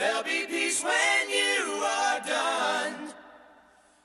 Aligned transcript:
There'll 0.00 0.22
be 0.22 0.46
peace 0.46 0.82
when 0.82 1.28
you 1.28 1.84
are 1.84 2.20
done. 2.20 3.12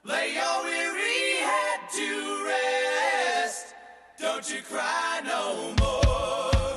Lay 0.04 0.34
your 0.34 0.64
weary 0.66 1.40
head 1.40 1.80
to 1.96 2.44
rest. 2.44 3.74
Don't 4.20 4.46
you 4.50 4.62
cry 4.62 5.22
no 5.24 5.74
more. 5.80 6.76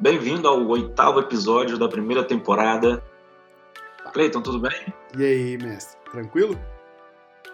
Bem-vindo 0.00 0.48
ao 0.48 0.66
oitavo 0.66 1.20
episódio 1.20 1.78
da 1.78 1.86
primeira 1.88 2.24
temporada. 2.24 3.00
Cleiton, 4.12 4.42
tudo 4.42 4.58
bem? 4.58 4.92
E 5.16 5.24
aí, 5.24 5.58
mestre? 5.58 5.96
Tranquilo? 6.10 6.60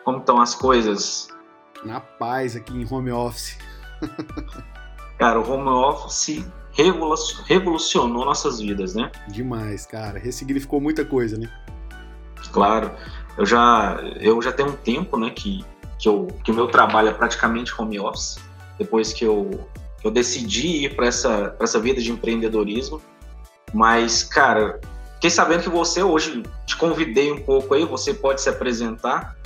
Como 0.03 0.21
estão 0.21 0.41
as 0.41 0.55
coisas? 0.55 1.29
Na 1.85 2.01
paz 2.01 2.57
aqui 2.57 2.73
em 2.73 2.87
home 2.91 3.11
office. 3.13 3.59
Cara, 5.19 5.39
o 5.41 5.51
home 5.51 5.69
office 5.69 6.45
revolu- 6.73 7.15
revolucionou 7.47 8.25
nossas 8.25 8.61
vidas, 8.61 8.95
né? 8.95 9.11
Demais, 9.29 9.87
cara. 9.87 10.19
Ressignificou 10.19 10.81
muita 10.81 11.05
coisa, 11.05 11.39
né? 11.39 11.49
Claro, 12.53 12.91
eu 13.39 13.47
já, 13.47 13.99
eu 14.21 14.41
já 14.43 14.53
tenho 14.53 14.71
um 14.71 14.77
tempo, 14.77 15.19
né, 15.19 15.31
que, 15.31 15.65
que, 15.99 16.09
eu, 16.09 16.29
que 16.43 16.51
o 16.51 16.55
meu 16.55 16.67
trabalho 16.69 17.09
é 17.09 17.13
praticamente 17.13 17.73
home 17.81 17.99
office, 17.99 18.39
depois 18.79 19.13
que 19.13 19.25
eu, 19.25 19.69
que 20.01 20.07
eu 20.07 20.11
decidi 20.11 20.85
ir 20.85 20.95
para 20.95 21.07
essa, 21.07 21.49
pra 21.51 21.65
essa 21.65 21.81
vida 21.81 22.01
de 22.01 22.11
empreendedorismo. 22.11 23.01
Mas, 23.73 24.23
cara, 24.23 24.81
fiquei 25.15 25.31
sabendo 25.31 25.63
que 25.63 25.69
você 25.69 26.03
hoje, 26.03 26.43
te 26.67 26.77
convidei 26.77 27.33
um 27.33 27.41
pouco 27.41 27.75
aí, 27.75 27.85
você 27.85 28.15
pode 28.15 28.41
se 28.41 28.49
apresentar, 28.49 29.37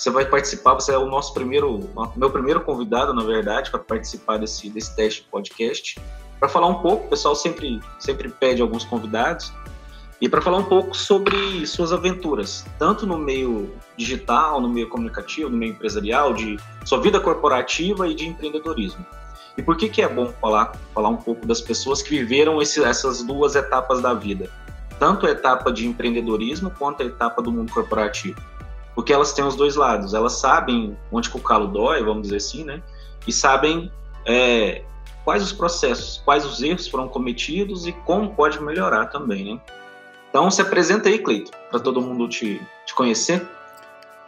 você 0.00 0.08
vai 0.08 0.24
participar, 0.24 0.72
você 0.72 0.92
é 0.92 0.98
o 0.98 1.04
nosso 1.04 1.34
primeiro, 1.34 1.90
meu 2.16 2.30
primeiro 2.30 2.62
convidado, 2.62 3.12
na 3.12 3.22
verdade, 3.22 3.70
para 3.70 3.80
participar 3.80 4.38
desse, 4.38 4.70
desse 4.70 4.96
teste 4.96 5.22
de 5.22 5.28
podcast. 5.28 6.00
Para 6.38 6.48
falar 6.48 6.68
um 6.68 6.80
pouco, 6.80 7.04
o 7.04 7.10
pessoal 7.10 7.36
sempre, 7.36 7.78
sempre 7.98 8.30
pede 8.30 8.62
alguns 8.62 8.82
convidados, 8.82 9.52
e 10.18 10.26
para 10.26 10.40
falar 10.40 10.56
um 10.56 10.64
pouco 10.64 10.96
sobre 10.96 11.66
suas 11.66 11.92
aventuras, 11.92 12.64
tanto 12.78 13.06
no 13.06 13.18
meio 13.18 13.74
digital, 13.94 14.58
no 14.58 14.70
meio 14.70 14.88
comunicativo, 14.88 15.50
no 15.50 15.58
meio 15.58 15.72
empresarial, 15.72 16.32
de 16.32 16.58
sua 16.82 16.98
vida 16.98 17.20
corporativa 17.20 18.08
e 18.08 18.14
de 18.14 18.26
empreendedorismo. 18.26 19.04
E 19.58 19.62
por 19.62 19.76
que, 19.76 19.86
que 19.90 20.00
é 20.00 20.08
bom 20.08 20.32
falar, 20.40 20.72
falar 20.94 21.10
um 21.10 21.16
pouco 21.16 21.46
das 21.46 21.60
pessoas 21.60 22.00
que 22.00 22.08
viveram 22.08 22.62
esse, 22.62 22.82
essas 22.82 23.22
duas 23.22 23.54
etapas 23.54 24.00
da 24.00 24.14
vida? 24.14 24.48
Tanto 24.98 25.26
a 25.26 25.30
etapa 25.30 25.70
de 25.70 25.86
empreendedorismo 25.86 26.70
quanto 26.70 27.02
a 27.02 27.06
etapa 27.06 27.42
do 27.42 27.52
mundo 27.52 27.70
corporativo. 27.70 28.40
Porque 29.00 29.14
elas 29.14 29.32
têm 29.32 29.42
os 29.42 29.56
dois 29.56 29.76
lados, 29.76 30.12
elas 30.12 30.34
sabem 30.34 30.94
onde 31.10 31.30
que 31.30 31.36
o 31.38 31.40
calo 31.40 31.68
dói, 31.68 32.04
vamos 32.04 32.24
dizer 32.24 32.36
assim, 32.36 32.64
né? 32.64 32.82
E 33.26 33.32
sabem 33.32 33.90
é, 34.26 34.84
quais 35.24 35.42
os 35.42 35.54
processos, 35.54 36.20
quais 36.22 36.44
os 36.44 36.60
erros 36.60 36.86
foram 36.86 37.08
cometidos 37.08 37.86
e 37.86 37.92
como 37.92 38.34
pode 38.34 38.62
melhorar 38.62 39.06
também, 39.06 39.54
né? 39.54 39.60
Então 40.28 40.50
se 40.50 40.60
apresenta 40.60 41.08
aí, 41.08 41.18
Cleito, 41.18 41.50
para 41.70 41.80
todo 41.80 42.02
mundo 42.02 42.28
te, 42.28 42.60
te 42.84 42.94
conhecer. 42.94 43.48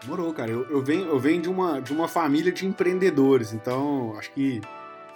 Morou, 0.07 0.33
cara. 0.33 0.51
Eu, 0.51 0.63
eu 0.71 0.83
venho, 0.83 1.07
eu 1.07 1.19
venho 1.19 1.43
de, 1.43 1.51
uma, 1.51 1.79
de 1.79 1.93
uma 1.93 2.09
família 2.09 2.51
de 2.51 2.67
empreendedores, 2.67 3.53
então 3.53 4.15
acho 4.19 4.31
que 4.33 4.63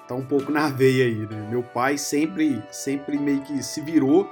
tá 0.07 0.15
um 0.15 0.27
pouco 0.27 0.53
na 0.53 0.69
veia 0.69 1.07
aí, 1.07 1.27
né? 1.27 1.49
Meu 1.49 1.63
pai 1.63 1.97
sempre, 1.97 2.63
sempre 2.71 3.17
meio 3.17 3.41
que 3.41 3.63
se 3.63 3.81
virou 3.81 4.31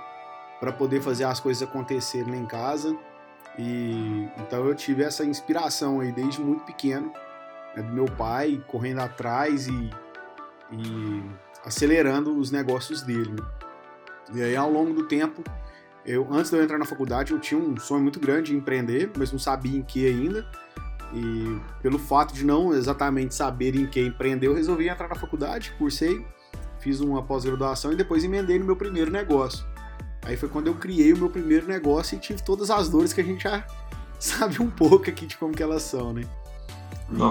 para 0.60 0.70
poder 0.70 1.00
fazer 1.00 1.24
as 1.24 1.40
coisas 1.40 1.66
acontecerem 1.66 2.30
lá 2.30 2.36
em 2.36 2.44
casa. 2.44 2.94
E 3.58 4.28
então 4.38 4.66
eu 4.66 4.74
tive 4.74 5.02
essa 5.02 5.24
inspiração 5.24 6.00
aí 6.00 6.12
desde 6.12 6.40
muito 6.40 6.64
pequeno, 6.64 7.12
né, 7.76 7.82
do 7.82 7.92
meu 7.92 8.06
pai 8.06 8.62
correndo 8.66 9.00
atrás 9.00 9.68
e, 9.68 9.90
e 10.72 11.22
acelerando 11.64 12.36
os 12.36 12.50
negócios 12.50 13.02
dele. 13.02 13.30
né? 13.30 13.46
E 14.34 14.42
aí 14.42 14.56
ao 14.56 14.70
longo 14.70 14.92
do 14.92 15.06
tempo 15.06 15.42
eu, 16.04 16.26
antes 16.30 16.50
de 16.50 16.56
eu 16.56 16.62
entrar 16.62 16.78
na 16.78 16.84
faculdade, 16.84 17.32
eu 17.32 17.38
tinha 17.38 17.58
um 17.58 17.76
sonho 17.78 18.02
muito 18.02 18.20
grande 18.20 18.52
de 18.52 18.56
empreender, 18.56 19.10
mas 19.16 19.32
não 19.32 19.38
sabia 19.38 19.78
em 19.78 19.82
que 19.82 20.06
ainda. 20.06 20.46
E 21.14 21.58
pelo 21.80 21.98
fato 21.98 22.34
de 22.34 22.44
não 22.44 22.74
exatamente 22.74 23.34
saber 23.34 23.74
em 23.74 23.86
que 23.86 24.00
empreender, 24.00 24.48
eu 24.48 24.54
resolvi 24.54 24.88
entrar 24.88 25.08
na 25.08 25.14
faculdade, 25.14 25.72
cursei, 25.78 26.26
fiz 26.78 27.00
uma 27.00 27.22
pós-graduação 27.22 27.92
e 27.92 27.96
depois 27.96 28.24
emendei 28.24 28.58
no 28.58 28.66
meu 28.66 28.76
primeiro 28.76 29.10
negócio. 29.10 29.64
Aí 30.24 30.36
foi 30.36 30.48
quando 30.48 30.68
eu 30.68 30.74
criei 30.74 31.12
o 31.12 31.18
meu 31.18 31.28
primeiro 31.28 31.66
negócio 31.66 32.16
e 32.16 32.18
tive 32.18 32.42
todas 32.42 32.70
as 32.70 32.88
dores 32.88 33.12
que 33.12 33.20
a 33.20 33.24
gente 33.24 33.44
já 33.44 33.66
sabe 34.18 34.60
um 34.60 34.70
pouco 34.70 35.08
aqui 35.08 35.26
de 35.26 35.36
como 35.36 35.54
que 35.54 35.62
elas 35.62 35.82
são, 35.82 36.12
né? 36.12 36.22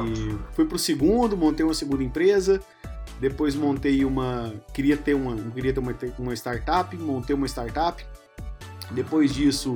E 0.05 0.37
fui 0.53 0.65
pro 0.65 0.77
segundo, 0.77 1.35
montei 1.35 1.65
uma 1.65 1.73
segunda 1.73 2.03
empresa, 2.03 2.61
depois 3.19 3.55
montei 3.55 4.05
uma, 4.05 4.53
queria 4.73 4.95
ter 4.95 5.13
uma, 5.13 5.35
queria 5.51 5.73
ter 5.73 5.79
uma, 5.79 5.95
uma 6.19 6.33
startup, 6.33 6.95
montei 6.97 7.35
uma 7.35 7.47
startup. 7.47 8.05
Depois 8.91 9.33
disso, 9.33 9.75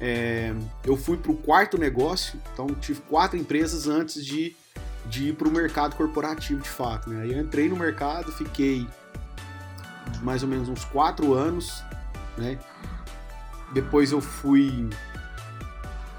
é, 0.00 0.54
eu 0.84 0.96
fui 0.96 1.16
para 1.16 1.32
o 1.32 1.36
quarto 1.36 1.76
negócio, 1.78 2.38
então 2.52 2.66
tive 2.80 3.00
quatro 3.02 3.36
empresas 3.38 3.88
antes 3.88 4.24
de, 4.24 4.54
de 5.06 5.28
ir 5.28 5.34
para 5.34 5.48
o 5.48 5.50
mercado 5.50 5.96
corporativo 5.96 6.60
de 6.60 6.68
fato. 6.68 7.10
Né? 7.10 7.22
Aí 7.22 7.32
eu 7.32 7.40
entrei 7.40 7.68
no 7.68 7.76
mercado, 7.76 8.30
fiquei 8.32 8.86
mais 10.22 10.42
ou 10.42 10.48
menos 10.48 10.68
uns 10.68 10.84
quatro 10.84 11.34
anos, 11.34 11.82
né? 12.36 12.58
Depois 13.72 14.12
eu 14.12 14.20
fui. 14.20 14.88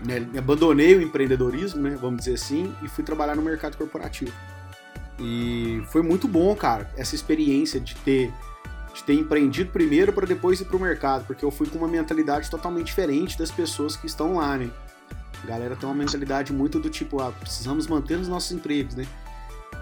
Né, 0.06 0.28
abandonei 0.38 0.96
o 0.96 1.02
empreendedorismo, 1.02 1.82
né? 1.82 1.98
Vamos 2.00 2.20
dizer 2.20 2.34
assim, 2.34 2.76
e 2.82 2.90
fui 2.90 3.04
trabalhar 3.04 3.36
no 3.36 3.42
mercado 3.42 3.78
corporativo. 3.78 4.34
E 5.20 5.82
foi 5.90 6.02
muito 6.02 6.28
bom, 6.28 6.54
cara, 6.56 6.92
essa 6.98 7.16
experiência 7.16 7.80
de 7.80 7.96
ter 7.96 8.34
de 8.94 9.04
ter 9.04 9.14
empreendido 9.14 9.72
primeiro 9.72 10.14
para 10.14 10.28
depois 10.28 10.62
ir 10.62 10.66
para 10.66 10.78
o 10.78 10.80
mercado, 10.80 11.26
porque 11.26 11.44
eu 11.44 11.50
fui 11.50 11.68
com 11.68 11.80
uma 11.80 11.88
mentalidade 11.88 12.50
totalmente 12.50 12.86
diferente 12.86 13.38
das 13.38 13.50
pessoas 13.50 13.96
que 13.96 14.06
estão 14.06 14.36
lá, 14.36 14.56
né? 14.56 14.70
A 15.44 15.48
galera 15.48 15.76
tem 15.76 15.90
uma 15.90 15.96
mentalidade 15.96 16.54
muito 16.54 16.80
do 16.80 16.90
tipo, 16.90 17.20
ah, 17.20 17.32
precisamos 17.32 17.88
manter 17.88 18.20
os 18.20 18.28
nossos 18.28 18.52
empregos, 18.52 18.96
né? 18.96 19.08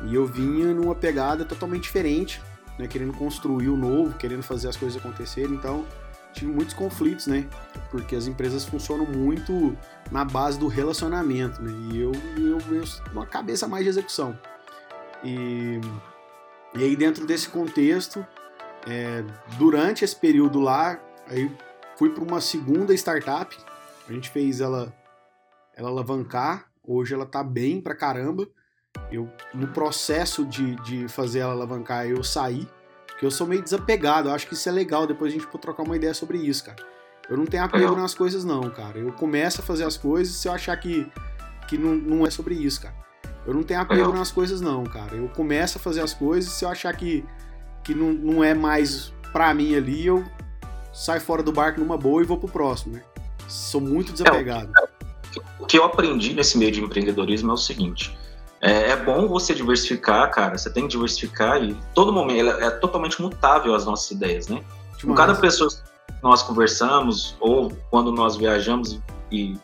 E 0.05 0.15
eu 0.15 0.25
vinha 0.25 0.73
numa 0.73 0.95
pegada 0.95 1.43
totalmente 1.43 1.83
diferente, 1.83 2.41
né? 2.79 2.87
Querendo 2.87 3.13
construir 3.13 3.67
o 3.67 3.75
novo, 3.75 4.17
querendo 4.17 4.41
fazer 4.41 4.69
as 4.69 4.77
coisas 4.77 4.97
acontecerem, 4.97 5.53
então 5.53 5.85
tive 6.33 6.51
muitos 6.51 6.73
conflitos, 6.73 7.27
né? 7.27 7.47
Porque 7.89 8.15
as 8.15 8.27
empresas 8.27 8.65
funcionam 8.65 9.05
muito 9.05 9.77
na 10.11 10.25
base 10.25 10.59
do 10.59 10.67
relacionamento, 10.67 11.61
né? 11.61 11.71
E 11.91 11.99
eu, 11.99 12.11
eu, 12.37 12.59
eu 12.75 12.83
uma 13.11 13.25
cabeça 13.25 13.67
mais 13.67 13.83
de 13.83 13.89
execução. 13.89 14.37
E, 15.23 15.79
e 16.75 16.83
aí 16.83 16.95
dentro 16.95 17.25
desse 17.25 17.49
contexto, 17.49 18.25
é, 18.87 19.23
durante 19.57 20.03
esse 20.03 20.15
período 20.15 20.59
lá, 20.59 20.99
aí 21.27 21.51
fui 21.97 22.09
para 22.09 22.23
uma 22.23 22.41
segunda 22.41 22.93
startup. 22.93 23.55
A 24.07 24.13
gente 24.13 24.29
fez 24.29 24.61
ela, 24.61 24.93
ela 25.75 25.89
alavancar. 25.89 26.67
Hoje 26.83 27.13
ela 27.13 27.25
tá 27.25 27.43
bem 27.43 27.79
pra 27.79 27.95
caramba. 27.95 28.47
Eu, 29.11 29.29
no 29.53 29.67
processo 29.67 30.45
de, 30.45 30.75
de 30.77 31.07
fazer 31.07 31.39
ela 31.39 31.53
alavancar, 31.53 32.07
eu 32.07 32.23
saí. 32.23 32.67
Porque 33.21 33.27
eu 33.27 33.31
sou 33.31 33.45
meio 33.45 33.61
desapegado. 33.61 34.29
Eu 34.29 34.33
acho 34.33 34.47
que 34.47 34.55
isso 34.55 34.67
é 34.67 34.71
legal. 34.71 35.05
Depois 35.05 35.31
a 35.31 35.35
gente 35.35 35.45
pode 35.45 35.61
trocar 35.61 35.83
uma 35.83 35.95
ideia 35.95 36.11
sobre 36.11 36.39
isso, 36.39 36.65
cara. 36.65 36.83
Eu 37.29 37.37
não 37.37 37.45
tenho 37.45 37.63
apego 37.63 37.95
nas 37.95 38.15
coisas, 38.15 38.43
não, 38.43 38.67
cara. 38.71 38.97
Eu 38.97 39.13
começo 39.13 39.61
a 39.61 39.63
fazer 39.63 39.83
as 39.83 39.95
coisas 39.95 40.33
se 40.33 40.47
eu 40.47 40.51
achar 40.51 40.75
que, 40.77 41.07
que 41.67 41.77
não, 41.77 41.93
não 41.93 42.25
é 42.25 42.31
sobre 42.31 42.55
isso, 42.55 42.81
cara. 42.81 42.95
Eu 43.45 43.53
não 43.53 43.61
tenho 43.61 43.79
apego 43.79 44.11
nas 44.11 44.31
coisas, 44.31 44.59
não, 44.59 44.83
cara. 44.85 45.13
Eu 45.13 45.29
começo 45.29 45.77
a 45.77 45.81
fazer 45.81 46.01
as 46.01 46.15
coisas 46.15 46.51
se 46.51 46.65
eu 46.65 46.69
achar 46.69 46.95
que 46.95 47.23
que 47.83 47.93
não, 47.93 48.11
não 48.11 48.43
é 48.43 48.53
mais 48.55 49.13
pra 49.31 49.53
mim 49.53 49.75
ali, 49.75 50.05
eu 50.05 50.23
saio 50.91 51.21
fora 51.21 51.43
do 51.43 51.51
barco 51.51 51.79
numa 51.79 51.97
boa 51.97 52.21
e 52.23 52.25
vou 52.25 52.37
pro 52.37 52.49
próximo, 52.49 52.95
né? 52.95 53.03
Sou 53.47 53.81
muito 53.81 54.11
desapegado. 54.11 54.71
É, 54.77 54.87
o 55.59 55.65
que 55.67 55.77
eu 55.77 55.83
aprendi 55.83 56.33
nesse 56.33 56.57
meio 56.57 56.71
de 56.71 56.81
empreendedorismo 56.81 57.51
é 57.51 57.53
o 57.53 57.57
seguinte: 57.57 58.17
é, 58.61 58.91
é, 58.91 58.95
bom 58.95 59.27
você 59.27 59.55
diversificar, 59.55 60.29
cara. 60.29 60.57
Você 60.57 60.69
tem 60.71 60.83
que 60.83 60.89
diversificar 60.89 61.61
e 61.63 61.75
todo 61.95 62.13
momento 62.13 62.51
é, 62.51 62.67
é 62.67 62.69
totalmente 62.69 63.19
mutável 63.19 63.73
as 63.73 63.85
nossas 63.85 64.11
ideias, 64.11 64.47
né? 64.47 64.57
Demais. 64.57 65.03
Com 65.03 65.13
cada 65.15 65.33
pessoa 65.33 65.69
que 65.69 66.13
nós 66.21 66.43
conversamos 66.43 67.35
ou 67.39 67.71
quando 67.89 68.11
nós 68.11 68.37
viajamos 68.37 68.99
e, 69.31 69.57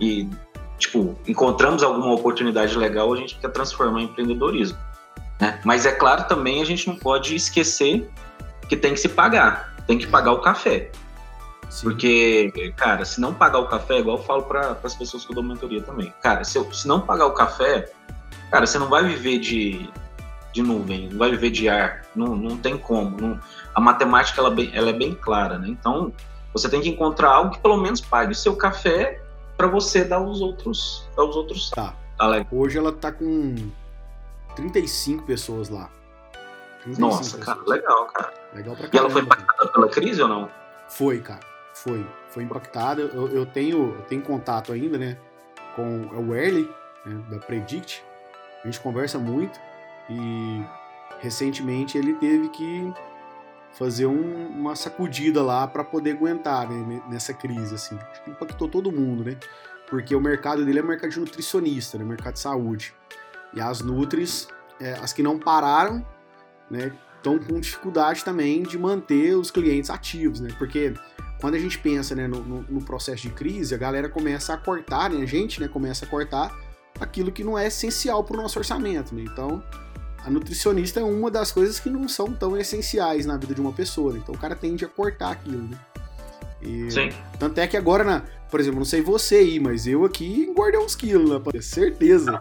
e 0.00 0.28
tipo 0.78 1.18
encontramos 1.26 1.82
alguma 1.82 2.12
oportunidade 2.12 2.78
legal, 2.78 3.12
a 3.12 3.16
gente 3.16 3.36
quer 3.36 3.50
transformar 3.50 4.02
em 4.02 4.04
empreendedorismo. 4.04 4.78
Né? 5.40 5.60
Mas 5.64 5.84
é 5.84 5.92
claro 5.92 6.28
também 6.28 6.62
a 6.62 6.64
gente 6.64 6.86
não 6.86 6.96
pode 6.96 7.34
esquecer 7.34 8.08
que 8.68 8.76
tem 8.76 8.94
que 8.94 9.00
se 9.00 9.08
pagar, 9.08 9.74
tem 9.88 9.98
que 9.98 10.06
pagar 10.06 10.32
o 10.32 10.40
café. 10.40 10.92
Sim. 11.68 11.82
Porque, 11.82 12.72
cara, 12.76 13.04
se 13.04 13.20
não 13.20 13.34
pagar 13.34 13.58
o 13.58 13.66
café, 13.66 13.98
igual 13.98 14.18
eu 14.18 14.22
falo 14.22 14.42
para 14.44 14.78
as 14.84 14.94
pessoas 14.94 15.24
que 15.24 15.32
eu 15.32 15.34
dou 15.34 15.42
mentoria 15.42 15.82
também, 15.82 16.14
cara, 16.22 16.44
se, 16.44 16.56
eu, 16.56 16.72
se 16.72 16.86
não 16.86 17.00
pagar 17.00 17.26
o 17.26 17.32
café, 17.32 17.90
cara, 18.50 18.66
você 18.66 18.78
não 18.78 18.88
vai 18.88 19.04
viver 19.04 19.38
de, 19.38 19.90
de 20.52 20.62
nuvem, 20.62 21.08
não 21.08 21.18
vai 21.18 21.30
viver 21.30 21.50
de 21.50 21.68
ar, 21.68 22.02
não, 22.14 22.34
não 22.34 22.56
tem 22.56 22.78
como. 22.78 23.20
Não, 23.20 23.40
a 23.74 23.80
matemática 23.80 24.40
ela, 24.40 24.50
bem, 24.50 24.70
ela 24.74 24.90
é 24.90 24.92
bem 24.92 25.14
clara, 25.14 25.58
né? 25.58 25.68
Então, 25.68 26.12
você 26.52 26.68
tem 26.68 26.80
que 26.80 26.88
encontrar 26.88 27.30
algo 27.30 27.52
que 27.52 27.58
pelo 27.58 27.76
menos 27.76 28.00
pague 28.00 28.32
o 28.32 28.34
seu 28.34 28.56
café 28.56 29.20
para 29.56 29.66
você 29.66 30.04
dar 30.04 30.20
os 30.20 30.40
outros, 30.40 31.06
dar 31.16 31.24
os 31.24 31.36
outros. 31.36 31.70
Tá. 31.70 31.94
Hoje 32.50 32.78
ela 32.78 32.92
tá 32.92 33.12
com 33.12 33.54
35 34.54 35.24
pessoas 35.24 35.68
lá. 35.68 35.90
35 36.84 37.00
Nossa, 37.00 37.18
pessoas. 37.18 37.44
cara, 37.44 37.60
legal, 37.66 38.06
cara. 38.06 38.34
Legal 38.54 38.76
pra 38.76 38.88
caramba. 38.88 38.96
E 38.96 38.98
ela 38.98 39.10
foi 39.10 39.22
impactada 39.22 39.68
pela 39.70 39.88
crise 39.88 40.22
ou 40.22 40.28
não? 40.28 40.48
Foi, 40.88 41.20
cara. 41.20 41.40
Foi. 41.74 42.06
Foi 42.30 42.42
impactada. 42.42 43.02
Eu, 43.02 43.28
eu, 43.28 43.44
tenho, 43.44 43.94
eu 43.94 44.02
tenho 44.08 44.22
contato 44.22 44.72
ainda, 44.72 44.96
né? 44.96 45.18
Com 45.74 46.06
o 46.06 46.34
Early, 46.34 46.70
né, 47.04 47.22
da 47.28 47.38
Predict. 47.38 48.02
A 48.66 48.70
gente 48.70 48.80
conversa 48.80 49.16
muito. 49.16 49.60
E 50.10 50.64
recentemente 51.20 51.96
ele 51.96 52.14
teve 52.14 52.48
que 52.48 52.92
fazer 53.72 54.06
um, 54.06 54.48
uma 54.48 54.74
sacudida 54.74 55.40
lá 55.40 55.66
para 55.68 55.84
poder 55.84 56.12
aguentar 56.12 56.68
né, 56.68 57.00
nessa 57.08 57.32
crise, 57.32 57.74
assim. 57.74 57.96
Acho 58.10 58.24
que 58.24 58.30
impactou 58.30 58.68
todo 58.68 58.90
mundo, 58.90 59.22
né? 59.22 59.36
Porque 59.88 60.16
o 60.16 60.20
mercado 60.20 60.64
dele 60.64 60.80
é 60.80 60.82
mercado 60.82 61.10
de 61.10 61.20
nutricionista, 61.20 61.96
né? 61.96 62.04
Mercado 62.04 62.34
de 62.34 62.40
saúde. 62.40 62.92
E 63.54 63.60
as 63.60 63.80
Nutris, 63.80 64.48
é, 64.80 64.94
as 64.94 65.12
que 65.12 65.22
não 65.22 65.38
pararam, 65.38 66.04
né? 66.68 66.92
Estão 67.16 67.38
com 67.38 67.60
dificuldade 67.60 68.24
também 68.24 68.64
de 68.64 68.76
manter 68.76 69.36
os 69.36 69.50
clientes 69.50 69.90
ativos, 69.90 70.40
né? 70.40 70.48
Porque 70.58 70.92
quando 71.40 71.54
a 71.54 71.58
gente 71.58 71.78
pensa 71.78 72.16
né, 72.16 72.26
no, 72.26 72.42
no, 72.42 72.62
no 72.62 72.84
processo 72.84 73.22
de 73.22 73.30
crise, 73.30 73.74
a 73.74 73.78
galera 73.78 74.08
começa 74.08 74.54
a 74.54 74.56
cortar, 74.56 75.08
né? 75.08 75.22
A 75.22 75.26
gente 75.26 75.60
né, 75.60 75.68
começa 75.68 76.04
a 76.04 76.08
cortar 76.08 76.65
aquilo 77.00 77.30
que 77.32 77.44
não 77.44 77.58
é 77.58 77.66
essencial 77.66 78.24
para 78.24 78.38
o 78.38 78.42
nosso 78.42 78.58
orçamento, 78.58 79.14
né? 79.14 79.22
Então, 79.22 79.62
a 80.26 80.30
nutricionista 80.30 80.98
é 80.98 81.04
uma 81.04 81.30
das 81.30 81.52
coisas 81.52 81.78
que 81.78 81.88
não 81.88 82.08
são 82.08 82.32
tão 82.32 82.56
essenciais 82.56 83.24
na 83.24 83.36
vida 83.36 83.54
de 83.54 83.60
uma 83.60 83.72
pessoa. 83.72 84.12
Né? 84.12 84.20
Então 84.20 84.34
o 84.34 84.38
cara 84.38 84.56
tende 84.56 84.84
a 84.84 84.88
cortar 84.88 85.30
aquilo, 85.30 85.62
né? 85.62 85.78
E, 86.60 86.90
Sim. 86.90 87.10
Tanto 87.38 87.58
é 87.58 87.66
que 87.66 87.76
agora, 87.76 88.02
na, 88.02 88.22
por 88.50 88.58
exemplo, 88.58 88.78
não 88.78 88.84
sei 88.84 89.02
você 89.02 89.36
aí, 89.36 89.60
mas 89.60 89.86
eu 89.86 90.04
aqui 90.04 90.46
engordei 90.48 90.80
uns 90.80 90.96
quilos, 90.96 91.30
né? 91.30 91.40
Certeza. 91.60 92.40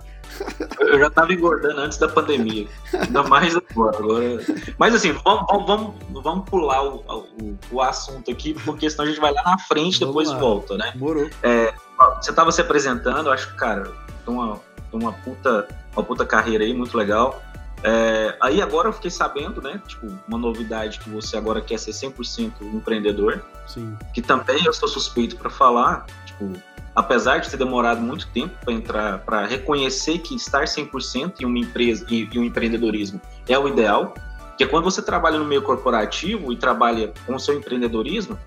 Eu 0.80 0.98
já 0.98 1.10
tava 1.12 1.32
engordando 1.34 1.80
antes 1.80 2.00
da 2.00 2.08
pandemia. 2.08 2.68
Ainda 2.92 3.22
mais 3.24 3.56
agora. 3.56 3.98
agora... 3.98 4.46
Mas 4.80 4.96
assim, 4.96 5.12
vamos, 5.12 5.46
vamos, 5.68 5.94
vamos 6.24 6.50
pular 6.50 6.84
o, 6.84 7.04
o, 7.08 7.58
o, 7.72 7.82
assunto 7.82 8.32
aqui, 8.32 8.56
porque 8.66 8.90
senão 8.90 9.06
a 9.06 9.08
gente 9.08 9.20
vai 9.20 9.32
lá 9.32 9.44
na 9.44 9.60
frente 9.60 9.98
e 9.98 10.06
depois 10.06 10.32
volta, 10.32 10.76
né? 10.76 10.92
Morou. 10.96 11.30
É, 11.44 11.72
você 12.20 12.34
tava 12.34 12.52
se 12.52 12.62
apresentando, 12.62 13.30
acho 13.30 13.52
que, 13.52 13.58
cara, 13.58 13.92
tem 14.26 14.34
uma, 14.34 14.60
tem 14.92 15.00
uma, 15.00 15.14
puta, 15.14 15.68
uma 15.96 16.04
puta 16.04 16.26
carreira 16.26 16.64
aí, 16.64 16.74
muito 16.74 16.98
legal. 16.98 17.42
É, 17.84 18.36
aí 18.42 18.62
agora 18.62 18.90
eu 18.90 18.94
fiquei 18.94 19.12
sabendo, 19.12 19.62
né? 19.62 19.80
Tipo, 19.88 20.08
uma 20.28 20.38
novidade 20.38 21.00
que 21.00 21.10
você 21.10 21.38
agora 21.38 21.62
quer 21.62 21.78
ser 21.78 21.92
100% 21.92 22.52
empreendedor. 22.74 23.44
Sim. 23.68 23.96
Que 24.14 24.22
também 24.22 24.66
eu 24.66 24.74
sou 24.74 24.88
suspeito 24.88 25.36
para 25.36 25.50
falar. 25.50 26.06
Tipo, 26.26 26.52
apesar 26.96 27.40
de 27.40 27.50
ter 27.50 27.58
demorado 27.58 28.02
muito 28.02 28.28
tempo 28.30 28.56
para 28.64 28.74
entrar, 28.74 29.20
para 29.20 29.46
reconhecer 29.46 30.20
que 30.20 30.36
estar 30.36 30.64
100% 30.64 31.42
em 31.42 31.46
uma 31.46 31.60
empresa 31.60 32.06
e, 32.10 32.28
e 32.32 32.40
um 32.40 32.44
empreendedorismo 32.44 33.22
é 33.48 33.60
o 33.60 33.68
ideal. 33.68 34.14
Porque 34.50 34.66
quando 34.66 34.86
você 34.86 35.02
trabalha 35.02 35.38
no 35.38 35.46
meio 35.46 35.62
corporativo 35.62 36.52
e 36.52 36.56
trabalha 36.56 37.14
com 37.26 37.36
o 37.36 37.40
seu 37.40 37.56
empreendedorismo, 37.56 38.40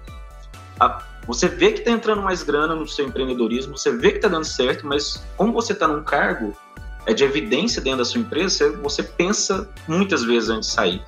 a, 0.81 1.03
você 1.29 1.47
vê 1.47 1.73
que 1.73 1.81
está 1.81 1.91
entrando 1.91 2.23
mais 2.23 2.43
grana 2.43 2.75
no 2.75 2.89
seu 2.89 3.07
empreendedorismo, 3.07 3.77
você 3.77 3.95
vê 3.95 4.13
que 4.13 4.17
está 4.17 4.29
dando 4.29 4.47
certo, 4.47 4.87
mas 4.87 5.23
como 5.37 5.53
você 5.53 5.75
está 5.75 5.87
num 5.87 6.03
cargo 6.03 6.57
é 7.05 7.13
de 7.13 7.23
evidência 7.23 7.83
dentro 7.83 7.99
da 7.99 8.05
sua 8.07 8.19
empresa, 8.19 8.73
você 8.79 9.03
pensa 9.03 9.69
muitas 9.87 10.25
vezes 10.25 10.49
antes 10.49 10.71
de 10.71 10.75
sair. 10.75 11.03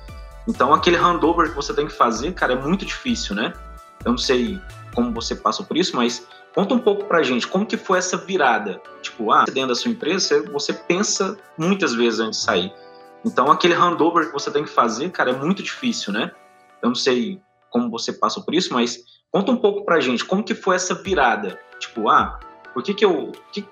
Então, 0.47 0.71
aquele 0.75 0.95
handover 0.95 1.49
que 1.49 1.55
você 1.55 1.73
tem 1.73 1.87
que 1.87 1.93
fazer, 1.93 2.33
cara, 2.33 2.53
é 2.53 2.55
muito 2.55 2.85
difícil, 2.85 3.35
né? 3.35 3.51
Eu 4.05 4.11
não 4.11 4.17
sei 4.17 4.61
como 4.93 5.11
você 5.11 5.35
passa 5.35 5.63
por 5.63 5.75
isso, 5.75 5.95
mas 5.95 6.27
conta 6.53 6.75
um 6.75 6.79
pouco 6.79 7.05
pra 7.05 7.23
gente, 7.23 7.47
como 7.47 7.65
que 7.65 7.75
foi 7.75 7.97
essa 7.97 8.15
virada? 8.15 8.79
Tipo, 9.01 9.31
ah, 9.31 9.45
dentro 9.45 9.69
da 9.69 9.75
sua 9.75 9.89
empresa, 9.89 10.43
você 10.51 10.71
pensa 10.71 11.35
muitas 11.57 11.95
vezes 11.95 12.19
antes 12.19 12.39
de 12.41 12.45
sair. 12.45 12.73
Então, 13.25 13.51
aquele 13.51 13.73
handover 13.73 14.27
que 14.27 14.33
você 14.33 14.51
tem 14.51 14.63
que 14.63 14.69
fazer, 14.69 15.09
cara, 15.09 15.31
é 15.31 15.35
muito 15.35 15.63
difícil, 15.63 16.13
né? 16.13 16.31
Eu 16.81 16.89
não 16.89 16.95
sei 16.95 17.41
como 17.71 17.89
você 17.89 18.13
passa 18.13 18.39
por 18.41 18.53
isso, 18.53 18.71
mas 18.71 19.03
conta 19.31 19.51
um 19.51 19.57
pouco 19.57 19.85
pra 19.85 19.99
gente, 19.99 20.25
como 20.25 20.43
que 20.43 20.53
foi 20.53 20.75
essa 20.75 20.93
virada? 20.93 21.59
Tipo, 21.79 22.09
ah, 22.09 22.39
por 22.73 22.83
que 22.83 22.93
que 22.93 23.05
eu... 23.05 23.31
Que, 23.51 23.65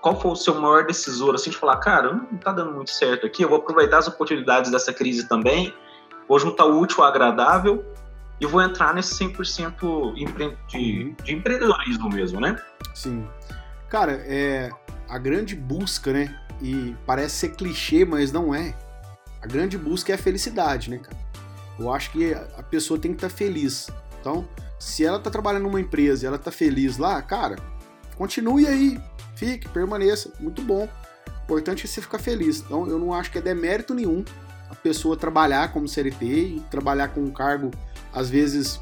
qual 0.00 0.20
foi 0.20 0.30
o 0.30 0.36
seu 0.36 0.54
maior 0.54 0.86
decisor, 0.86 1.34
assim, 1.34 1.50
de 1.50 1.56
falar, 1.56 1.78
cara, 1.78 2.12
não 2.12 2.38
tá 2.38 2.52
dando 2.52 2.72
muito 2.72 2.90
certo 2.90 3.26
aqui, 3.26 3.42
eu 3.42 3.48
vou 3.48 3.58
aproveitar 3.58 3.98
as 3.98 4.06
oportunidades 4.06 4.70
dessa 4.70 4.92
crise 4.92 5.26
também, 5.26 5.74
vou 6.28 6.38
juntar 6.38 6.64
o 6.64 6.78
útil 6.78 7.02
ao 7.02 7.08
agradável 7.08 7.84
e 8.40 8.46
vou 8.46 8.62
entrar 8.62 8.94
nesse 8.94 9.14
100% 9.14 10.14
empre 10.16 10.56
de, 10.68 11.12
de 11.24 11.34
empreendedorismo 11.34 12.08
mesmo, 12.08 12.40
né? 12.40 12.56
Sim. 12.94 13.26
Cara, 13.88 14.12
é 14.26 14.70
a 15.08 15.18
grande 15.18 15.56
busca, 15.56 16.12
né? 16.12 16.38
E 16.62 16.94
parece 17.04 17.36
ser 17.36 17.48
clichê, 17.56 18.04
mas 18.04 18.30
não 18.30 18.54
é. 18.54 18.74
A 19.42 19.46
grande 19.46 19.76
busca 19.76 20.12
é 20.12 20.14
a 20.14 20.18
felicidade, 20.18 20.88
né, 20.88 20.98
cara? 20.98 21.16
Eu 21.78 21.92
acho 21.92 22.12
que 22.12 22.32
a 22.32 22.62
pessoa 22.62 22.98
tem 22.98 23.10
que 23.12 23.16
estar 23.16 23.28
tá 23.28 23.34
feliz. 23.34 23.90
Então, 24.20 24.48
se 24.78 25.04
ela 25.04 25.18
tá 25.18 25.30
trabalhando 25.30 25.64
numa 25.64 25.80
empresa 25.80 26.24
e 26.24 26.26
ela 26.26 26.38
tá 26.38 26.50
feliz 26.50 26.98
lá, 26.98 27.20
cara, 27.22 27.56
continue 28.16 28.66
aí, 28.66 29.00
Fique, 29.36 29.68
permaneça, 29.68 30.32
muito 30.40 30.62
bom. 30.62 30.88
O 31.26 31.44
importante 31.44 31.84
é 31.84 31.86
você 31.86 32.00
ficar 32.00 32.18
feliz. 32.18 32.60
Então, 32.60 32.88
eu 32.88 32.98
não 32.98 33.12
acho 33.12 33.30
que 33.30 33.38
é 33.38 33.40
demérito 33.40 33.94
nenhum 33.94 34.24
a 34.68 34.74
pessoa 34.74 35.16
trabalhar 35.16 35.72
como 35.72 35.86
CLT 35.86 36.26
e 36.26 36.64
trabalhar 36.70 37.08
com 37.08 37.20
um 37.20 37.30
cargo, 37.30 37.70
às 38.12 38.30
vezes, 38.30 38.80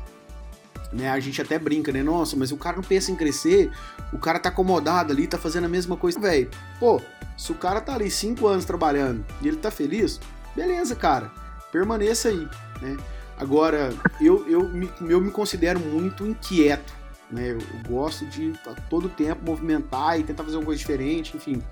né, 0.93 1.11
a 1.11 1.19
gente 1.19 1.43
até 1.43 1.59
brinca, 1.59 1.93
né? 1.93 2.03
Nossa, 2.03 2.37
mas 2.37 2.53
o 2.53 2.57
cara 2.57 2.77
não 2.77 2.85
pensa 2.85 3.11
em 3.11 3.17
crescer, 3.17 3.71
o 4.13 4.19
cara 4.19 4.39
tá 4.39 4.49
acomodado 4.49 5.13
ali, 5.13 5.27
tá 5.27 5.37
fazendo 5.37 5.65
a 5.65 5.69
mesma 5.69 5.97
coisa, 5.97 6.19
velho. 6.19 6.49
Pô, 6.79 7.03
se 7.37 7.51
o 7.51 7.57
cara 7.57 7.81
tá 7.81 7.95
ali 7.95 8.11
cinco 8.11 8.47
anos 8.47 8.65
trabalhando 8.65 9.27
e 9.43 9.49
ele 9.49 9.57
tá 9.57 9.73
feliz, 9.73 10.21
beleza, 10.55 10.95
cara, 10.95 11.33
permaneça 11.73 12.29
aí, 12.29 12.49
né? 12.81 12.97
Agora, 13.37 13.93
eu, 14.21 14.49
eu, 14.49 14.69
me, 14.69 14.91
eu 15.09 15.21
me 15.21 15.31
considero 15.31 15.81
muito 15.81 16.27
inquieto 16.27 17.05
né? 17.31 17.51
Eu, 17.53 17.59
gosto 17.89 18.25
de 18.27 18.53
a 18.67 18.75
todo 18.89 19.09
tempo 19.09 19.45
movimentar 19.45 20.19
e 20.19 20.23
tentar 20.23 20.45
fazer 20.45 20.57
uma 20.57 20.65
coisa 20.65 20.79
diferente, 20.79 21.37
enfim. 21.37 21.63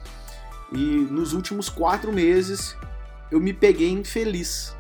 E 0.73 0.77
nos 0.77 1.33
últimos 1.33 1.69
quatro 1.69 2.13
meses 2.13 2.77
eu 3.31 3.41
me 3.41 3.53
peguei 3.53 3.91
infeliz. 3.91 4.77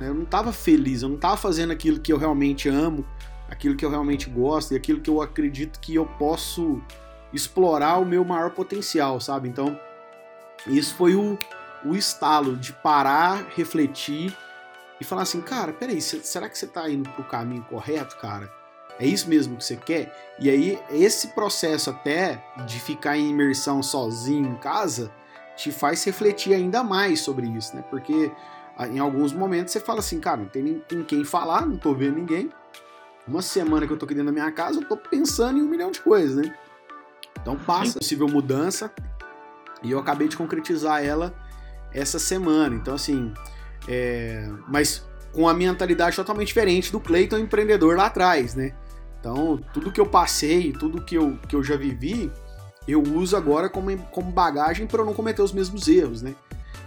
Eu 0.00 0.14
não 0.14 0.24
estava 0.24 0.52
feliz, 0.52 1.02
eu 1.02 1.08
não 1.08 1.16
estava 1.16 1.36
fazendo 1.36 1.72
aquilo 1.72 2.00
que 2.00 2.12
eu 2.12 2.18
realmente 2.18 2.68
amo, 2.68 3.06
aquilo 3.48 3.76
que 3.76 3.84
eu 3.84 3.90
realmente 3.90 4.28
gosto 4.28 4.72
e 4.72 4.76
aquilo 4.76 5.00
que 5.00 5.08
eu 5.08 5.22
acredito 5.22 5.78
que 5.80 5.94
eu 5.94 6.04
posso 6.04 6.82
explorar 7.32 7.98
o 7.98 8.04
meu 8.04 8.24
maior 8.24 8.50
potencial, 8.50 9.20
sabe? 9.20 9.48
Então, 9.48 9.78
isso 10.66 10.94
foi 10.94 11.14
o, 11.14 11.38
o 11.84 11.94
estalo 11.94 12.56
de 12.56 12.72
parar, 12.72 13.46
refletir 13.54 14.36
e 15.04 15.08
falar 15.08 15.22
assim, 15.22 15.40
cara, 15.40 15.72
peraí, 15.72 16.00
será 16.00 16.48
que 16.48 16.58
você 16.58 16.64
está 16.64 16.88
indo 16.88 17.08
para 17.10 17.20
o 17.22 17.24
caminho 17.24 17.62
correto, 17.64 18.16
cara? 18.16 18.50
É 18.98 19.06
isso 19.06 19.28
mesmo 19.28 19.56
que 19.56 19.64
você 19.64 19.76
quer? 19.76 20.34
E 20.38 20.48
aí, 20.48 20.78
esse 20.90 21.28
processo 21.28 21.90
até 21.90 22.44
de 22.66 22.80
ficar 22.80 23.16
em 23.16 23.30
imersão 23.30 23.82
sozinho 23.82 24.48
em 24.48 24.56
casa 24.56 25.12
te 25.56 25.70
faz 25.70 26.02
refletir 26.04 26.54
ainda 26.54 26.82
mais 26.82 27.20
sobre 27.20 27.46
isso, 27.46 27.74
né? 27.76 27.84
Porque 27.90 28.32
em 28.90 28.98
alguns 28.98 29.32
momentos 29.32 29.72
você 29.72 29.80
fala 29.80 30.00
assim, 30.00 30.20
cara, 30.20 30.38
não 30.38 30.48
tem 30.48 30.82
com 30.88 31.04
quem 31.04 31.24
falar, 31.24 31.66
não 31.66 31.76
tô 31.76 31.94
vendo 31.94 32.16
ninguém. 32.16 32.50
Uma 33.26 33.42
semana 33.42 33.86
que 33.86 33.92
eu 33.92 33.96
tô 33.96 34.04
aqui 34.04 34.14
dentro 34.14 34.26
da 34.26 34.32
minha 34.32 34.50
casa, 34.52 34.80
eu 34.80 34.88
tô 34.88 34.96
pensando 34.96 35.58
em 35.58 35.62
um 35.62 35.68
milhão 35.68 35.90
de 35.90 36.00
coisas, 36.00 36.36
né? 36.36 36.56
Então 37.40 37.56
passa 37.56 37.98
possível 37.98 38.28
mudança 38.28 38.92
e 39.82 39.90
eu 39.90 39.98
acabei 39.98 40.28
de 40.28 40.36
concretizar 40.36 41.04
ela 41.04 41.34
essa 41.92 42.18
semana. 42.18 42.74
Então, 42.74 42.94
assim, 42.94 43.32
é... 43.88 44.48
mas 44.68 45.04
com 45.32 45.48
a 45.48 45.54
mentalidade 45.54 46.16
totalmente 46.16 46.48
diferente 46.48 46.92
do 46.92 47.00
Cleiton 47.00 47.38
empreendedor 47.38 47.96
lá 47.96 48.06
atrás, 48.06 48.54
né? 48.54 48.72
Então, 49.18 49.58
tudo 49.72 49.90
que 49.90 50.00
eu 50.00 50.06
passei, 50.06 50.72
tudo 50.72 51.02
que 51.02 51.16
eu, 51.16 51.38
que 51.48 51.56
eu 51.56 51.62
já 51.62 51.76
vivi, 51.76 52.30
eu 52.86 53.02
uso 53.02 53.36
agora 53.36 53.68
como, 53.68 53.96
como 54.10 54.30
bagagem 54.30 54.86
para 54.86 55.00
eu 55.00 55.06
não 55.06 55.14
cometer 55.14 55.42
os 55.42 55.52
mesmos 55.52 55.88
erros, 55.88 56.22
né? 56.22 56.34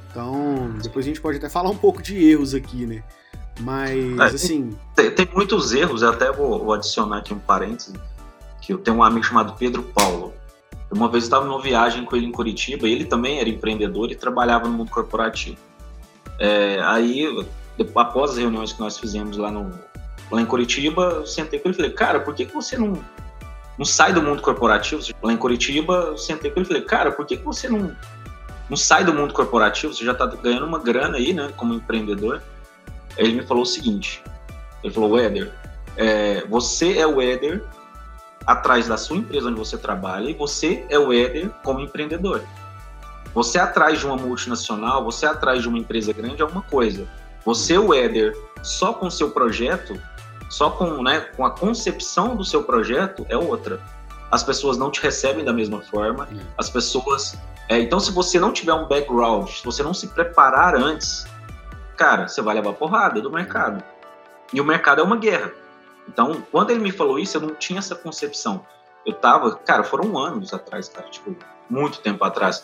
Então, 0.10 0.72
depois 0.82 1.06
a 1.06 1.10
gente 1.10 1.20
pode 1.20 1.38
até 1.38 1.50
falar 1.50 1.70
um 1.70 1.78
pouco 1.78 2.02
de 2.02 2.18
erros 2.24 2.54
aqui, 2.54 2.86
né? 2.86 3.04
Mas, 3.60 4.20
é, 4.20 4.24
assim. 4.24 4.78
Tem, 4.96 5.12
tem, 5.12 5.28
muitos 5.34 5.74
erros, 5.74 6.02
eu 6.02 6.10
até 6.10 6.32
vou, 6.32 6.64
vou, 6.64 6.74
adicionar 6.74 7.18
aqui 7.18 7.34
um 7.34 7.40
parêntese, 7.40 7.94
que 8.62 8.72
eu 8.72 8.78
tenho 8.78 8.98
um 8.98 9.04
amigo 9.04 9.26
chamado 9.26 9.56
Pedro 9.58 9.84
Paulo. 9.84 10.34
Uma 10.92 11.10
vez 11.10 11.24
eu 11.24 11.28
estava 11.28 11.46
numa 11.46 11.62
viagem 11.62 12.06
com 12.06 12.16
ele 12.16 12.28
em 12.28 12.32
Curitiba, 12.32 12.88
e 12.88 12.94
ele 12.94 13.06
também 13.06 13.40
era 13.40 13.50
empreendedor 13.50 14.12
e 14.12 14.16
trabalhava 14.16 14.68
no 14.68 14.74
mundo 14.74 14.92
corporativo. 14.92 15.58
É, 16.40 16.80
aí, 16.82 17.26
após 17.96 18.32
as 18.32 18.38
reuniões 18.38 18.74
que 18.74 18.80
nós 18.80 18.98
fizemos 18.98 19.38
lá 19.38 19.52
no, 19.52 19.72
lá 20.32 20.42
em 20.42 20.46
Curitiba, 20.46 21.04
eu 21.18 21.28
sentei 21.28 21.60
com 21.60 21.70
ele 21.70 21.76
e 21.76 21.78
falei, 21.78 21.92
cara, 21.92 22.20
por 22.20 22.36
que, 22.36 22.46
que 22.46 22.54
você 22.54 22.78
não, 22.78 23.02
não 23.78 23.86
sai 23.86 24.14
do 24.14 24.22
mundo 24.22 24.42
corporativo? 24.42 25.02
Lá 25.22 25.34
em 25.34 25.38
Curitiba, 25.38 25.94
eu 26.10 26.18
sentei 26.18 26.52
com 26.52 26.60
ele 26.60 26.66
e 26.66 26.68
falei, 26.68 26.82
cara, 26.84 27.12
por 27.12 27.26
que, 27.26 27.38
que 27.38 27.44
você 27.44 27.68
não, 27.68 27.96
não 28.70 28.78
sai 28.78 29.04
do 29.04 29.14
mundo 29.14 29.34
corporativo? 29.34 29.94
Você 29.94 30.06
já 30.06 30.12
está 30.12 30.26
ganhando 30.26 30.66
uma 30.66 30.80
grana 30.80 31.18
aí, 31.18 31.34
né, 31.34 31.52
como 31.56 31.74
empreendedor. 31.74 32.42
Aí 33.18 33.26
ele 33.26 33.42
me 33.42 33.48
falou 33.48 33.64
o 33.64 33.66
seguinte, 33.66 34.24
ele 34.84 34.94
falou, 34.94 35.18
Éder, 35.18 35.52
é, 35.96 36.46
você 36.48 36.98
é 37.00 37.08
o 37.08 37.20
Éder 37.20 37.64
atrás 38.46 38.88
da 38.88 38.96
sua 38.96 39.18
empresa 39.18 39.50
onde 39.50 39.58
você 39.58 39.78
trabalha 39.78 40.30
e 40.30 40.34
você 40.34 40.86
é 40.90 41.00
o 41.00 41.12
Éder 41.12 41.50
como 41.64 41.80
empreendedor. 41.80 42.44
Você 43.34 43.60
atrás 43.60 44.00
de 44.00 44.06
uma 44.06 44.16
multinacional, 44.16 45.04
você 45.04 45.26
atrás 45.26 45.62
de 45.62 45.70
uma 45.70 45.78
empresa 45.78 46.12
grande 46.14 46.42
é 46.42 46.46
uma 46.46 46.62
coisa. 46.62 47.08
Você, 47.46 47.78
o 47.78 47.94
Éder, 47.94 48.36
só 48.62 48.94
com 48.94 49.08
o 49.08 49.12
seu 49.12 49.32
projeto, 49.32 50.00
só 50.50 50.70
com, 50.70 51.02
né, 51.02 51.22
com 51.36 51.46
a 51.46 51.52
concepção 51.52 52.36
do 52.36 52.44
seu 52.44 52.64
projeto 52.64 53.26
é 53.30 53.38
outra. 53.38 53.80
As 54.32 54.44
pessoas 54.44 54.78
não 54.78 54.92
te 54.92 55.02
recebem 55.02 55.46
da 55.46 55.54
mesma 55.54 55.82
forma, 55.82 56.28
as 56.58 56.70
pessoas. 56.70 57.38
É, 57.70 57.80
então, 57.80 58.00
se 58.00 58.12
você 58.12 58.40
não 58.40 58.52
tiver 58.52 58.74
um 58.74 58.88
background, 58.88 59.50
se 59.50 59.64
você 59.64 59.84
não 59.84 59.94
se 59.94 60.08
preparar 60.08 60.76
antes, 60.76 61.26
cara, 61.96 62.28
você 62.28 62.42
vai 62.42 62.56
levar 62.56 62.74
porrada 62.74 63.22
do 63.22 63.32
mercado. 63.32 63.84
E 64.54 64.60
o 64.62 64.66
mercado 64.66 65.02
é 65.02 65.04
uma 65.04 65.18
guerra. 65.18 65.52
Então, 66.08 66.42
quando 66.52 66.72
ele 66.72 66.80
me 66.80 66.92
falou 66.92 67.20
isso, 67.20 67.38
eu 67.38 67.42
não 67.42 67.56
tinha 67.56 67.80
essa 67.80 67.96
concepção. 67.96 68.66
Eu 69.06 69.14
tava, 69.14 69.56
cara, 69.56 69.84
foram 69.84 70.18
anos 70.18 70.54
atrás, 70.54 70.90
cara, 70.90 71.10
tipo, 71.10 71.36
muito 71.70 72.00
tempo 72.00 72.24
atrás. 72.24 72.64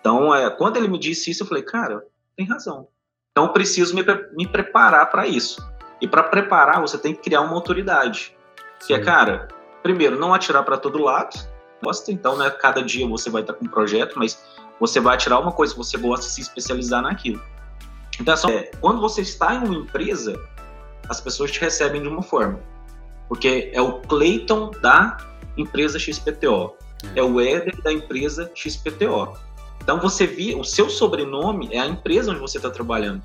Então, 0.00 0.34
é, 0.34 0.48
quando 0.50 0.76
ele 0.76 0.88
me 0.88 0.98
disse 0.98 1.30
isso, 1.30 1.42
eu 1.42 1.46
falei, 1.46 1.62
cara, 1.62 2.04
tem 2.36 2.46
razão. 2.46 2.88
Então, 3.30 3.44
eu 3.44 3.52
preciso 3.52 3.94
me, 3.94 4.02
me 4.32 4.46
preparar 4.46 5.10
para 5.10 5.26
isso. 5.26 5.62
E 6.00 6.08
para 6.08 6.22
preparar, 6.22 6.80
você 6.80 6.96
tem 6.98 7.14
que 7.14 7.20
criar 7.20 7.42
uma 7.42 7.54
autoridade. 7.54 8.36
Sim. 8.80 8.86
Que 8.86 8.94
é, 8.94 8.98
cara, 8.98 9.48
primeiro, 9.82 10.18
não 10.18 10.32
atirar 10.32 10.64
para 10.64 10.78
todo 10.78 10.98
lado. 10.98 11.36
Gosta, 11.82 12.10
então, 12.10 12.36
né? 12.36 12.50
Cada 12.50 12.82
dia 12.82 13.06
você 13.06 13.30
vai 13.30 13.42
estar 13.42 13.54
com 13.54 13.64
um 13.64 13.68
projeto, 13.68 14.18
mas 14.18 14.42
você 14.78 14.98
vai 14.98 15.14
atirar 15.14 15.40
uma 15.40 15.52
coisa 15.52 15.72
que 15.72 15.78
você 15.78 15.98
gosta 15.98 16.26
e 16.26 16.30
se 16.30 16.40
especializar 16.40 17.02
naquilo. 17.02 17.42
Então, 18.18 18.34
é, 18.50 18.70
quando 18.80 19.00
você 19.00 19.20
está 19.22 19.54
em 19.54 19.64
uma 19.64 19.74
empresa, 19.74 20.34
as 21.08 21.20
pessoas 21.20 21.50
te 21.50 21.60
recebem 21.60 22.02
de 22.02 22.08
uma 22.08 22.22
forma. 22.22 22.60
Porque 23.28 23.70
é 23.72 23.80
o 23.80 24.00
Clayton 24.00 24.70
da 24.82 25.16
empresa 25.56 25.98
XPTO. 25.98 26.74
É, 27.14 27.20
é 27.20 27.22
o 27.22 27.40
Éder 27.40 27.80
da 27.82 27.92
empresa 27.92 28.50
XPTO. 28.54 29.36
Então 29.90 29.98
você 30.00 30.24
vê, 30.24 30.54
o 30.54 30.62
seu 30.62 30.88
sobrenome 30.88 31.68
é 31.72 31.80
a 31.80 31.86
empresa 31.86 32.30
onde 32.30 32.38
você 32.38 32.58
está 32.58 32.70
trabalhando. 32.70 33.22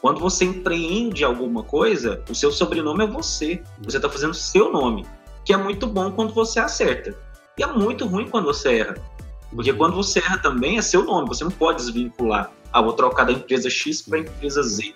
Quando 0.00 0.20
você 0.20 0.44
empreende 0.44 1.24
alguma 1.24 1.64
coisa, 1.64 2.22
o 2.30 2.34
seu 2.34 2.52
sobrenome 2.52 3.02
é 3.02 3.06
você. 3.08 3.60
Você 3.82 3.96
está 3.96 4.08
fazendo 4.08 4.30
o 4.30 4.34
seu 4.34 4.70
nome, 4.70 5.04
que 5.44 5.52
é 5.52 5.56
muito 5.56 5.88
bom 5.88 6.12
quando 6.12 6.32
você 6.32 6.60
acerta. 6.60 7.18
E 7.58 7.64
é 7.64 7.66
muito 7.66 8.06
ruim 8.06 8.28
quando 8.28 8.44
você 8.44 8.78
erra. 8.78 8.94
Porque 9.52 9.72
quando 9.72 9.96
você 9.96 10.20
erra 10.20 10.38
também 10.38 10.78
é 10.78 10.82
seu 10.82 11.02
nome, 11.04 11.26
você 11.26 11.42
não 11.42 11.50
pode 11.50 11.78
desvincular. 11.78 12.52
Ah, 12.72 12.80
vou 12.80 12.92
trocar 12.92 13.24
da 13.24 13.32
empresa 13.32 13.68
X 13.68 14.00
para 14.00 14.18
a 14.18 14.20
empresa 14.20 14.62
Z. 14.62 14.94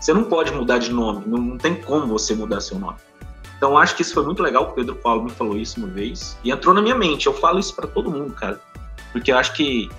Você 0.00 0.14
não 0.14 0.22
pode 0.22 0.52
mudar 0.52 0.78
de 0.78 0.92
nome, 0.92 1.24
não, 1.26 1.38
não 1.38 1.58
tem 1.58 1.74
como 1.74 2.06
você 2.06 2.36
mudar 2.36 2.60
seu 2.60 2.78
nome. 2.78 2.98
Então 3.56 3.76
acho 3.76 3.96
que 3.96 4.02
isso 4.02 4.14
foi 4.14 4.24
muito 4.24 4.44
legal, 4.44 4.62
o 4.62 4.72
Pedro 4.74 4.94
Paulo 4.94 5.24
me 5.24 5.30
falou 5.30 5.56
isso 5.56 5.80
uma 5.80 5.88
vez 5.88 6.38
e 6.44 6.52
entrou 6.52 6.72
na 6.72 6.80
minha 6.80 6.94
mente. 6.94 7.26
Eu 7.26 7.34
falo 7.34 7.58
isso 7.58 7.74
para 7.74 7.88
todo 7.88 8.12
mundo, 8.12 8.32
cara, 8.32 8.60
porque 9.10 9.32
eu 9.32 9.36
acho 9.36 9.52
que 9.54 9.90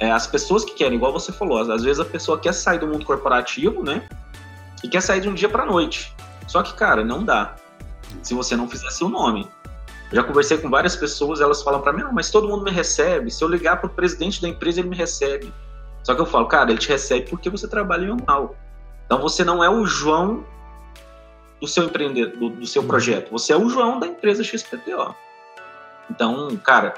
é, 0.00 0.10
as 0.10 0.26
pessoas 0.26 0.64
que 0.64 0.72
querem, 0.72 0.96
igual 0.96 1.12
você 1.12 1.30
falou, 1.30 1.58
às 1.58 1.82
vezes 1.82 2.00
a 2.00 2.04
pessoa 2.04 2.38
quer 2.38 2.54
sair 2.54 2.78
do 2.78 2.88
mundo 2.88 3.04
corporativo, 3.04 3.82
né, 3.84 4.08
e 4.82 4.88
quer 4.88 5.02
sair 5.02 5.20
de 5.20 5.28
um 5.28 5.34
dia 5.34 5.48
para 5.48 5.66
noite. 5.66 6.14
Só 6.48 6.62
que, 6.62 6.72
cara, 6.74 7.04
não 7.04 7.22
dá. 7.22 7.54
Se 8.22 8.34
você 8.34 8.56
não 8.56 8.66
fizer 8.66 8.90
seu 8.90 9.08
nome. 9.08 9.46
Eu 10.10 10.16
já 10.16 10.24
conversei 10.24 10.58
com 10.58 10.68
várias 10.68 10.96
pessoas, 10.96 11.40
elas 11.40 11.62
falam 11.62 11.80
para 11.80 11.92
mim, 11.92 12.02
não, 12.02 12.12
mas 12.12 12.30
todo 12.30 12.48
mundo 12.48 12.64
me 12.64 12.70
recebe. 12.70 13.30
Se 13.30 13.44
eu 13.44 13.48
ligar 13.48 13.76
pro 13.76 13.88
presidente 13.88 14.42
da 14.42 14.48
empresa, 14.48 14.80
ele 14.80 14.88
me 14.88 14.96
recebe. 14.96 15.52
Só 16.02 16.14
que 16.14 16.20
eu 16.20 16.26
falo, 16.26 16.48
cara, 16.48 16.70
ele 16.70 16.78
te 16.80 16.88
recebe 16.88 17.28
porque 17.28 17.48
você 17.48 17.68
trabalha 17.68 18.06
em 18.06 18.10
um 18.10 18.16
mal. 18.26 18.56
Então 19.04 19.20
você 19.20 19.44
não 19.44 19.62
é 19.62 19.68
o 19.68 19.84
João 19.84 20.44
do 21.60 21.68
seu 21.68 21.84
empreendedor, 21.84 22.36
do, 22.36 22.48
do 22.48 22.66
seu 22.66 22.82
projeto. 22.82 23.30
Você 23.30 23.52
é 23.52 23.56
o 23.56 23.68
João 23.68 24.00
da 24.00 24.06
empresa 24.06 24.42
XPTO. 24.42 25.14
Então, 26.10 26.56
cara, 26.56 26.94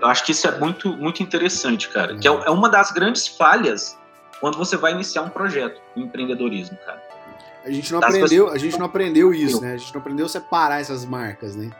eu 0.00 0.08
acho 0.08 0.24
que 0.24 0.32
isso 0.32 0.46
é 0.46 0.58
muito, 0.58 0.96
muito 0.96 1.22
interessante, 1.22 1.88
cara. 1.88 2.16
Que 2.16 2.26
é, 2.26 2.30
é 2.30 2.50
uma 2.50 2.68
das 2.68 2.90
grandes 2.90 3.26
falhas 3.28 3.98
quando 4.40 4.56
você 4.56 4.76
vai 4.76 4.92
iniciar 4.92 5.22
um 5.22 5.28
projeto 5.28 5.80
de 5.94 6.02
empreendedorismo, 6.02 6.76
cara. 6.84 7.02
A 7.64 7.70
gente 7.70 7.92
não 7.92 8.00
das 8.00 8.14
aprendeu, 8.14 8.44
pessoas... 8.44 8.52
a 8.54 8.64
gente 8.64 8.78
não 8.78 8.86
aprendeu 8.86 9.34
isso, 9.34 9.60
né? 9.60 9.74
A 9.74 9.76
gente 9.76 9.92
não 9.92 10.00
aprendeu 10.00 10.26
a 10.26 10.28
separar 10.28 10.80
essas 10.80 11.04
marcas, 11.04 11.54
né? 11.54 11.70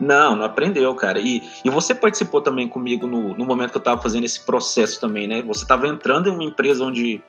Não, 0.00 0.34
não 0.34 0.46
aprendeu, 0.46 0.94
cara. 0.94 1.18
E, 1.18 1.42
e 1.62 1.68
você 1.68 1.94
participou 1.94 2.40
também 2.40 2.66
comigo 2.66 3.06
no, 3.06 3.34
no 3.36 3.44
momento 3.44 3.70
que 3.70 3.76
eu 3.76 3.80
estava 3.80 4.00
fazendo 4.00 4.24
esse 4.24 4.40
processo 4.40 4.98
também, 4.98 5.28
né? 5.28 5.42
Você 5.42 5.62
estava 5.62 5.86
entrando 5.86 6.30
em 6.30 6.32
uma 6.32 6.44
empresa 6.44 6.82
onde, 6.82 7.22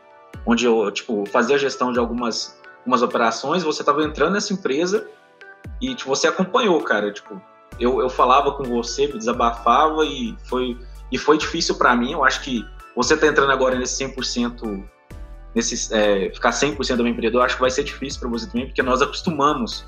onde 0.46 0.66
eu, 0.66 0.90
tipo, 0.90 1.26
fazia 1.26 1.58
a 1.58 1.60
gestão 1.60 1.92
de 1.92 2.00
algumas 2.00 2.60
umas 2.86 3.02
operações, 3.02 3.62
você 3.62 3.82
estava 3.82 4.04
entrando 4.04 4.34
nessa 4.34 4.54
empresa 4.54 5.08
e 5.80 5.94
tipo, 5.94 6.10
você 6.10 6.28
acompanhou, 6.28 6.82
cara. 6.82 7.12
Tipo, 7.12 7.42
eu, 7.80 8.00
eu 8.00 8.10
falava 8.10 8.52
com 8.52 8.64
você, 8.64 9.08
me 9.08 9.18
desabafava 9.18 10.06
e 10.06 10.36
foi, 10.46 10.78
e 11.12 11.18
foi 11.18 11.38
difícil 11.38 11.76
para 11.76 11.96
mim. 11.96 12.14
Eu 12.14 12.24
acho 12.24 12.42
que 12.42 12.66
você 12.96 13.16
tá 13.16 13.28
entrando 13.28 13.52
agora 13.52 13.78
nesse 13.78 14.04
100%, 14.06 14.84
nesse, 15.56 15.94
é, 15.94 16.32
ficar 16.34 16.52
100% 16.52 16.98
do 16.98 17.08
empreendedor, 17.08 17.44
acho 17.44 17.56
que 17.56 17.62
vai 17.62 17.72
ser 17.72 17.84
difícil 17.84 18.20
para 18.20 18.30
você 18.30 18.48
também, 18.48 18.68
porque 18.68 18.84
nós 18.84 19.02
acostumamos 19.02 19.86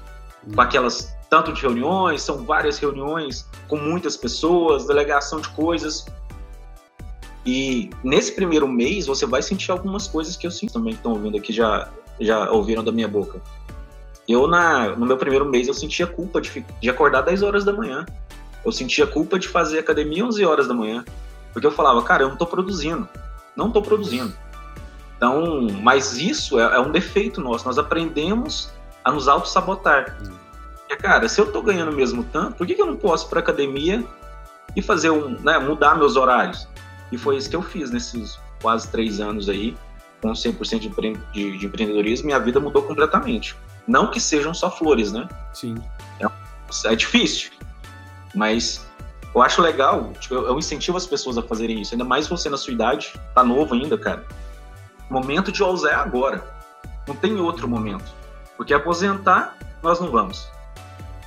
com 0.53 0.61
aquelas 0.61 1.15
tanto 1.29 1.53
de 1.53 1.61
reuniões, 1.61 2.21
são 2.21 2.43
várias 2.45 2.77
reuniões 2.77 3.47
com 3.67 3.77
muitas 3.77 4.15
pessoas, 4.15 4.85
delegação 4.85 5.39
de 5.39 5.49
coisas. 5.49 6.05
E 7.45 7.89
nesse 8.03 8.33
primeiro 8.33 8.67
mês 8.67 9.07
você 9.07 9.25
vai 9.25 9.41
sentir 9.41 9.71
algumas 9.71 10.07
coisas 10.07 10.37
que 10.37 10.45
eu 10.45 10.51
sinto 10.51 10.73
também 10.73 10.93
que 10.93 10.99
estão 10.99 11.13
ouvindo 11.13 11.37
aqui 11.37 11.51
já 11.51 11.89
já 12.19 12.51
ouviram 12.51 12.83
da 12.83 12.91
minha 12.91 13.07
boca. 13.07 13.41
Eu, 14.27 14.47
na, 14.47 14.95
no 14.95 15.05
meu 15.05 15.17
primeiro 15.17 15.45
mês, 15.45 15.67
eu 15.67 15.73
sentia 15.73 16.07
culpa 16.07 16.39
de, 16.39 16.65
de 16.81 16.89
acordar 16.89 17.21
10 17.21 17.43
horas 17.43 17.65
da 17.65 17.73
manhã. 17.73 18.05
Eu 18.63 18.71
sentia 18.71 19.05
culpa 19.05 19.37
de 19.37 19.47
fazer 19.47 19.79
academia 19.79 20.25
11 20.25 20.45
horas 20.45 20.67
da 20.67 20.73
manhã. 20.73 21.03
Porque 21.51 21.67
eu 21.67 21.71
falava, 21.71 22.01
cara, 22.03 22.23
eu 22.23 22.29
não 22.29 22.37
tô 22.37 22.45
produzindo. 22.45 23.07
Não 23.55 23.69
tô 23.69 23.81
produzindo. 23.81 24.33
Então, 25.17 25.67
mas 25.81 26.17
isso 26.17 26.59
é, 26.59 26.75
é 26.75 26.79
um 26.79 26.91
defeito 26.91 27.41
nosso. 27.41 27.65
Nós 27.65 27.77
aprendemos 27.77 28.71
a 29.03 29.11
nos 29.11 29.27
auto-sabotar. 29.27 30.17
Cara, 30.99 31.27
se 31.27 31.41
eu 31.41 31.51
tô 31.51 31.61
ganhando 31.61 31.91
mesmo 31.91 32.23
tanto, 32.23 32.55
por 32.55 32.67
que, 32.67 32.75
que 32.75 32.81
eu 32.81 32.85
não 32.85 32.95
posso 32.95 33.25
ir 33.25 33.29
pra 33.29 33.39
academia 33.39 34.03
e 34.75 34.81
fazer 34.81 35.09
um, 35.09 35.37
né, 35.41 35.57
mudar 35.59 35.95
meus 35.95 36.15
horários? 36.15 36.67
E 37.11 37.17
foi 37.17 37.35
isso 37.35 37.49
que 37.49 37.55
eu 37.55 37.61
fiz 37.61 37.91
nesses 37.91 38.39
quase 38.61 38.87
três 38.89 39.19
anos 39.19 39.49
aí 39.49 39.75
com 40.21 40.31
100% 40.31 40.79
de, 40.79 40.87
empre 40.87 41.17
de, 41.33 41.57
de 41.57 41.65
empreendedorismo, 41.65 42.27
minha 42.27 42.39
vida 42.39 42.59
mudou 42.59 42.81
completamente. 42.83 43.55
Não 43.87 44.09
que 44.09 44.19
sejam 44.19 44.53
só 44.53 44.71
flores, 44.71 45.11
né? 45.11 45.27
Sim. 45.53 45.75
É, 46.19 46.91
é 46.91 46.95
difícil, 46.95 47.51
mas 48.33 48.85
eu 49.33 49.41
acho 49.41 49.61
legal, 49.61 50.11
tipo, 50.19 50.35
eu, 50.35 50.47
eu, 50.47 50.59
incentivo 50.59 50.95
as 50.97 51.07
pessoas 51.07 51.37
a 51.37 51.43
fazerem 51.43 51.81
isso, 51.81 51.93
ainda 51.93 52.05
mais 52.05 52.27
você 52.27 52.49
na 52.49 52.57
sua 52.57 52.73
idade, 52.73 53.13
tá 53.33 53.43
novo 53.43 53.73
ainda, 53.73 53.97
cara. 53.97 54.25
O 55.09 55.13
momento 55.13 55.51
de 55.51 55.61
ousar 55.63 55.91
é 55.91 55.95
agora. 55.95 56.43
Não 57.07 57.15
tem 57.15 57.35
outro 57.39 57.67
momento. 57.67 58.05
Porque 58.55 58.73
aposentar, 58.73 59.57
nós 59.81 59.99
não 59.99 60.09
vamos. 60.09 60.47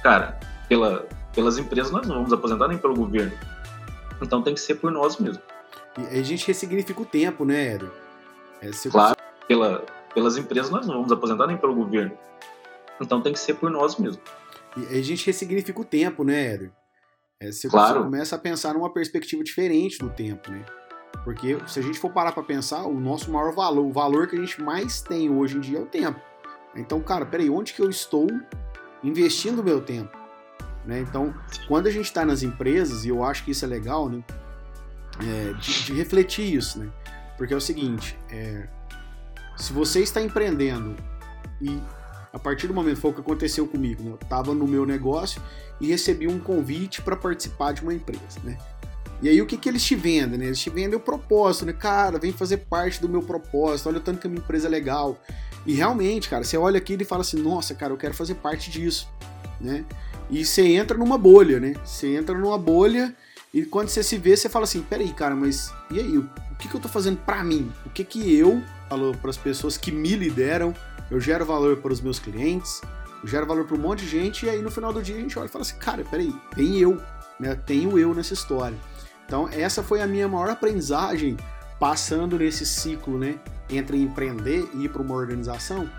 Cara, 0.03 0.39
pela, 0.69 1.07
pelas 1.35 1.59
empresas 1.59 1.91
nós 1.91 2.07
não 2.07 2.17
vamos 2.17 2.33
aposentar 2.33 2.69
nem 2.69 2.79
pelo 2.79 2.95
governo. 2.95 3.33
Então 4.23 4.41
tem 4.41 4.55
que 4.55 4.61
ser 4.61 4.77
por 4.77 4.91
nós 4.91 5.19
mesmo. 5.19 5.43
E 5.99 6.19
a 6.19 6.23
gente 6.23 6.47
ressignifica 6.47 7.01
o 7.01 7.07
tempo, 7.07 7.45
né, 7.45 7.75
Hélio? 7.75 7.93
É, 8.63 8.71
claro, 8.89 9.17
pela, 9.47 9.85
pelas 10.15 10.37
empresas 10.37 10.71
nós 10.71 10.87
não 10.87 10.95
vamos 10.95 11.13
aposentar 11.13 11.47
nem 11.47 11.57
pelo 11.57 11.75
governo. 11.75 12.17
Então 13.01 13.21
tem 13.21 13.33
que 13.33 13.39
ser 13.39 13.55
por 13.55 13.71
nós 13.71 13.97
mesmos. 13.97 14.21
E 14.77 14.99
a 14.99 15.03
gente 15.03 15.27
ressignifica 15.27 15.81
o 15.81 15.85
tempo, 15.85 16.23
né, 16.25 16.55
Éder? 16.55 16.73
É, 17.41 17.53
você, 17.53 17.69
claro. 17.69 18.05
começa 18.05 18.37
a 18.37 18.39
pensar 18.39 18.75
numa 18.75 18.93
perspectiva 18.93 19.43
diferente 19.45 19.99
do 19.99 20.09
tempo, 20.09 20.51
né? 20.51 20.65
Porque 21.25 21.59
se 21.67 21.79
a 21.79 21.83
gente 21.83 21.99
for 21.99 22.11
parar 22.11 22.33
para 22.33 22.43
pensar, 22.43 22.85
o 22.85 22.99
nosso 22.99 23.31
maior 23.31 23.55
valor, 23.55 23.85
o 23.85 23.93
valor 23.93 24.27
que 24.27 24.37
a 24.37 24.41
gente 24.41 24.63
mais 24.63 25.01
tem 25.01 25.31
hoje 25.31 25.57
em 25.57 25.61
dia 25.61 25.79
é 25.79 25.83
o 25.83 25.87
tempo. 25.87 26.21
Então, 26.75 27.01
cara, 27.01 27.25
peraí, 27.25 27.49
onde 27.49 27.73
que 27.73 27.81
eu 27.81 27.89
estou 27.89 28.27
investindo 29.03 29.61
o 29.61 29.65
meu 29.65 29.81
tempo? 29.81 30.17
Né? 30.85 31.01
Então, 31.01 31.35
quando 31.67 31.87
a 31.87 31.91
gente 31.91 32.05
está 32.05 32.25
nas 32.25 32.43
empresas, 32.43 33.05
e 33.05 33.09
eu 33.09 33.25
acho 33.25 33.45
que 33.45 33.51
isso 33.51 33.65
é 33.65 33.69
legal, 33.69 34.09
né? 34.09 34.23
É, 35.19 35.53
de, 35.55 35.85
de 35.85 35.93
refletir 35.95 36.55
isso, 36.55 36.79
né? 36.79 36.91
Porque 37.37 37.53
é 37.53 37.57
o 37.57 37.61
seguinte, 37.61 38.19
é, 38.31 38.69
se 39.57 39.73
você 39.73 40.01
está 40.01 40.21
empreendendo 40.21 40.95
e 41.61 41.81
a 42.33 42.39
partir 42.39 42.67
do 42.67 42.75
momento 42.75 43.01
foi 43.01 43.11
o 43.11 43.15
que 43.15 43.21
aconteceu 43.21 43.67
comigo, 43.67 44.03
né? 44.03 44.11
eu 44.11 44.19
estava 44.21 44.55
no 44.55 44.67
meu 44.67 44.85
negócio 44.85 45.41
e 45.81 45.87
recebi 45.89 46.27
um 46.27 46.39
convite 46.39 47.03
para 47.03 47.17
participar 47.17 47.73
de 47.73 47.83
uma 47.83 47.95
empresa, 47.95 48.41
né? 48.43 48.57
E 49.23 49.29
aí 49.29 49.41
o 49.41 49.47
que, 49.47 49.57
que 49.57 49.69
eles 49.69 49.83
te 49.83 49.95
vendem, 49.95 50.39
né? 50.39 50.47
Eles 50.47 50.59
te 50.59 50.69
vendem 50.69 50.95
o 50.95 51.01
propósito, 51.01 51.67
né? 51.67 51.73
Cara, 51.73 52.19
vem 52.19 52.33
fazer 52.33 52.59
parte 52.59 53.01
do 53.01 53.09
meu 53.09 53.23
propósito, 53.23 53.89
olha 53.89 53.99
o 53.99 54.01
tanto 54.01 54.21
que 54.21 54.27
a 54.27 54.31
minha 54.31 54.43
empresa 54.43 54.69
é 54.69 54.71
legal. 54.71 55.19
E 55.65 55.75
realmente, 55.75 56.29
cara, 56.29 56.45
você 56.45 56.57
olha 56.57 56.79
aqui 56.79 56.97
e 57.01 57.05
fala 57.05 57.23
assim, 57.23 57.41
nossa, 57.41 57.75
cara, 57.75 57.93
eu 57.93 57.97
quero 57.97 58.15
fazer 58.15 58.35
parte 58.35 58.71
disso, 58.71 59.09
né? 59.61 59.85
E 60.31 60.45
você 60.45 60.63
entra 60.63 60.99
numa 60.99 61.17
bolha, 61.17 61.59
né? 61.59 61.75
Você 61.85 62.15
entra 62.15 62.37
numa 62.37 62.59
bolha 62.59 63.15
e 63.55 63.65
quando 63.65 63.89
você 63.89 64.03
se 64.03 64.19
vê, 64.19 64.37
você 64.37 64.49
fala 64.49 64.65
assim, 64.65 64.83
peraí, 64.83 65.13
cara, 65.13 65.35
mas 65.35 65.73
e 65.91 65.99
aí? 65.99 66.19
o 66.57 66.59
que, 66.59 66.69
que 66.69 66.75
eu 66.75 66.79
estou 66.79 66.91
fazendo 66.91 67.19
para 67.19 67.45
mim? 67.45 67.71
O 67.85 67.91
que, 67.91 68.03
que 68.03 68.35
eu 68.35 68.63
falo 68.89 69.15
para 69.17 69.29
as 69.29 69.37
pessoas 69.37 69.77
que 69.77 69.93
me 69.93 70.17
lideram? 70.17 70.75
Eu 71.11 71.21
gero 71.21 71.45
valor 71.45 71.77
para 71.77 71.93
os 71.93 72.01
meus 72.01 72.19
clientes, 72.19 72.81
eu 73.23 73.29
gero 73.29 73.47
valor 73.47 73.65
para 73.65 73.77
um 73.77 73.81
monte 73.81 74.01
de 74.01 74.09
gente, 74.09 74.47
e 74.47 74.51
aí 74.51 74.61
no 74.61 74.71
final 74.71 74.93
do 74.93 75.03
dia 75.03 75.17
a 75.17 75.21
gente 75.21 75.39
olha 75.39 75.47
e 75.47 75.51
fala 75.51 75.63
assim: 75.63 75.77
cara, 75.79 76.05
peraí, 76.05 76.35
tem 76.55 76.79
eu, 76.79 77.01
né? 77.39 77.55
Tem 77.55 77.87
o 77.87 77.99
eu 77.99 78.15
nessa 78.15 78.35
história. 78.35 78.77
Então, 79.27 79.49
essa 79.49 79.83
foi 79.83 80.01
a 80.01 80.07
minha 80.07 80.29
maior 80.29 80.51
aprendizagem 80.51 81.37
passando 81.79 82.39
nesse 82.39 82.65
ciclo, 82.65 83.19
né, 83.19 83.39
entre 83.69 84.01
empreender 84.01 84.69
e 84.75 84.85
ir 84.85 84.89
para 84.89 85.03
uma 85.03 85.15
organização, 85.15 85.91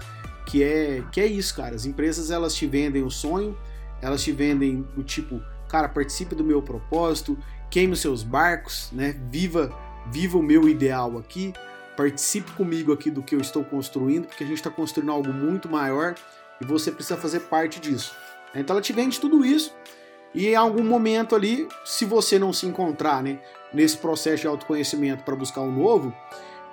que 0.45 0.63
é 0.63 1.03
que 1.11 1.21
é 1.21 1.25
isso, 1.25 1.55
cara. 1.55 1.75
As 1.75 1.85
empresas 1.85 2.31
elas 2.31 2.55
te 2.55 2.65
vendem 2.65 3.03
o 3.03 3.11
sonho, 3.11 3.55
elas 4.01 4.23
te 4.23 4.31
vendem 4.31 4.87
o 4.95 5.03
tipo, 5.03 5.41
cara, 5.67 5.89
participe 5.89 6.33
do 6.33 6.43
meu 6.43 6.61
propósito, 6.61 7.37
queime 7.69 7.93
os 7.93 7.99
seus 7.99 8.23
barcos, 8.23 8.89
né? 8.91 9.15
Viva, 9.29 9.71
viva 10.09 10.37
o 10.37 10.43
meu 10.43 10.67
ideal 10.67 11.17
aqui, 11.17 11.53
participe 11.97 12.51
comigo 12.51 12.93
aqui 12.93 13.11
do 13.11 13.23
que 13.23 13.35
eu 13.35 13.41
estou 13.41 13.63
construindo, 13.63 14.27
porque 14.27 14.43
a 14.43 14.47
gente 14.47 14.57
está 14.57 14.69
construindo 14.69 15.11
algo 15.11 15.33
muito 15.33 15.67
maior 15.67 16.15
e 16.61 16.65
você 16.65 16.91
precisa 16.91 17.17
fazer 17.17 17.41
parte 17.41 17.79
disso. 17.79 18.15
Então 18.55 18.75
ela 18.75 18.81
te 18.81 18.93
vende 18.93 19.19
tudo 19.19 19.43
isso 19.43 19.73
e 20.33 20.49
em 20.49 20.55
algum 20.55 20.83
momento 20.83 21.35
ali, 21.35 21.67
se 21.83 22.05
você 22.05 22.37
não 22.37 22.53
se 22.53 22.67
encontrar, 22.67 23.23
né, 23.23 23.39
nesse 23.73 23.97
processo 23.97 24.41
de 24.41 24.47
autoconhecimento 24.47 25.23
para 25.23 25.35
buscar 25.35 25.61
um 25.61 25.71
novo, 25.71 26.13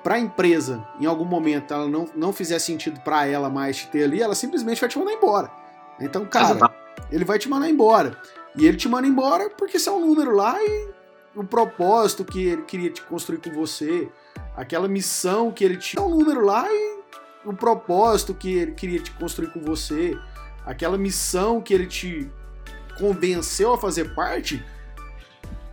para 0.03 0.17
a 0.17 0.19
empresa, 0.19 0.87
em 1.01 1.07
algum 1.07 1.25
momento 1.25 1.73
ela 1.73 1.89
não, 1.89 2.07
não 2.15 2.33
fizer 2.33 2.59
sentido 2.59 3.01
para 3.01 3.27
ela 3.27 3.49
mais 3.49 3.79
te 3.79 3.89
ter 3.89 4.05
ali, 4.05 4.21
ela 4.21 4.35
simplesmente 4.35 4.81
vai 4.81 4.91
te 4.91 4.99
mandar 4.99 5.13
embora. 5.13 5.51
Então, 5.99 6.27
cara, 6.27 6.71
ele 7.11 7.25
vai 7.25 7.39
te 7.39 7.49
mandar 7.49 7.71
embora. 7.71 8.19
E 8.57 8.67
ele 8.67 8.77
te 8.77 8.89
manda 8.89 9.07
embora 9.07 9.51
porque 9.51 9.79
você 9.79 9.89
é 9.89 9.93
um 9.93 10.01
número 10.01 10.35
lá 10.35 10.63
e 10.63 10.89
o 11.35 11.43
propósito 11.43 12.25
que 12.25 12.45
ele 12.45 12.63
queria 12.63 12.91
te 12.91 13.03
construir 13.03 13.39
com 13.39 13.51
você, 13.51 14.09
aquela 14.57 14.89
missão 14.89 15.51
que 15.51 15.65
ele 15.65 15.77
tinha, 15.77 16.03
um 16.03 16.09
número 16.09 16.45
lá 16.45 16.67
e 16.71 16.99
o 17.45 17.53
propósito 17.53 18.35
que 18.35 18.53
ele 18.53 18.73
queria 18.73 19.01
te 19.01 19.11
construir 19.13 19.49
com 19.49 19.61
você, 19.61 20.19
aquela 20.65 20.97
missão 20.97 21.61
que 21.61 21.75
ele 21.75 21.87
te 21.87 22.31
convenceu 22.99 23.75
a 23.75 23.79
fazer 23.79 24.15
parte, 24.15 24.65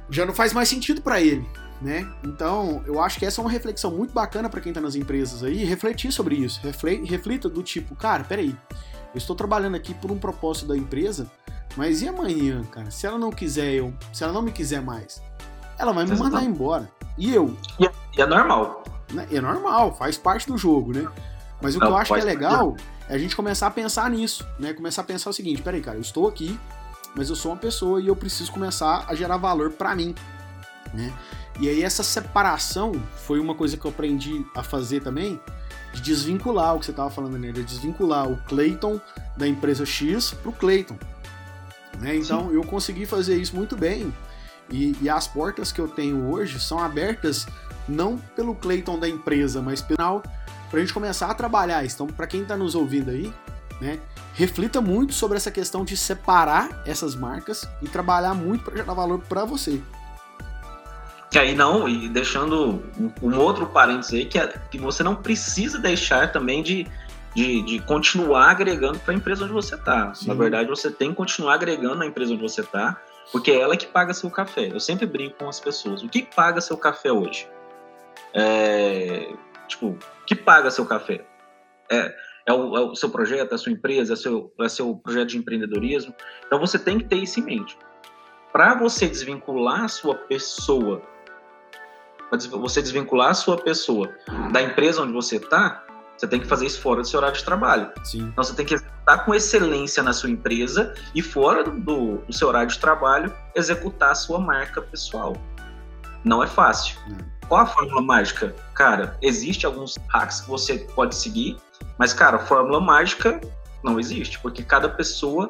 já 0.09 0.25
não 0.25 0.33
faz 0.33 0.51
mais 0.51 0.67
sentido 0.67 1.01
para 1.01 1.21
ele, 1.21 1.47
né? 1.81 2.11
Então, 2.23 2.83
eu 2.85 2.99
acho 2.99 3.17
que 3.17 3.25
essa 3.25 3.39
é 3.39 3.43
uma 3.43 3.51
reflexão 3.51 3.91
muito 3.91 4.13
bacana 4.13 4.49
para 4.49 4.59
quem 4.59 4.73
tá 4.73 4.81
nas 4.81 4.95
empresas 4.95 5.43
aí, 5.43 5.63
refletir 5.63 6.11
sobre 6.11 6.35
isso, 6.35 6.59
reflita 7.05 7.47
do 7.47 7.63
tipo, 7.63 7.95
cara, 7.95 8.23
peraí, 8.23 8.55
eu 9.13 9.17
estou 9.17 9.35
trabalhando 9.35 9.75
aqui 9.75 9.93
por 9.93 10.11
um 10.11 10.17
propósito 10.17 10.67
da 10.67 10.77
empresa, 10.77 11.29
mas 11.77 12.01
e 12.01 12.07
amanhã, 12.07 12.63
cara? 12.63 12.91
Se 12.91 13.07
ela 13.07 13.17
não 13.17 13.31
quiser 13.31 13.73
eu, 13.73 13.93
se 14.11 14.23
ela 14.23 14.33
não 14.33 14.41
me 14.41 14.51
quiser 14.51 14.81
mais, 14.81 15.21
ela 15.77 15.93
vai 15.93 16.05
me 16.05 16.17
mandar 16.17 16.43
embora. 16.43 16.89
E 17.21 17.35
eu? 17.35 17.55
E 17.79 17.85
é, 17.85 17.91
e 18.17 18.21
é 18.21 18.25
normal. 18.25 18.83
Né? 19.13 19.27
É 19.31 19.39
normal, 19.39 19.95
faz 19.95 20.17
parte 20.17 20.47
do 20.47 20.57
jogo, 20.57 20.91
né? 20.91 21.07
Mas 21.61 21.75
o 21.75 21.79
que 21.79 21.85
eu 21.85 21.95
acho 21.95 22.11
que 22.11 22.19
é 22.19 22.23
legal 22.23 22.75
é 23.07 23.13
a 23.13 23.17
gente 23.19 23.35
começar 23.35 23.67
a 23.67 23.71
pensar 23.71 24.09
nisso, 24.09 24.43
né? 24.57 24.73
Começar 24.73 25.03
a 25.03 25.05
pensar 25.05 25.29
o 25.29 25.33
seguinte, 25.33 25.61
peraí, 25.61 25.81
cara, 25.81 25.97
eu 25.97 26.01
estou 26.01 26.27
aqui, 26.27 26.59
mas 27.15 27.29
eu 27.29 27.35
sou 27.35 27.51
uma 27.51 27.57
pessoa 27.57 28.01
e 28.01 28.07
eu 28.07 28.15
preciso 28.15 28.51
começar 28.51 29.05
a 29.07 29.13
gerar 29.13 29.37
valor 29.37 29.69
para 29.69 29.95
mim, 29.95 30.15
né? 30.95 31.13
E 31.59 31.69
aí 31.69 31.83
essa 31.83 32.01
separação 32.01 32.91
foi 33.27 33.39
uma 33.39 33.53
coisa 33.53 33.77
que 33.77 33.85
eu 33.85 33.91
aprendi 33.91 34.43
a 34.55 34.63
fazer 34.63 35.03
também, 35.03 35.39
de 35.93 36.01
desvincular 36.01 36.75
o 36.75 36.79
que 36.79 36.85
você 36.85 36.91
estava 36.91 37.11
falando 37.11 37.37
nele, 37.37 37.61
de 37.61 37.65
desvincular 37.65 38.27
o 38.27 38.37
Clayton 38.47 38.99
da 39.37 39.47
empresa 39.47 39.85
X 39.85 40.31
pro 40.31 40.51
Clayton. 40.51 40.97
Né? 41.99 42.15
Então 42.15 42.49
Sim. 42.49 42.55
eu 42.55 42.63
consegui 42.63 43.05
fazer 43.05 43.37
isso 43.37 43.55
muito 43.55 43.77
bem. 43.77 44.11
E, 44.71 44.95
e, 45.01 45.09
as 45.09 45.27
portas 45.27 45.71
que 45.71 45.79
eu 45.79 45.87
tenho 45.87 46.31
hoje 46.31 46.59
são 46.59 46.79
abertas 46.79 47.45
não 47.87 48.17
pelo 48.17 48.55
Clayton 48.55 48.97
da 48.97 49.07
empresa, 49.07 49.61
mas 49.61 49.81
pelo 49.81 50.21
para 50.71 50.77
a 50.77 50.79
gente 50.79 50.93
começar 50.93 51.29
a 51.29 51.33
trabalhar. 51.33 51.83
Então, 51.85 52.07
para 52.07 52.25
quem 52.25 52.43
está 52.43 52.55
nos 52.55 52.75
ouvindo 52.75 53.11
aí, 53.11 53.31
né, 53.81 53.99
reflita 54.33 54.79
muito 54.79 55.13
sobre 55.13 55.35
essa 55.35 55.51
questão 55.51 55.83
de 55.83 55.97
separar 55.97 56.83
essas 56.85 57.13
marcas 57.13 57.67
e 57.81 57.89
trabalhar 57.89 58.33
muito 58.33 58.63
para 58.63 58.77
gerar 58.77 58.93
valor 58.93 59.19
para 59.19 59.43
você. 59.43 59.81
Que 61.29 61.39
aí 61.39 61.55
não, 61.55 61.87
e 61.87 62.07
deixando 62.09 62.83
um 63.21 63.37
outro 63.37 63.65
parênteses 63.65 64.13
aí, 64.13 64.25
que, 64.25 64.37
é, 64.37 64.47
que 64.69 64.77
você 64.77 65.03
não 65.03 65.15
precisa 65.15 65.79
deixar 65.79 66.31
também 66.31 66.61
de, 66.61 66.87
de, 67.35 67.61
de 67.63 67.79
continuar 67.79 68.51
agregando 68.51 68.99
para 68.99 69.13
a 69.13 69.17
empresa 69.17 69.43
onde 69.43 69.53
você 69.53 69.75
está. 69.75 70.13
Na 70.25 70.33
verdade, 70.33 70.69
você 70.69 70.89
tem 70.89 71.09
que 71.09 71.15
continuar 71.15 71.55
agregando 71.55 71.95
na 71.95 72.05
empresa 72.05 72.33
onde 72.33 72.41
você 72.41 72.61
está, 72.61 72.97
porque 73.31 73.51
é 73.51 73.59
ela 73.59 73.77
que 73.77 73.87
paga 73.87 74.13
seu 74.13 74.29
café. 74.29 74.69
Eu 74.71 74.79
sempre 74.79 75.05
brinco 75.05 75.37
com 75.37 75.47
as 75.47 75.59
pessoas. 75.59 76.03
O 76.03 76.09
que 76.09 76.23
paga 76.23 76.59
seu 76.59 76.77
café 76.77 77.11
hoje? 77.11 77.47
É, 78.33 79.33
tipo, 79.67 79.87
o 79.87 80.25
que 80.25 80.35
paga 80.35 80.69
seu 80.69 80.85
café? 80.85 81.25
É, 81.89 82.13
é 82.45 82.53
o, 82.53 82.77
é 82.77 82.81
o, 82.81 82.95
seu 82.95 83.09
projeto, 83.09 83.51
é 83.51 83.55
a 83.55 83.57
sua 83.57 83.71
empresa, 83.71 84.13
é 84.13 84.15
seu, 84.15 84.53
é 84.59 84.69
seu 84.69 84.95
projeto 84.95 85.29
de 85.29 85.37
empreendedorismo. 85.37 86.13
Então 86.45 86.59
você 86.59 86.77
tem 86.77 86.97
que 86.97 87.05
ter 87.05 87.17
isso 87.17 87.39
em 87.39 87.43
mente. 87.43 87.77
Para 88.51 88.75
você 88.75 89.07
desvincular 89.07 89.83
a 89.83 89.87
sua 89.87 90.15
pessoa 90.15 91.01
você 92.49 92.81
desvincular 92.81 93.31
a 93.31 93.33
sua 93.33 93.57
pessoa 93.57 94.09
da 94.53 94.61
empresa 94.61 95.01
onde 95.01 95.11
você 95.11 95.35
está, 95.35 95.83
você 96.21 96.27
tem 96.27 96.39
que 96.39 96.45
fazer 96.45 96.67
isso 96.67 96.79
fora 96.79 97.01
do 97.01 97.07
seu 97.07 97.19
horário 97.19 97.35
de 97.35 97.43
trabalho. 97.43 97.89
Sim. 98.03 98.29
Então 98.31 98.43
você 98.43 98.53
tem 98.53 98.63
que 98.63 98.75
executar 98.75 99.25
com 99.25 99.33
excelência 99.33 100.03
na 100.03 100.13
sua 100.13 100.29
empresa 100.29 100.93
e 101.15 101.21
fora 101.23 101.63
do, 101.63 102.17
do 102.17 102.31
seu 102.31 102.47
horário 102.47 102.69
de 102.69 102.77
trabalho, 102.77 103.33
executar 103.55 104.11
a 104.11 104.15
sua 104.15 104.39
marca 104.39 104.83
pessoal. 104.83 105.35
Não 106.23 106.43
é 106.43 106.47
fácil. 106.47 106.95
Hum. 107.09 107.17
Qual 107.47 107.61
a 107.61 107.65
fórmula 107.65 108.03
mágica? 108.03 108.55
Cara, 108.75 109.17
existe 109.19 109.65
alguns 109.65 109.97
hacks 110.09 110.41
que 110.41 110.49
você 110.49 110.77
pode 110.95 111.15
seguir, 111.15 111.57
mas, 111.97 112.13
cara, 112.13 112.37
fórmula 112.37 112.79
mágica 112.79 113.41
não 113.83 113.99
existe, 113.99 114.39
porque 114.39 114.61
cada 114.61 114.87
pessoa 114.87 115.49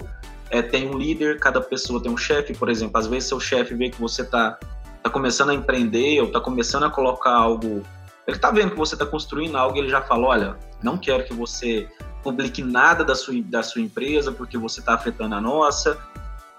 é, 0.50 0.62
tem 0.62 0.90
um 0.90 0.98
líder, 0.98 1.38
cada 1.38 1.60
pessoa 1.60 2.02
tem 2.02 2.10
um 2.10 2.18
chefe, 2.18 2.54
por 2.54 2.70
exemplo. 2.70 2.98
Às 2.98 3.08
vezes 3.08 3.28
seu 3.28 3.42
chefe 3.42 3.76
vê 3.76 3.90
que 3.90 4.00
você 4.00 4.22
está 4.22 4.58
tá 5.04 5.10
começando 5.10 5.50
a 5.50 5.54
empreender 5.54 6.22
ou 6.22 6.32
tá 6.32 6.40
começando 6.40 6.86
a 6.86 6.90
colocar 6.90 7.34
algo, 7.34 7.84
ele 8.32 8.40
tá 8.40 8.50
vendo 8.50 8.72
que 8.72 8.78
você 8.78 8.96
tá 8.96 9.06
construindo 9.06 9.58
algo, 9.58 9.78
ele 9.78 9.90
já 9.90 10.02
fala, 10.02 10.28
olha, 10.28 10.58
não 10.82 10.98
quero 10.98 11.24
que 11.26 11.34
você 11.34 11.88
publique 12.24 12.64
nada 12.64 13.04
da 13.04 13.16
sua, 13.16 13.34
da 13.44 13.64
sua 13.64 13.82
empresa 13.82 14.32
porque 14.32 14.58
você 14.58 14.82
tá 14.82 14.94
afetando 14.94 15.36
a 15.36 15.42
nossa. 15.42 15.98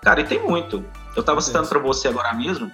Cara, 0.03 0.21
e 0.21 0.25
tem 0.25 0.43
muito. 0.43 0.85
Eu 1.17 1.23
tava 1.23 1.41
citando 1.41 1.69
para 1.69 1.79
você 1.79 2.09
agora 2.09 2.33
mesmo, 2.35 2.71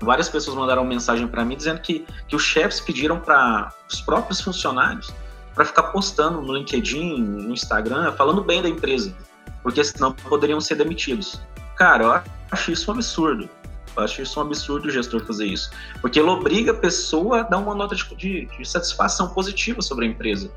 várias 0.00 0.28
pessoas 0.28 0.56
mandaram 0.56 0.84
mensagem 0.84 1.26
para 1.26 1.44
mim 1.44 1.56
dizendo 1.56 1.80
que, 1.80 2.06
que 2.28 2.36
os 2.36 2.42
chefes 2.42 2.80
pediram 2.80 3.18
para 3.18 3.72
os 3.90 4.00
próprios 4.00 4.40
funcionários 4.40 5.12
para 5.54 5.64
ficar 5.64 5.84
postando 5.84 6.40
no 6.42 6.52
LinkedIn, 6.52 7.20
no 7.20 7.52
Instagram, 7.52 8.12
falando 8.12 8.42
bem 8.42 8.60
da 8.60 8.68
empresa, 8.68 9.14
porque 9.62 9.82
senão 9.84 10.12
poderiam 10.12 10.60
ser 10.60 10.74
demitidos. 10.74 11.40
Cara, 11.76 12.04
eu 12.04 12.22
acho 12.50 12.72
isso 12.72 12.90
um 12.90 12.94
absurdo. 12.94 13.48
Acho 13.96 14.22
isso 14.22 14.40
um 14.40 14.42
absurdo 14.42 14.88
o 14.88 14.90
gestor 14.90 15.24
fazer 15.24 15.46
isso. 15.46 15.70
Porque 16.00 16.18
ele 16.18 16.28
obriga 16.28 16.72
a 16.72 16.74
pessoa 16.74 17.40
a 17.40 17.42
dar 17.42 17.58
uma 17.58 17.74
nota 17.74 17.94
de, 17.94 18.04
de, 18.16 18.46
de 18.46 18.64
satisfação 18.68 19.28
positiva 19.28 19.80
sobre 19.82 20.06
a 20.06 20.08
empresa. 20.08 20.50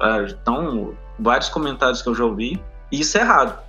Ah, 0.00 0.26
então, 0.28 0.94
vários 1.18 1.48
comentários 1.48 2.02
que 2.02 2.08
eu 2.08 2.14
já 2.14 2.24
ouvi, 2.24 2.62
e 2.92 3.00
isso 3.00 3.16
é 3.18 3.22
errado. 3.22 3.66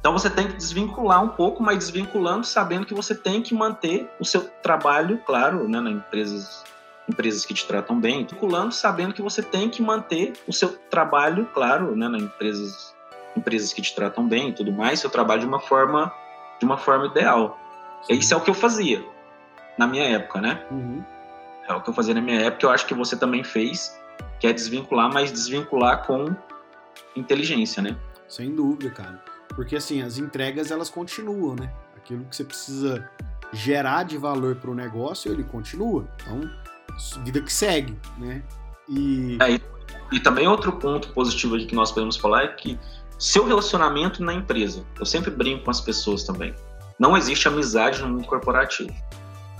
Então 0.00 0.12
você 0.12 0.30
tem 0.30 0.46
que 0.46 0.54
desvincular 0.54 1.22
um 1.22 1.28
pouco, 1.28 1.62
mas 1.62 1.78
desvinculando 1.78 2.46
sabendo 2.46 2.86
que 2.86 2.94
você 2.94 3.12
tem 3.12 3.42
que 3.42 3.52
manter 3.52 4.08
o 4.20 4.24
seu 4.24 4.42
trabalho, 4.62 5.18
claro, 5.26 5.68
né, 5.68 5.80
nas 5.80 5.92
empresas, 5.94 6.64
empresas 7.08 7.44
que 7.44 7.52
te 7.52 7.66
tratam 7.66 7.98
bem, 7.98 8.22
desvinculando 8.22 8.72
sabendo 8.72 9.12
que 9.12 9.20
você 9.20 9.42
tem 9.42 9.68
que 9.68 9.82
manter 9.82 10.34
o 10.46 10.52
seu 10.52 10.78
trabalho, 10.90 11.48
claro, 11.52 11.96
né, 11.96 12.06
nas 12.06 12.22
empresas, 12.22 12.94
empresas 13.36 13.72
que 13.72 13.82
te 13.82 13.94
tratam 13.96 14.28
bem 14.28 14.50
e 14.50 14.52
tudo 14.52 14.70
mais, 14.70 15.00
seu 15.00 15.10
trabalho 15.10 15.40
de 15.40 15.46
uma 15.48 15.58
forma, 15.58 16.12
de 16.60 16.64
uma 16.64 16.78
forma 16.78 17.06
ideal. 17.06 17.58
Isso 18.08 18.34
é 18.34 18.36
o 18.36 18.40
que 18.40 18.50
eu 18.50 18.54
fazia 18.54 19.04
na 19.78 19.86
minha 19.86 20.04
época, 20.04 20.40
né? 20.40 20.64
Uhum. 20.70 21.04
É 21.68 21.74
o 21.74 21.80
que 21.80 21.90
eu 21.90 21.94
fazia 21.94 22.14
na 22.14 22.20
minha 22.20 22.40
época, 22.40 22.66
eu 22.66 22.70
acho 22.70 22.86
que 22.86 22.94
você 22.94 23.16
também 23.16 23.42
fez, 23.42 23.98
que 24.38 24.46
é 24.46 24.52
desvincular, 24.52 25.12
mas 25.12 25.32
desvincular 25.32 26.06
com 26.06 26.34
inteligência, 27.16 27.82
né? 27.82 27.96
Sem 28.28 28.54
dúvida, 28.54 28.90
cara. 28.90 29.22
Porque 29.54 29.76
assim, 29.76 30.02
as 30.02 30.18
entregas 30.18 30.70
elas 30.70 30.88
continuam, 30.88 31.56
né? 31.56 31.72
Aquilo 31.96 32.24
que 32.24 32.36
você 32.36 32.44
precisa 32.44 33.10
gerar 33.52 34.04
de 34.04 34.16
valor 34.16 34.56
para 34.56 34.70
o 34.70 34.74
negócio, 34.74 35.32
ele 35.32 35.44
continua. 35.44 36.06
Então, 36.22 36.40
vida 37.24 37.40
que 37.40 37.52
segue, 37.52 37.96
né? 38.18 38.42
E... 38.88 39.38
É, 39.40 39.52
e, 39.52 39.62
e 40.12 40.20
também 40.20 40.46
outro 40.46 40.72
ponto 40.72 41.08
positivo 41.08 41.56
que 41.58 41.74
nós 41.74 41.90
podemos 41.90 42.16
falar 42.16 42.44
é 42.44 42.48
que 42.48 42.78
seu 43.18 43.46
relacionamento 43.46 44.22
na 44.22 44.34
empresa. 44.34 44.84
Eu 44.98 45.06
sempre 45.06 45.30
brinco 45.30 45.64
com 45.64 45.70
as 45.70 45.80
pessoas 45.80 46.24
também. 46.24 46.54
Não 46.98 47.16
existe 47.16 47.46
amizade 47.48 48.00
no 48.00 48.08
mundo 48.08 48.26
corporativo. 48.26 48.92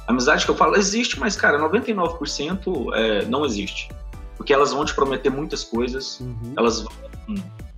Amizade 0.07 0.44
que 0.44 0.51
eu 0.51 0.57
falo 0.57 0.77
existe, 0.77 1.18
mas, 1.18 1.37
cara, 1.37 1.59
99% 1.59 2.94
é, 2.94 3.25
não 3.27 3.44
existe. 3.44 3.90
Porque 4.37 4.53
elas 4.53 4.72
vão 4.72 4.85
te 4.85 4.94
prometer 4.94 5.31
muitas 5.31 5.64
coisas, 5.64 6.20
uhum. 6.20 6.55
elas 6.57 6.81
vão. 6.81 6.92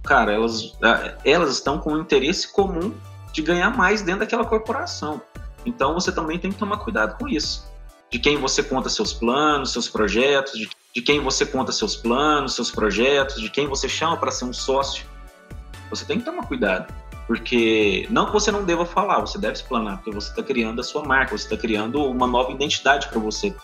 Cara, 0.05 0.33
elas, 0.33 0.77
elas 1.25 1.51
estão 1.51 1.79
com 1.79 1.93
um 1.93 2.01
interesse 2.01 2.53
comum 2.53 2.93
de 3.33 3.43
ganhar 3.43 3.77
mais 3.77 4.03
dentro 4.03 4.21
daquela 4.21 4.45
corporação. 4.45 5.21
Então 5.65 5.95
você 5.95 6.13
também 6.13 6.39
tem 6.39 6.51
que 6.51 6.59
tomar 6.59 6.79
cuidado 6.79 7.19
com 7.19 7.29
isso. 7.29 7.67
De 8.11 8.19
quem 8.19 8.39
você 8.39 8.63
conta 8.63 8.89
seus 8.89 9.13
planos, 9.13 9.73
seus 9.73 9.89
projetos, 9.89 10.59
de, 10.59 10.69
de 10.95 11.03
quem 11.03 11.21
você 11.21 11.45
conta 11.45 11.73
seus 11.73 11.95
planos, 11.95 12.55
seus 12.55 12.71
projetos, 12.71 13.41
de 13.41 13.51
quem 13.51 13.67
você 13.67 13.89
chama 13.89 14.17
para 14.17 14.31
ser 14.31 14.47
um 14.47 14.53
sócio. 14.53 15.05
Você 15.91 16.05
tem 16.05 16.19
que 16.19 16.25
tomar 16.25 16.47
cuidado. 16.47 16.93
Porque 17.29 18.09
não 18.09 18.25
que 18.25 18.33
você 18.33 18.51
não 18.51 18.65
deva 18.65 18.87
falar, 18.87 19.21
você 19.21 19.39
deve 19.39 19.53
explanar, 19.53 19.99
porque 19.99 20.11
você 20.11 20.31
está 20.31 20.43
criando 20.43 20.81
a 20.81 20.83
sua 20.83 21.05
marca, 21.05 21.37
você 21.37 21.45
está 21.45 21.59
criando 21.59 22.03
uma 22.03 22.27
nova 22.27 22.51
identidade 22.51 23.07
para 23.07 23.21
você. 23.21 23.55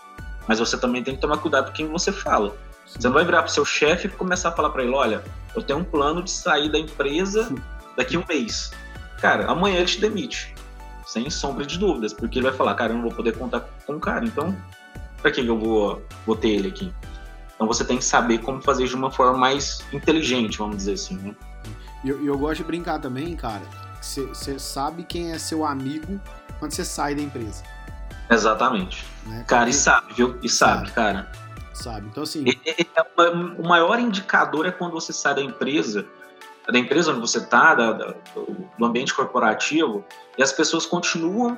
Mas 0.47 0.59
você 0.59 0.77
também 0.77 1.03
tem 1.03 1.15
que 1.15 1.21
tomar 1.21 1.39
cuidado 1.39 1.71
com 1.71 1.73
quem 1.73 1.87
você 1.87 2.11
fala. 2.11 2.55
Você 2.85 3.07
não 3.07 3.15
vai 3.15 3.25
virar 3.25 3.39
para 3.39 3.47
seu 3.47 3.65
chefe 3.65 4.05
e 4.05 4.11
começar 4.11 4.49
a 4.49 4.51
falar 4.51 4.69
para 4.69 4.83
ele: 4.83 4.93
olha, 4.93 5.23
eu 5.55 5.63
tenho 5.63 5.79
um 5.79 5.83
plano 5.83 6.21
de 6.21 6.29
sair 6.29 6.71
da 6.71 6.77
empresa 6.77 7.51
daqui 7.97 8.15
a 8.15 8.19
um 8.19 8.23
mês. 8.29 8.71
Cara, 9.19 9.47
amanhã 9.47 9.77
ele 9.77 9.85
te 9.85 9.99
demite, 9.99 10.53
sem 11.03 11.27
sombra 11.31 11.65
de 11.65 11.79
dúvidas, 11.79 12.13
porque 12.13 12.37
ele 12.37 12.47
vai 12.47 12.55
falar: 12.55 12.75
cara, 12.75 12.93
eu 12.93 12.97
não 12.97 13.01
vou 13.01 13.13
poder 13.13 13.35
contar 13.35 13.61
com 13.87 13.93
o 13.93 13.99
cara, 13.99 14.23
então 14.23 14.55
para 15.23 15.31
que 15.31 15.41
eu 15.41 15.57
vou, 15.57 16.05
vou 16.23 16.35
ter 16.35 16.49
ele 16.49 16.67
aqui? 16.67 16.93
Então 17.55 17.65
você 17.65 17.83
tem 17.83 17.97
que 17.97 18.05
saber 18.05 18.37
como 18.39 18.61
fazer 18.61 18.85
de 18.85 18.93
uma 18.93 19.09
forma 19.09 19.35
mais 19.35 19.83
inteligente, 19.91 20.59
vamos 20.59 20.77
dizer 20.77 20.93
assim, 20.93 21.15
né? 21.15 21.35
E 22.05 22.09
eu, 22.09 22.23
eu, 22.23 22.37
gosto 22.37 22.57
de 22.57 22.63
brincar 22.65 22.99
também, 22.99 23.35
cara. 23.35 23.63
Você 23.99 24.59
sabe 24.59 25.03
quem 25.03 25.31
é 25.31 25.39
seu 25.39 25.65
amigo 25.65 26.21
quando 26.59 26.71
você 26.71 26.85
sai 26.85 27.15
da 27.15 27.21
empresa. 27.23 27.63
Exatamente. 28.29 29.03
Né? 29.25 29.43
Cara, 29.47 29.67
e 29.67 29.73
sabe, 29.73 30.13
viu? 30.13 30.39
E 30.43 30.47
sabe, 30.47 30.81
sabe. 30.81 30.91
cara. 30.91 31.31
Sabe. 31.73 32.07
Então, 32.07 32.21
assim. 32.21 32.45
É, 32.63 32.85
o 33.59 33.67
maior 33.67 33.99
indicador 33.99 34.67
é 34.67 34.71
quando 34.71 34.91
você 34.91 35.11
sai 35.11 35.33
da 35.33 35.41
empresa, 35.41 36.05
da 36.71 36.77
empresa 36.77 37.09
onde 37.11 37.21
você 37.21 37.39
está, 37.39 37.73
do 37.73 38.85
ambiente 38.85 39.11
corporativo, 39.11 40.05
e 40.37 40.43
as 40.43 40.53
pessoas 40.53 40.85
continuam 40.85 41.57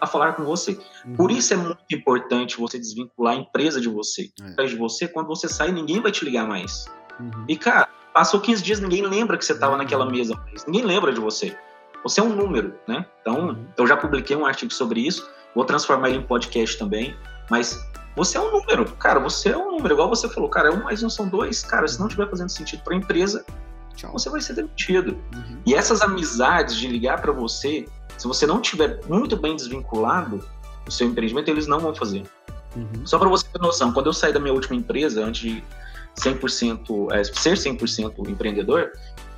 a 0.00 0.06
falar 0.06 0.32
com 0.32 0.44
você. 0.44 0.78
Uhum. 1.04 1.14
Por 1.14 1.30
isso 1.30 1.54
é 1.54 1.56
muito 1.56 1.78
importante 1.92 2.58
você 2.58 2.76
desvincular 2.76 3.34
a 3.34 3.36
empresa 3.36 3.80
de 3.80 3.88
você. 3.88 4.32
É. 4.58 4.64
De 4.64 4.74
você, 4.74 5.06
quando 5.06 5.28
você 5.28 5.48
sai, 5.48 5.70
ninguém 5.70 6.00
vai 6.00 6.10
te 6.10 6.24
ligar 6.24 6.44
mais. 6.44 6.86
Uhum. 7.20 7.44
E, 7.48 7.56
cara, 7.56 7.88
Passou 8.16 8.40
15 8.40 8.62
dias, 8.62 8.80
ninguém 8.80 9.02
lembra 9.02 9.36
que 9.36 9.44
você 9.44 9.52
estava 9.52 9.76
naquela 9.76 10.06
mesa, 10.06 10.34
ninguém 10.66 10.86
lembra 10.86 11.12
de 11.12 11.20
você. 11.20 11.54
Você 12.02 12.18
é 12.18 12.22
um 12.22 12.34
número, 12.34 12.72
né? 12.88 13.04
Então, 13.20 13.48
uhum. 13.48 13.66
eu 13.76 13.86
já 13.86 13.94
publiquei 13.94 14.34
um 14.34 14.46
artigo 14.46 14.72
sobre 14.72 15.06
isso, 15.06 15.28
vou 15.54 15.66
transformar 15.66 16.08
ele 16.08 16.20
em 16.20 16.22
podcast 16.22 16.78
também, 16.78 17.14
mas 17.50 17.78
você 18.16 18.38
é 18.38 18.40
um 18.40 18.50
número, 18.50 18.90
cara, 18.92 19.20
você 19.20 19.50
é 19.50 19.56
um 19.58 19.72
número, 19.72 19.92
igual 19.92 20.08
você 20.08 20.30
falou, 20.30 20.48
cara, 20.48 20.72
um 20.72 20.82
mais 20.82 21.02
um 21.02 21.10
são 21.10 21.28
dois, 21.28 21.62
cara, 21.62 21.86
se 21.86 22.00
não 22.00 22.06
estiver 22.06 22.26
fazendo 22.30 22.48
sentido 22.48 22.82
para 22.82 22.94
a 22.94 22.96
empresa, 22.96 23.44
Tchau. 23.94 24.10
você 24.12 24.30
vai 24.30 24.40
ser 24.40 24.54
demitido. 24.54 25.10
Uhum. 25.34 25.60
E 25.66 25.74
essas 25.74 26.00
amizades 26.00 26.74
de 26.74 26.88
ligar 26.88 27.20
para 27.20 27.32
você, 27.32 27.86
se 28.16 28.26
você 28.26 28.46
não 28.46 28.62
tiver 28.62 28.98
muito 29.06 29.36
bem 29.36 29.54
desvinculado 29.54 30.42
o 30.88 30.90
seu 30.90 31.06
empreendimento, 31.06 31.50
eles 31.50 31.66
não 31.66 31.80
vão 31.80 31.94
fazer. 31.94 32.22
Uhum. 32.74 33.04
Só 33.04 33.18
para 33.18 33.28
você 33.28 33.46
ter 33.46 33.60
noção, 33.60 33.92
quando 33.92 34.06
eu 34.06 34.14
saí 34.14 34.32
da 34.32 34.40
minha 34.40 34.54
última 34.54 34.74
empresa, 34.74 35.22
antes 35.22 35.42
de 35.42 35.62
100%, 36.16 37.12
é, 37.12 37.24
ser 37.24 37.54
100% 37.54 38.28
empreendedor, 38.28 38.92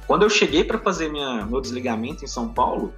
quando 0.06 0.22
eu 0.22 0.30
cheguei 0.30 0.64
para 0.64 0.78
fazer 0.78 1.10
minha, 1.10 1.44
meu 1.44 1.60
desligamento 1.60 2.24
em 2.24 2.28
São 2.28 2.48
Paulo, 2.48 2.94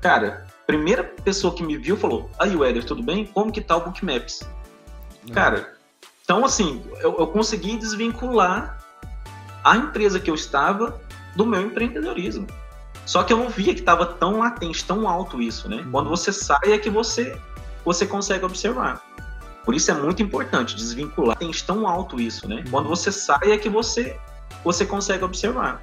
cara, 0.00 0.46
primeira 0.66 1.02
pessoa 1.02 1.54
que 1.54 1.62
me 1.62 1.76
viu 1.76 1.96
falou: 1.96 2.30
Aí, 2.38 2.54
Weather, 2.54 2.84
tudo 2.84 3.02
bem? 3.02 3.26
Como 3.26 3.50
que 3.50 3.60
tá 3.60 3.76
o 3.76 3.84
Bookmaps? 3.84 4.42
Uhum. 5.26 5.34
Cara, 5.34 5.74
então 6.24 6.44
assim, 6.44 6.82
eu, 7.00 7.16
eu 7.18 7.26
consegui 7.26 7.76
desvincular 7.76 8.78
a 9.64 9.76
empresa 9.76 10.20
que 10.20 10.30
eu 10.30 10.34
estava 10.34 11.00
do 11.34 11.46
meu 11.46 11.62
empreendedorismo. 11.62 12.46
Só 13.04 13.22
que 13.24 13.32
eu 13.32 13.38
não 13.38 13.48
via 13.48 13.74
que 13.74 13.80
estava 13.80 14.06
tão 14.06 14.38
latente, 14.38 14.84
tão 14.84 15.08
alto 15.08 15.42
isso, 15.42 15.68
né? 15.68 15.78
Uhum. 15.78 15.90
Quando 15.90 16.10
você 16.10 16.32
sai 16.32 16.72
é 16.72 16.78
que 16.78 16.90
você, 16.90 17.36
você 17.84 18.06
consegue 18.06 18.44
observar. 18.44 19.02
Por 19.64 19.74
isso 19.74 19.90
é 19.90 19.94
muito 19.94 20.22
importante 20.22 20.74
desvincular. 20.74 21.36
Tem 21.36 21.50
tão 21.50 21.86
alto 21.86 22.20
isso, 22.20 22.48
né? 22.48 22.64
Quando 22.70 22.88
você 22.88 23.12
sai 23.12 23.52
é 23.52 23.58
que 23.58 23.68
você 23.68 24.18
você 24.64 24.84
consegue 24.84 25.24
observar. 25.24 25.82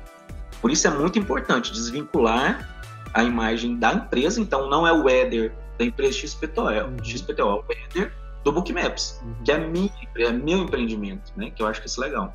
Por 0.61 0.71
isso 0.71 0.87
é 0.87 0.89
muito 0.89 1.17
importante 1.17 1.71
desvincular 1.71 2.67
a 3.13 3.23
imagem 3.23 3.77
da 3.77 3.93
empresa. 3.93 4.41
Então 4.41 4.69
não 4.69 4.85
é 4.85 4.91
o 4.91 5.09
header 5.09 5.53
da 5.77 5.85
empresa 5.85 6.13
XPTO, 6.13 6.61
uhum. 6.61 7.03
XPTO 7.03 7.41
é 7.41 7.45
o 7.45 7.63
header 7.69 8.13
do 8.43 8.51
Bookmaps, 8.51 9.19
uhum. 9.23 9.43
que 9.43 9.51
é, 9.51 9.57
minha, 9.57 9.91
é 10.17 10.31
meu 10.31 10.59
empreendimento, 10.59 11.31
né? 11.35 11.51
Que 11.51 11.63
eu 11.63 11.67
acho 11.67 11.81
que 11.81 11.87
isso 11.87 12.03
é 12.03 12.07
legal. 12.07 12.33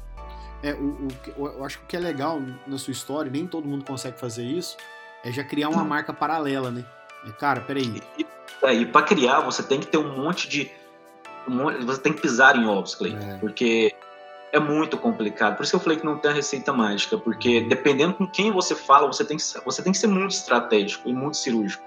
É, 0.63 0.73
o, 0.73 1.09
o, 1.37 1.47
eu 1.47 1.65
acho 1.65 1.79
que 1.79 1.85
o 1.85 1.87
que 1.89 1.97
é 1.97 2.01
legal 2.01 2.41
na 2.67 2.79
sua 2.79 2.93
história, 2.93 3.31
nem 3.31 3.47
todo 3.47 3.69
mundo 3.69 3.85
consegue 3.85 4.19
fazer 4.19 4.45
isso, 4.45 4.79
é 5.23 5.31
já 5.31 5.45
criar 5.45 5.69
uma 5.69 5.83
hum. 5.83 5.87
marca 5.87 6.13
paralela, 6.13 6.71
né? 6.71 6.85
E, 7.27 7.33
cara, 7.33 7.61
peraí. 7.61 8.03
E, 8.19 8.27
e 8.67 8.87
para 8.87 9.03
criar, 9.03 9.41
você 9.41 9.63
tem 9.63 9.79
que 9.79 9.87
ter 9.87 9.99
um 9.99 10.17
monte 10.17 10.49
de 10.49 10.71
você 11.85 12.01
tem 12.01 12.13
que 12.13 12.23
pisar 12.23 12.57
em 12.57 12.67
ovos, 12.67 12.95
Clay, 12.95 13.15
é. 13.15 13.39
porque 13.39 13.95
é 14.55 14.61
muito 14.61 14.97
complicado. 14.97 15.57
Por 15.57 15.65
isso 15.65 15.73
que 15.73 15.77
eu 15.77 15.81
falei 15.81 15.99
que 15.99 16.07
não 16.07 16.17
tem 16.17 16.31
a 16.31 16.35
receita 16.35 16.73
mágica, 16.73 17.19
porque 17.19 17.63
dependendo 17.63 18.15
com 18.15 18.27
quem 18.27 18.53
você 18.53 18.75
fala, 18.75 19.07
você 19.07 19.25
tem 19.25 19.37
que, 19.37 19.43
você 19.65 19.83
tem 19.83 19.93
que 19.93 19.99
ser 19.99 20.07
muito 20.07 20.31
estratégico 20.31 21.09
e 21.09 21.13
muito 21.13 21.37
cirúrgico 21.37 21.83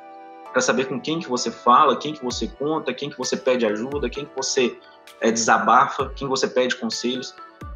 para 0.51 0.61
saber 0.61 0.85
com 0.85 0.99
quem 0.99 1.19
que 1.19 1.29
você 1.29 1.49
fala, 1.49 1.95
quem 1.95 2.13
que 2.13 2.23
você 2.23 2.47
conta, 2.47 2.93
quem 2.93 3.09
que 3.09 3.17
você 3.17 3.37
pede 3.37 3.65
ajuda, 3.65 4.09
quem 4.09 4.25
que 4.25 4.35
você 4.35 4.77
é, 5.21 5.31
desabafa, 5.31 6.11
quem 6.13 6.27
você 6.27 6.45
pede 6.45 6.75
conselhos, 6.75 7.33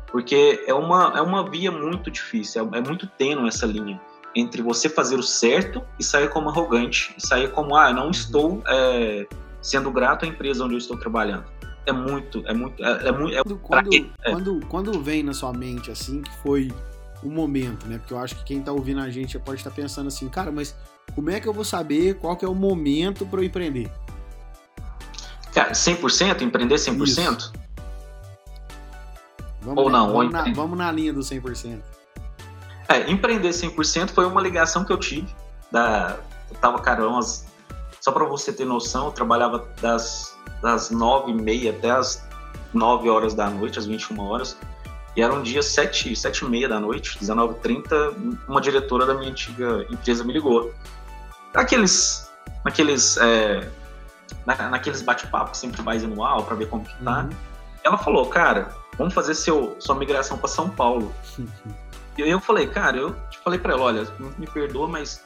porque 0.07 0.61
é 0.67 0.73
uma, 0.73 1.13
é 1.15 1.21
uma 1.21 1.49
via 1.49 1.71
muito 1.71 2.11
difícil, 2.11 2.69
é, 2.73 2.79
é 2.79 2.81
muito 2.81 3.07
tênue 3.07 3.47
essa 3.47 3.65
linha 3.65 3.99
entre 4.35 4.61
você 4.61 4.89
fazer 4.89 5.15
o 5.15 5.23
certo 5.23 5.81
e 5.99 6.03
sair 6.03 6.29
como 6.29 6.49
arrogante, 6.49 7.13
e 7.17 7.25
sair 7.25 7.51
como, 7.51 7.75
ah, 7.75 7.93
não 7.93 8.05
uhum. 8.05 8.11
estou 8.11 8.63
é, 8.67 9.25
sendo 9.61 9.89
grato 9.91 10.25
à 10.25 10.27
empresa 10.27 10.65
onde 10.65 10.73
eu 10.73 10.79
estou 10.79 10.97
trabalhando 10.97 11.45
é 11.85 11.91
muito, 11.91 12.43
é 12.45 12.53
muito, 12.53 12.83
é, 12.83 13.07
é 13.07 13.11
muito. 13.11 13.35
É 13.35 13.43
quando, 13.43 13.57
quando, 13.59 13.93
é. 13.95 14.31
quando, 14.31 14.65
quando, 14.67 15.01
vem 15.01 15.23
na 15.23 15.33
sua 15.33 15.51
mente 15.51 15.89
assim 15.89 16.21
que 16.21 16.31
foi 16.37 16.71
o 17.23 17.29
momento, 17.29 17.87
né? 17.87 17.97
Porque 17.97 18.13
eu 18.13 18.19
acho 18.19 18.35
que 18.35 18.43
quem 18.43 18.61
tá 18.61 18.71
ouvindo 18.71 19.01
a 19.01 19.09
gente 19.09 19.37
pode 19.39 19.57
estar 19.57 19.71
pensando 19.71 20.07
assim, 20.07 20.29
cara, 20.29 20.51
mas 20.51 20.75
como 21.15 21.29
é 21.29 21.39
que 21.39 21.47
eu 21.47 21.53
vou 21.53 21.65
saber 21.65 22.15
qual 22.15 22.35
que 22.35 22.45
é 22.45 22.47
o 22.47 22.55
momento 22.55 23.25
para 23.25 23.39
eu 23.39 23.43
empreender? 23.43 23.91
Cara, 25.53 25.71
100%? 25.71 26.41
Empreender 26.41 26.75
100%? 26.75 27.03
Isso. 27.03 27.53
Vamos, 29.61 29.83
ou 29.83 29.89
não? 29.89 30.07
Vamos, 30.07 30.25
ou 30.25 30.31
na, 30.31 30.53
vamos 30.53 30.77
na 30.77 30.91
linha 30.91 31.13
do 31.13 31.19
100%. 31.19 31.79
É, 32.87 33.09
empreender 33.09 33.49
100% 33.49 34.09
foi 34.09 34.25
uma 34.25 34.41
ligação 34.41 34.83
que 34.83 34.91
eu 34.91 34.97
tive. 34.97 35.27
Da, 35.71 36.19
eu 36.49 36.55
tava, 36.57 36.79
cara, 36.79 37.07
umas, 37.07 37.45
só 37.99 38.11
para 38.11 38.25
você 38.25 38.51
ter 38.51 38.65
noção, 38.65 39.07
eu 39.07 39.11
trabalhava 39.11 39.69
das 39.81 40.35
das 40.61 40.91
nove 40.91 41.31
e 41.31 41.33
meia 41.33 41.71
até 41.71 41.91
as 41.91 42.25
nove 42.73 43.09
horas 43.09 43.33
da 43.33 43.49
noite, 43.49 43.79
às 43.79 43.85
21 43.85 44.19
horas. 44.19 44.57
E 45.15 45.21
era 45.21 45.33
um 45.33 45.41
dia 45.41 45.61
sete, 45.61 46.15
sete 46.15 46.45
e 46.45 46.49
meia 46.49 46.69
da 46.69 46.79
noite, 46.79 47.17
19h30, 47.19 48.39
uma 48.47 48.61
diretora 48.61 49.05
da 49.05 49.13
minha 49.13 49.31
antiga 49.31 49.85
empresa 49.89 50.23
me 50.23 50.31
ligou. 50.31 50.73
Naqueles, 51.53 52.31
naqueles, 52.63 53.17
é, 53.17 53.69
na, 54.45 54.69
naqueles 54.69 55.01
bate-papos 55.01 55.59
sempre 55.59 55.81
mais 55.81 56.03
anual 56.03 56.43
para 56.43 56.55
ver 56.55 56.69
como 56.69 56.85
que 56.85 57.03
tá. 57.03 57.23
Uhum. 57.23 57.29
Ela 57.83 57.97
falou, 57.97 58.25
cara, 58.27 58.73
vamos 58.97 59.13
fazer 59.13 59.33
seu, 59.35 59.75
sua 59.79 59.95
migração 59.95 60.37
para 60.37 60.47
São 60.47 60.69
Paulo. 60.69 61.13
e 62.17 62.21
eu 62.21 62.39
falei, 62.39 62.67
cara, 62.67 62.95
eu 62.95 63.13
falei 63.43 63.59
para 63.59 63.73
ela, 63.73 63.83
olha, 63.83 64.07
me 64.37 64.47
perdoa, 64.47 64.87
mas 64.87 65.25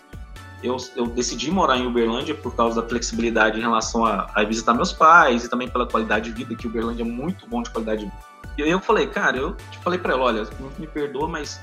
eu, 0.65 0.77
eu, 0.95 1.05
decidi 1.07 1.51
morar 1.51 1.77
em 1.77 1.85
Uberlândia 1.85 2.33
por 2.33 2.55
causa 2.55 2.81
da 2.81 2.87
flexibilidade 2.87 3.57
em 3.57 3.61
relação 3.61 4.05
a, 4.05 4.29
a, 4.33 4.43
visitar 4.43 4.73
meus 4.73 4.91
pais 4.91 5.45
e 5.45 5.49
também 5.49 5.67
pela 5.67 5.87
qualidade 5.87 6.31
de 6.31 6.43
vida, 6.43 6.55
que 6.55 6.67
Uberlândia 6.67 7.03
é 7.03 7.05
muito 7.05 7.47
bom 7.47 7.61
de 7.61 7.69
qualidade 7.69 8.05
de 8.05 8.11
vida. 8.11 8.25
E 8.57 8.61
eu 8.61 8.79
falei, 8.79 9.07
cara, 9.07 9.37
eu 9.37 9.55
falei 9.83 9.99
para 9.99 10.13
ela, 10.13 10.23
olha, 10.23 10.47
me 10.79 10.87
perdoa, 10.87 11.27
mas 11.27 11.59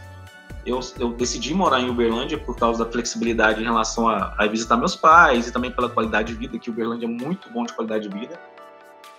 eu, 0.65 0.79
eu, 0.99 1.13
decidi 1.13 1.55
morar 1.55 1.81
em 1.81 1.91
Uberlândia 1.91 2.39
por 2.39 2.57
causa 2.57 2.85
da 2.85 2.91
flexibilidade 2.91 3.61
em 3.61 3.65
relação 3.65 4.09
a, 4.09 4.35
a, 4.39 4.47
visitar 4.47 4.77
meus 4.77 4.95
pais 4.95 5.49
e 5.49 5.53
também 5.53 5.71
pela 5.71 5.89
qualidade 5.89 6.33
de 6.33 6.39
vida, 6.39 6.59
que 6.59 6.71
Uberlândia 6.71 7.07
é 7.07 7.09
muito 7.09 7.51
bom 7.51 7.65
de 7.65 7.73
qualidade 7.73 8.09
de 8.09 8.19
vida. 8.19 8.39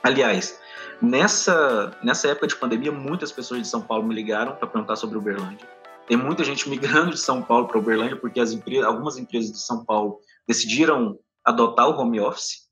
Aliás, 0.02 0.60
nessa, 1.02 1.91
nessa 2.04 2.28
época 2.30 2.48
de 2.48 2.56
pandemia, 2.56 2.91
muitas 2.91 3.32
pessoas 3.32 3.62
de 3.62 3.67
São 3.67 3.82
Paulo 3.82 4.06
me 4.06 4.13
ligaram 4.13 4.56
para 4.56 4.67
perguntar 4.67 4.96
sobre 4.96 5.17
Uberlândia. 5.17 5.67
Tem 6.07 6.17
muita 6.17 6.43
gente 6.43 6.69
migrando 6.69 7.11
de 7.11 7.19
São 7.19 7.41
Paulo 7.41 7.67
para 7.67 7.77
Uberlândia 7.77 8.17
porque 8.17 8.39
as 8.39 8.51
empresas, 8.51 8.85
algumas 8.85 9.17
empresas 9.17 9.51
de 9.51 9.59
São 9.59 9.85
Paulo 9.85 10.19
decidiram 10.47 11.17
adotar 11.45 11.89
o 11.89 11.99
home 11.99 12.19
office. 12.19 12.63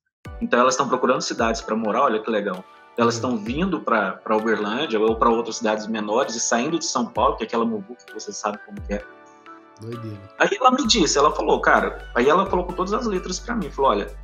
Então 0.41 0.59
elas 0.59 0.73
estão 0.73 0.87
procurando 0.87 1.21
cidades 1.21 1.61
para 1.61 1.75
morar, 1.75 2.03
olha 2.03 2.21
que 2.21 2.29
legal. 2.29 2.63
Elas 2.97 3.15
estão 3.15 3.37
vindo 3.37 3.79
para 3.81 4.19
Uberlândia 4.35 4.99
ou 4.99 5.15
para 5.15 5.29
outras 5.29 5.57
cidades 5.57 5.87
menores 5.87 6.35
e 6.35 6.39
saindo 6.39 6.77
de 6.77 6.85
São 6.85 7.05
Paulo, 7.05 7.37
que 7.37 7.43
é 7.43 7.47
aquela 7.47 7.65
muvuca 7.65 8.05
que 8.05 8.13
você 8.13 8.33
sabe 8.33 8.59
como 8.65 8.77
é. 8.89 9.03
Doideira. 9.79 10.19
Aí 10.37 10.49
ela 10.59 10.71
me 10.71 10.85
disse, 10.85 11.17
ela 11.17 11.31
falou, 11.33 11.59
cara, 11.61 12.07
aí 12.13 12.29
ela 12.29 12.45
falou 12.45 12.65
com 12.65 12.73
todas 12.73 12.93
as 12.93 13.05
letras 13.07 13.39
para 13.39 13.55
mim, 13.55 13.71
falou, 13.71 13.91
olha, 13.91 14.15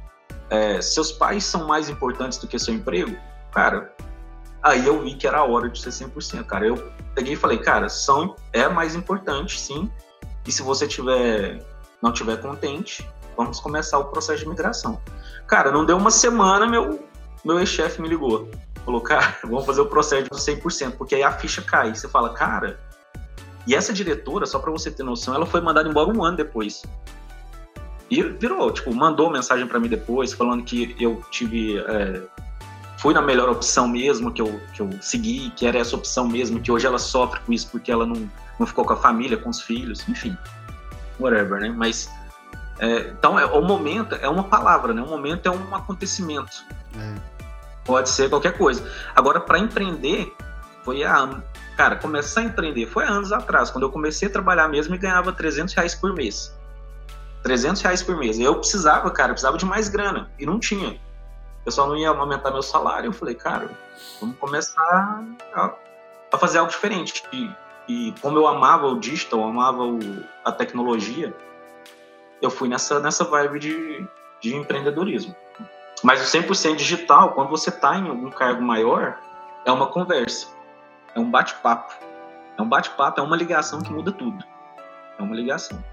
é, 0.49 0.81
seus 0.81 1.11
pais 1.11 1.43
são 1.45 1.65
mais 1.65 1.89
importantes 1.89 2.37
do 2.37 2.47
que 2.47 2.59
seu 2.59 2.73
emprego? 2.73 3.17
Cara, 3.51 3.95
aí 4.61 4.85
eu 4.85 5.01
vi 5.01 5.15
que 5.15 5.27
era 5.27 5.39
a 5.39 5.45
hora 5.45 5.69
de 5.69 5.79
ser 5.79 5.89
100%, 5.89 6.45
cara. 6.45 6.67
Eu 6.67 6.91
peguei 7.15 7.33
e 7.33 7.37
falei, 7.37 7.57
cara, 7.57 7.89
são 7.89 8.35
é 8.53 8.67
mais 8.67 8.95
importante, 8.95 9.59
sim. 9.59 9.89
E 10.45 10.51
se 10.51 10.61
você 10.61 10.87
tiver 10.87 11.63
não 12.01 12.11
tiver 12.11 12.37
contente, 12.37 13.07
vamos 13.35 13.59
começar 13.59 13.97
o 13.97 14.05
processo 14.05 14.43
de 14.43 14.49
migração. 14.49 15.01
Cara, 15.47 15.71
não 15.71 15.85
deu 15.85 15.97
uma 15.97 16.11
semana, 16.11 16.67
meu 16.67 17.07
meu 17.43 17.59
ex-chefe 17.59 18.01
me 18.01 18.09
ligou. 18.09 18.49
Falou, 18.83 19.01
cara, 19.01 19.37
vamos 19.43 19.65
fazer 19.65 19.81
o 19.81 19.85
processo 19.85 20.23
de 20.23 20.29
100%, 20.29 20.93
porque 20.97 21.15
aí 21.15 21.23
a 21.23 21.31
ficha 21.31 21.61
cai. 21.61 21.93
Você 21.93 22.07
fala, 22.07 22.33
cara. 22.33 22.79
E 23.65 23.75
essa 23.75 23.91
diretora, 23.91 24.45
só 24.45 24.59
para 24.59 24.71
você 24.71 24.89
ter 24.89 25.03
noção, 25.03 25.35
ela 25.35 25.45
foi 25.45 25.59
mandada 25.59 25.89
embora 25.89 26.09
um 26.09 26.23
ano 26.23 26.37
depois. 26.37 26.83
E 28.09 28.21
virou, 28.23 28.71
tipo, 28.71 28.93
mandou 28.93 29.29
mensagem 29.29 29.67
para 29.67 29.79
mim 29.79 29.89
depois, 29.89 30.31
falando 30.31 30.63
que 30.63 30.95
eu 30.99 31.21
tive. 31.29 31.77
É, 31.79 32.21
fui 32.97 33.13
na 33.13 33.21
melhor 33.21 33.49
opção 33.49 33.87
mesmo, 33.87 34.31
que 34.31 34.41
eu, 34.41 34.59
que 34.73 34.81
eu 34.81 34.89
segui, 35.01 35.51
que 35.51 35.65
era 35.65 35.77
essa 35.77 35.95
opção 35.95 36.27
mesmo, 36.27 36.59
que 36.59 36.71
hoje 36.71 36.85
ela 36.85 36.99
sofre 36.99 37.39
com 37.41 37.53
isso 37.53 37.69
porque 37.71 37.91
ela 37.91 38.05
não, 38.05 38.29
não 38.59 38.65
ficou 38.65 38.83
com 38.83 38.93
a 38.93 38.97
família, 38.97 39.37
com 39.37 39.49
os 39.49 39.61
filhos, 39.61 40.07
enfim. 40.09 40.35
Whatever, 41.19 41.61
né? 41.61 41.73
Mas. 41.75 42.09
É, 42.79 43.09
então, 43.09 43.39
é, 43.39 43.45
o 43.45 43.61
momento 43.61 44.15
é 44.15 44.29
uma 44.29 44.43
palavra, 44.43 44.93
né? 44.93 45.01
O 45.01 45.07
momento 45.07 45.47
é 45.47 45.51
um 45.51 45.75
acontecimento. 45.75 46.63
É. 46.95 47.15
Pode 47.85 48.09
ser 48.09 48.29
qualquer 48.29 48.57
coisa. 48.57 48.87
Agora, 49.15 49.39
para 49.39 49.57
empreender, 49.59 50.35
foi 50.83 51.03
a. 51.03 51.41
Cara, 51.75 51.95
começar 51.95 52.41
a 52.41 52.43
empreender 52.45 52.87
foi 52.87 53.03
há 53.05 53.09
anos 53.09 53.31
atrás, 53.31 53.69
quando 53.69 53.83
eu 53.83 53.91
comecei 53.91 54.27
a 54.27 54.31
trabalhar 54.31 54.67
mesmo 54.67 54.95
e 54.95 54.97
ganhava 54.97 55.31
300 55.31 55.73
reais 55.75 55.93
por 55.93 56.13
mês. 56.13 56.55
300 57.43 57.81
reais 57.81 58.01
por 58.01 58.17
mês. 58.17 58.39
Eu 58.39 58.55
precisava, 58.55 59.09
cara, 59.11 59.29
precisava 59.29 59.57
de 59.57 59.65
mais 59.65 59.87
grana. 59.87 60.29
E 60.39 60.45
não 60.45 60.59
tinha. 60.59 60.99
Pessoal 61.67 61.89
não 61.89 61.97
ia 61.97 62.07
aumentar 62.07 62.49
meu 62.49 62.63
salário. 62.63 63.09
Eu 63.09 63.11
falei, 63.11 63.35
cara, 63.35 63.69
vamos 64.21 64.37
começar 64.37 65.21
a, 65.53 65.73
a 66.31 66.37
fazer 66.37 66.59
algo 66.59 66.71
diferente. 66.71 67.21
E, 67.33 67.51
e, 67.89 68.13
como 68.21 68.37
eu 68.37 68.47
amava 68.47 68.87
o 68.87 68.97
digital, 68.97 69.43
amava 69.43 69.83
o, 69.83 69.99
a 70.45 70.51
tecnologia, 70.53 71.35
eu 72.41 72.49
fui 72.49 72.69
nessa, 72.69 73.01
nessa 73.01 73.25
vibe 73.25 73.59
de, 73.59 74.07
de 74.39 74.55
empreendedorismo. 74.55 75.35
Mas 76.01 76.21
o 76.21 76.37
100% 76.39 76.77
digital, 76.77 77.33
quando 77.33 77.49
você 77.49 77.67
está 77.67 77.97
em 77.97 78.07
algum 78.07 78.29
cargo 78.29 78.61
maior, 78.61 79.19
é 79.65 79.71
uma 79.73 79.87
conversa, 79.87 80.47
é 81.13 81.19
um 81.19 81.29
bate-papo. 81.29 81.93
É 82.57 82.61
um 82.61 82.69
bate-papo, 82.69 83.19
é 83.19 83.23
uma 83.23 83.35
ligação 83.35 83.81
que 83.81 83.91
muda 83.91 84.13
tudo. 84.13 84.41
É 85.19 85.21
uma 85.21 85.35
ligação. 85.35 85.83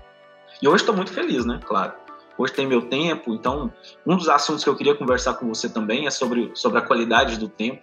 E 0.63 0.69
hoje 0.69 0.85
estou 0.85 0.95
muito 0.95 1.13
feliz, 1.13 1.45
né? 1.45 1.59
Claro. 1.65 2.04
Hoje 2.37 2.53
tem 2.53 2.67
meu 2.67 2.83
tempo, 2.83 3.33
então 3.33 3.73
um 4.07 4.17
dos 4.17 4.29
assuntos 4.29 4.65
que 4.65 4.71
eu 4.71 4.77
queria 4.77 4.95
conversar 4.95 5.35
com 5.35 5.49
você 5.49 5.69
também 5.69 6.07
é 6.07 6.11
sobre, 6.11 6.51
sobre 6.55 6.79
a 6.79 6.83
qualidade 6.83 7.39
do 7.39 7.49
tempo, 7.49 7.83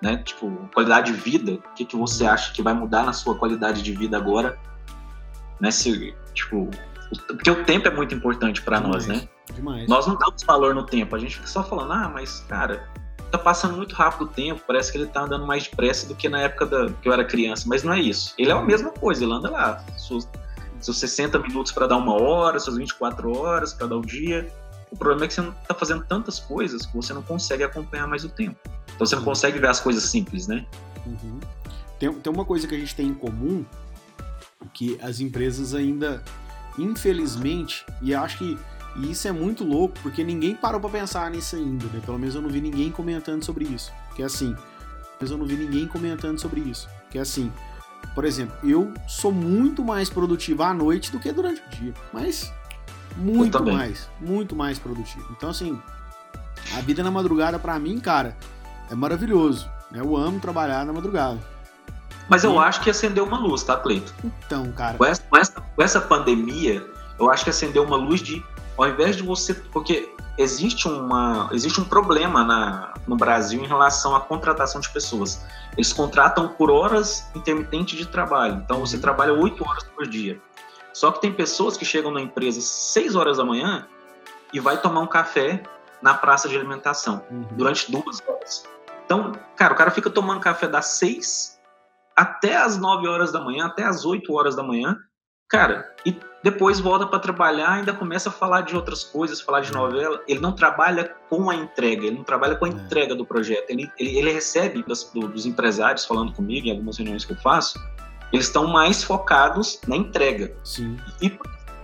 né? 0.00 0.16
Tipo, 0.18 0.50
qualidade 0.72 1.12
de 1.12 1.18
vida. 1.18 1.52
O 1.52 1.74
que, 1.74 1.84
que 1.84 1.96
você 1.96 2.26
acha 2.26 2.52
que 2.52 2.62
vai 2.62 2.72
mudar 2.72 3.04
na 3.04 3.12
sua 3.12 3.34
qualidade 3.34 3.82
de 3.82 3.92
vida 3.92 4.16
agora? 4.16 4.58
Né? 5.60 5.70
Se, 5.70 6.14
tipo, 6.32 6.70
porque 7.26 7.50
o 7.50 7.64
tempo 7.64 7.88
é 7.88 7.90
muito 7.90 8.14
importante 8.14 8.62
para 8.62 8.80
nós, 8.80 9.06
né? 9.06 9.28
Demais. 9.52 9.88
Nós 9.88 10.06
não 10.06 10.16
damos 10.16 10.42
valor 10.42 10.74
no 10.74 10.84
tempo, 10.84 11.14
a 11.14 11.18
gente 11.18 11.36
fica 11.36 11.46
só 11.46 11.62
falando, 11.62 11.92
ah, 11.92 12.08
mas 12.08 12.40
cara, 12.48 12.88
tá 13.30 13.38
passando 13.38 13.76
muito 13.76 13.94
rápido 13.94 14.24
o 14.24 14.28
tempo, 14.28 14.62
parece 14.66 14.92
que 14.92 14.98
ele 14.98 15.06
tá 15.06 15.22
andando 15.22 15.46
mais 15.46 15.64
depressa 15.64 16.06
do 16.06 16.14
que 16.14 16.28
na 16.28 16.40
época 16.40 16.66
da, 16.66 16.90
que 16.90 17.08
eu 17.08 17.12
era 17.12 17.24
criança, 17.24 17.64
mas 17.66 17.82
não 17.82 17.92
é 17.92 18.00
isso. 18.00 18.32
Ele 18.38 18.50
é 18.50 18.54
a 18.54 18.62
mesma 18.62 18.90
coisa, 18.90 19.24
ele 19.24 19.32
anda 19.32 19.50
lá, 19.50 19.84
seus, 20.80 20.98
seus 20.98 21.10
60 21.12 21.38
minutos 21.38 21.72
para 21.72 21.86
dar 21.86 21.96
uma 21.96 22.14
hora, 22.14 22.58
suas 22.58 22.76
24 22.76 23.36
horas 23.36 23.72
para 23.72 23.86
dar 23.86 23.96
o 23.96 24.02
dia. 24.02 24.50
O 24.90 24.96
problema 24.96 25.24
é 25.24 25.28
que 25.28 25.34
você 25.34 25.42
não 25.42 25.52
tá 25.52 25.74
fazendo 25.74 26.04
tantas 26.04 26.40
coisas 26.40 26.84
que 26.84 26.94
você 26.96 27.12
não 27.12 27.22
consegue 27.22 27.62
acompanhar 27.62 28.06
mais 28.06 28.24
o 28.24 28.28
tempo. 28.28 28.56
Então 28.94 29.06
você 29.06 29.16
não 29.16 29.24
consegue 29.24 29.58
ver 29.58 29.68
as 29.68 29.80
coisas 29.80 30.04
simples, 30.04 30.46
né? 30.46 30.66
Uhum. 31.06 31.40
Tem, 31.98 32.12
tem 32.12 32.32
uma 32.32 32.44
coisa 32.44 32.66
que 32.66 32.74
a 32.74 32.78
gente 32.78 32.94
tem 32.94 33.06
em 33.06 33.14
comum, 33.14 33.64
que 34.74 34.98
as 35.02 35.20
empresas 35.20 35.74
ainda, 35.74 36.22
infelizmente, 36.78 37.84
e 38.02 38.14
acho 38.14 38.38
que 38.38 38.58
e 38.96 39.12
isso 39.12 39.28
é 39.28 39.32
muito 39.32 39.64
louco, 39.64 39.94
porque 40.02 40.24
ninguém 40.24 40.54
parou 40.54 40.80
para 40.80 40.90
pensar 40.90 41.30
nisso 41.30 41.54
ainda, 41.54 41.86
né? 41.86 42.00
Pelo 42.04 42.18
menos 42.18 42.34
eu 42.34 42.42
não 42.42 42.50
vi 42.50 42.60
ninguém 42.60 42.90
comentando 42.90 43.44
sobre 43.44 43.64
isso. 43.64 43.92
Que 44.16 44.22
é 44.22 44.24
assim, 44.26 44.54
mas 45.20 45.30
eu 45.30 45.38
não 45.38 45.46
vi 45.46 45.54
ninguém 45.54 45.86
comentando 45.86 46.38
sobre 46.40 46.60
isso. 46.60 46.88
Que 47.10 47.18
é 47.18 47.20
assim, 47.20 47.52
por 48.14 48.24
exemplo, 48.24 48.56
eu 48.62 48.92
sou 49.06 49.32
muito 49.32 49.84
mais 49.84 50.10
produtivo 50.10 50.62
à 50.62 50.74
noite 50.74 51.12
do 51.12 51.18
que 51.18 51.32
durante 51.32 51.60
o 51.60 51.68
dia. 51.70 51.94
Mas 52.12 52.52
muito 53.16 53.62
mais, 53.64 54.08
muito 54.20 54.54
mais 54.56 54.78
produtivo. 54.78 55.26
Então 55.36 55.50
assim, 55.50 55.80
a 56.76 56.80
vida 56.80 57.02
na 57.02 57.10
madrugada 57.10 57.58
para 57.58 57.78
mim, 57.78 57.98
cara, 57.98 58.36
é 58.90 58.94
maravilhoso. 58.94 59.68
Né? 59.90 60.00
Eu 60.00 60.16
amo 60.16 60.40
trabalhar 60.40 60.84
na 60.84 60.92
madrugada. 60.92 61.38
Mas 62.28 62.44
eu 62.44 62.54
e... 62.54 62.58
acho 62.58 62.80
que 62.80 62.90
acendeu 62.90 63.24
uma 63.24 63.38
luz, 63.38 63.62
tá, 63.62 63.76
Cleito? 63.76 64.14
Então, 64.24 64.70
cara. 64.72 64.96
Com 64.96 65.04
essa, 65.04 65.22
com 65.22 65.36
essa, 65.36 65.60
com 65.60 65.82
essa 65.82 66.00
pandemia, 66.00 66.86
eu 67.18 67.30
acho 67.30 67.44
que 67.44 67.50
acendeu 67.50 67.82
uma 67.82 67.96
luz 67.96 68.22
de 68.22 68.42
ao 68.82 68.88
invés 68.88 69.16
de 69.16 69.22
você. 69.22 69.54
Porque 69.54 70.12
existe, 70.38 70.88
uma, 70.88 71.48
existe 71.52 71.80
um 71.80 71.84
problema 71.84 72.44
na, 72.44 72.94
no 73.06 73.16
Brasil 73.16 73.62
em 73.62 73.66
relação 73.66 74.14
à 74.14 74.20
contratação 74.20 74.80
de 74.80 74.88
pessoas. 74.90 75.44
Eles 75.76 75.92
contratam 75.92 76.48
por 76.48 76.70
horas 76.70 77.28
intermitentes 77.34 77.98
de 77.98 78.06
trabalho. 78.06 78.62
Então 78.64 78.80
você 78.80 78.98
trabalha 78.98 79.32
oito 79.32 79.66
horas 79.68 79.84
por 79.84 80.06
dia. 80.06 80.40
Só 80.92 81.12
que 81.12 81.20
tem 81.20 81.32
pessoas 81.32 81.76
que 81.76 81.84
chegam 81.84 82.10
na 82.10 82.20
empresa 82.20 82.60
seis 82.60 83.14
horas 83.14 83.36
da 83.36 83.44
manhã 83.44 83.86
e 84.52 84.58
vai 84.58 84.80
tomar 84.80 85.00
um 85.00 85.06
café 85.06 85.62
na 86.02 86.14
praça 86.14 86.48
de 86.48 86.56
alimentação 86.56 87.24
uhum. 87.30 87.46
durante 87.52 87.90
duas 87.90 88.20
horas. 88.26 88.64
Então, 89.04 89.32
cara, 89.56 89.74
o 89.74 89.76
cara 89.76 89.90
fica 89.90 90.10
tomando 90.10 90.40
café 90.40 90.66
das 90.66 90.86
seis 90.86 91.60
até 92.16 92.56
as 92.56 92.76
nove 92.76 93.08
horas 93.08 93.32
da 93.32 93.40
manhã, 93.40 93.66
até 93.66 93.84
as 93.84 94.04
oito 94.04 94.34
horas 94.34 94.56
da 94.56 94.62
manhã, 94.62 94.98
Cara, 95.50 95.92
e 96.06 96.16
depois 96.44 96.78
volta 96.78 97.06
para 97.06 97.18
trabalhar, 97.18 97.72
ainda 97.72 97.92
começa 97.92 98.28
a 98.28 98.32
falar 98.32 98.60
de 98.60 98.76
outras 98.76 99.02
coisas, 99.02 99.40
falar 99.40 99.60
de 99.60 99.72
novela. 99.72 100.22
Ele 100.28 100.38
não 100.38 100.52
trabalha 100.52 101.12
com 101.28 101.50
a 101.50 101.54
entrega, 101.56 102.06
ele 102.06 102.16
não 102.16 102.24
trabalha 102.24 102.54
com 102.54 102.64
a 102.64 102.68
é. 102.68 102.70
entrega 102.70 103.16
do 103.16 103.26
projeto. 103.26 103.68
Ele, 103.68 103.90
ele, 103.98 104.16
ele 104.16 104.32
recebe 104.32 104.84
das, 104.86 105.04
do, 105.12 105.26
dos 105.26 105.44
empresários 105.44 106.04
falando 106.04 106.32
comigo 106.32 106.68
em 106.68 106.70
algumas 106.70 106.96
reuniões 106.96 107.24
que 107.24 107.32
eu 107.32 107.36
faço, 107.36 107.78
eles 108.32 108.46
estão 108.46 108.68
mais 108.68 109.02
focados 109.02 109.80
na 109.88 109.96
entrega. 109.96 110.54
Sim. 110.62 110.96
E, 111.20 111.36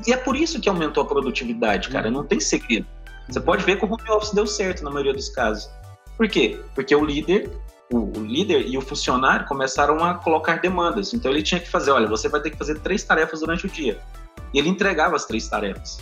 e 0.06 0.12
é 0.12 0.16
por 0.16 0.36
isso 0.36 0.60
que 0.60 0.68
aumentou 0.68 1.02
a 1.02 1.06
produtividade, 1.06 1.88
cara. 1.88 2.06
Uhum. 2.06 2.14
Não 2.14 2.24
tem 2.24 2.38
segredo. 2.38 2.86
Você 3.28 3.40
pode 3.40 3.64
ver 3.64 3.78
que 3.78 3.84
o 3.84 3.92
home 3.92 4.10
office 4.10 4.32
deu 4.32 4.46
certo 4.46 4.84
na 4.84 4.90
maioria 4.90 5.12
dos 5.12 5.28
casos. 5.30 5.68
Por 6.16 6.28
quê? 6.28 6.60
Porque 6.74 6.94
o 6.94 7.04
líder 7.04 7.50
o, 7.92 8.18
o, 8.18 8.24
líder 8.24 8.66
e 8.66 8.76
o 8.76 8.80
funcionário 8.80 9.46
começaram 9.46 10.04
a 10.04 10.14
colocar 10.14 10.60
demandas. 10.60 11.12
Então 11.14 11.30
ele 11.30 11.42
tinha 11.42 11.60
que 11.60 11.70
fazer, 11.70 11.90
olha, 11.90 12.06
você 12.06 12.28
vai 12.28 12.40
ter 12.40 12.50
que 12.50 12.56
fazer 12.56 12.80
três 12.80 13.04
tarefas 13.04 13.40
durante 13.40 13.66
o 13.66 13.68
dia. 13.68 14.00
E 14.52 14.58
ele 14.58 14.68
entregava 14.68 15.16
as 15.16 15.24
três 15.24 15.48
tarefas. 15.48 16.00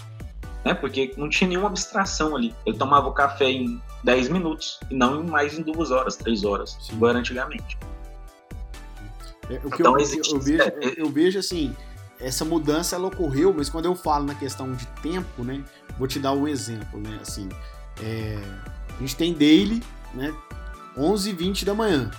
Né? 0.65 0.75
Porque 0.75 1.13
não 1.17 1.29
tinha 1.29 1.49
nenhuma 1.49 1.69
abstração 1.69 2.35
ali. 2.37 2.55
Ele 2.65 2.77
tomava 2.77 3.09
o 3.09 3.13
café 3.13 3.51
em 3.51 3.81
10 4.03 4.29
minutos 4.29 4.81
e 4.91 4.95
não 4.95 5.23
mais 5.23 5.59
em 5.59 5.63
duas 5.63 5.91
horas, 5.91 6.17
três 6.17 6.45
horas, 6.45 6.77
Sim. 6.81 6.95
igual 6.95 7.11
era 7.11 7.19
antigamente. 7.19 7.77
É, 9.51 9.61
o 9.63 9.71
que 9.71 9.83
então, 9.83 9.93
eu, 9.93 10.01
existe, 10.01 10.33
eu, 10.33 10.41
vejo, 10.41 10.63
é, 10.63 10.95
eu 10.97 11.11
vejo 11.11 11.39
assim, 11.39 11.75
essa 12.19 12.45
mudança 12.45 12.97
ela 12.97 13.09
ocorreu, 13.09 13.53
mas 13.55 13.69
quando 13.69 13.85
eu 13.85 13.95
falo 13.95 14.25
na 14.25 14.35
questão 14.35 14.73
de 14.73 14.87
tempo, 15.03 15.45
né, 15.45 15.63
vou 15.99 16.09
te 16.09 16.19
dar 16.19 16.33
um 16.33 16.49
exemplo, 16.49 16.99
né, 16.99 17.19
assim, 17.21 17.49
é, 18.03 18.39
a 18.97 19.01
gente 19.01 19.17
tem 19.17 19.35
daily, 19.35 19.83
né, 20.15 20.35
11h20 20.97 21.65
da 21.65 21.75
manhã. 21.75 22.11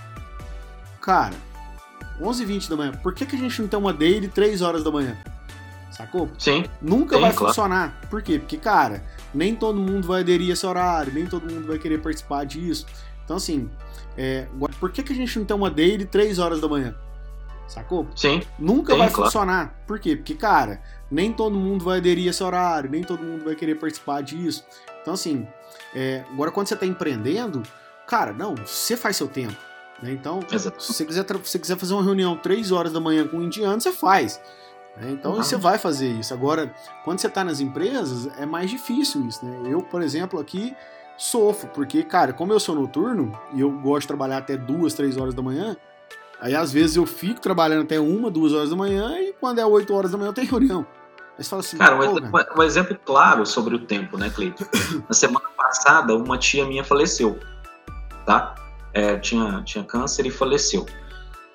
Cara, 1.02 1.36
11h20 2.20 2.70
da 2.70 2.76
manhã, 2.76 2.92
por 2.92 3.14
que, 3.14 3.26
que 3.26 3.36
a 3.36 3.40
gente 3.40 3.62
não 3.62 3.68
tem 3.68 3.80
uma 3.80 3.94
daily 3.94 4.28
3 4.28 4.62
horas 4.62 4.84
da 4.84 4.92
manhã? 4.92 5.18
Sacou? 5.92 6.30
Sim. 6.38 6.66
Nunca 6.82 7.16
sim, 7.16 7.22
vai 7.22 7.32
claro. 7.32 7.48
funcionar. 7.48 8.02
Por 8.10 8.22
quê? 8.22 8.38
Porque, 8.38 8.58
cara, 8.58 9.04
nem 9.34 9.56
todo 9.56 9.80
mundo 9.80 10.08
vai 10.08 10.22
aderir 10.22 10.50
a 10.50 10.54
esse 10.54 10.66
horário, 10.66 11.14
nem 11.14 11.26
todo 11.26 11.50
mundo 11.50 11.68
vai 11.68 11.78
querer 11.78 12.02
participar 12.02 12.46
disso. 12.46 12.86
Então, 13.24 13.38
assim, 13.38 13.70
é, 14.18 14.48
por 14.80 14.92
que, 14.92 15.02
que 15.04 15.14
a 15.14 15.16
gente 15.16 15.40
não 15.40 15.46
tem 15.46 15.56
uma 15.56 15.70
daily 15.70 16.06
3 16.06 16.38
horas 16.40 16.60
da 16.60 16.68
manhã? 16.68 16.96
Sacou? 17.68 18.08
Sim. 18.16 18.42
Nunca 18.60 18.94
sim, 18.94 19.00
vai 19.00 19.10
claro. 19.10 19.24
funcionar. 19.24 19.84
Por 19.88 20.00
quê? 20.00 20.16
Porque, 20.16 20.36
cara, 20.36 20.82
nem 21.10 21.32
todo 21.32 21.56
mundo 21.56 21.84
vai 21.84 22.00
aderir 22.00 22.28
a 22.28 22.30
esse 22.32 22.44
horário, 22.44 22.90
nem 22.90 23.04
todo 23.04 23.24
mundo 23.24 23.46
vai 23.46 23.56
querer 23.56 23.76
participar 23.76 24.22
disso. 24.22 24.66
Então, 25.02 25.14
assim, 25.14 25.48
é, 25.94 26.24
agora 26.32 26.52
quando 26.52 26.68
você 26.68 26.74
está 26.74 26.86
empreendendo, 26.86 27.64
Cara, 28.08 28.34
não, 28.34 28.56
você 28.56 28.96
faz 28.96 29.18
seu 29.18 29.28
tempo. 29.28 29.56
Né? 30.02 30.12
Então, 30.12 30.40
Exato. 30.52 30.82
se 30.82 30.94
você 30.94 31.06
quiser, 31.06 31.26
se 31.44 31.60
quiser 31.60 31.78
fazer 31.78 31.94
uma 31.94 32.04
reunião 32.04 32.38
3 32.38 32.72
horas 32.72 32.92
da 32.92 33.00
manhã 33.00 33.28
com 33.28 33.38
um 33.38 33.44
indiano, 33.44 33.80
você 33.80 33.92
faz. 33.92 34.40
Né? 34.98 35.12
Então 35.12 35.32
uhum. 35.32 35.38
você 35.38 35.58
vai 35.58 35.78
fazer 35.78 36.08
isso. 36.08 36.34
Agora, 36.34 36.74
quando 37.04 37.20
você 37.20 37.28
está 37.28 37.44
nas 37.44 37.60
empresas, 37.60 38.28
é 38.38 38.46
mais 38.46 38.70
difícil 38.70 39.26
isso. 39.28 39.46
Né? 39.46 39.74
Eu, 39.74 39.82
por 39.82 40.02
exemplo, 40.02 40.40
aqui 40.40 40.76
sofro, 41.18 41.70
porque, 41.74 42.04
cara, 42.04 42.34
como 42.34 42.52
eu 42.52 42.60
sou 42.60 42.76
noturno 42.76 43.38
e 43.54 43.62
eu 43.62 43.72
gosto 43.72 44.02
de 44.02 44.08
trabalhar 44.08 44.38
até 44.38 44.58
duas, 44.58 44.94
três 44.94 45.18
horas 45.18 45.34
da 45.34 45.42
manhã, 45.42 45.76
aí 46.42 46.54
às 46.54 46.72
vezes 46.72 46.98
eu 46.98 47.06
fico 47.06 47.40
trabalhando 47.40 47.84
até 47.84 48.00
uma, 48.00 48.30
duas 48.30 48.52
horas 48.52 48.70
da 48.70 48.76
manhã 48.76 49.18
e 49.20 49.34
quando 49.40 49.60
é 49.60 49.66
8 49.66 49.94
horas 49.94 50.12
da 50.12 50.18
manhã 50.18 50.30
eu 50.30 50.34
tenho 50.34 50.50
reunião. 50.50 50.86
Aí 51.38 51.44
você 51.44 51.50
fala 51.50 51.60
assim, 51.62 51.78
cara, 51.78 51.96
um, 51.98 52.60
um, 52.60 52.64
exemplo 52.64 52.98
claro 53.04 53.46
sobre 53.46 53.76
o 53.76 53.80
tempo, 53.80 54.18
né, 54.18 54.30
Cleiton? 54.30 54.64
Na 55.08 55.14
semana 55.14 55.46
passada, 55.58 56.16
uma 56.16 56.38
tia 56.38 56.66
minha 56.66 56.84
faleceu 56.84 57.38
tá? 58.26 58.56
É, 58.94 59.18
tinha, 59.18 59.62
tinha 59.64 59.84
câncer 59.84 60.26
e 60.26 60.32
faleceu. 60.32 60.86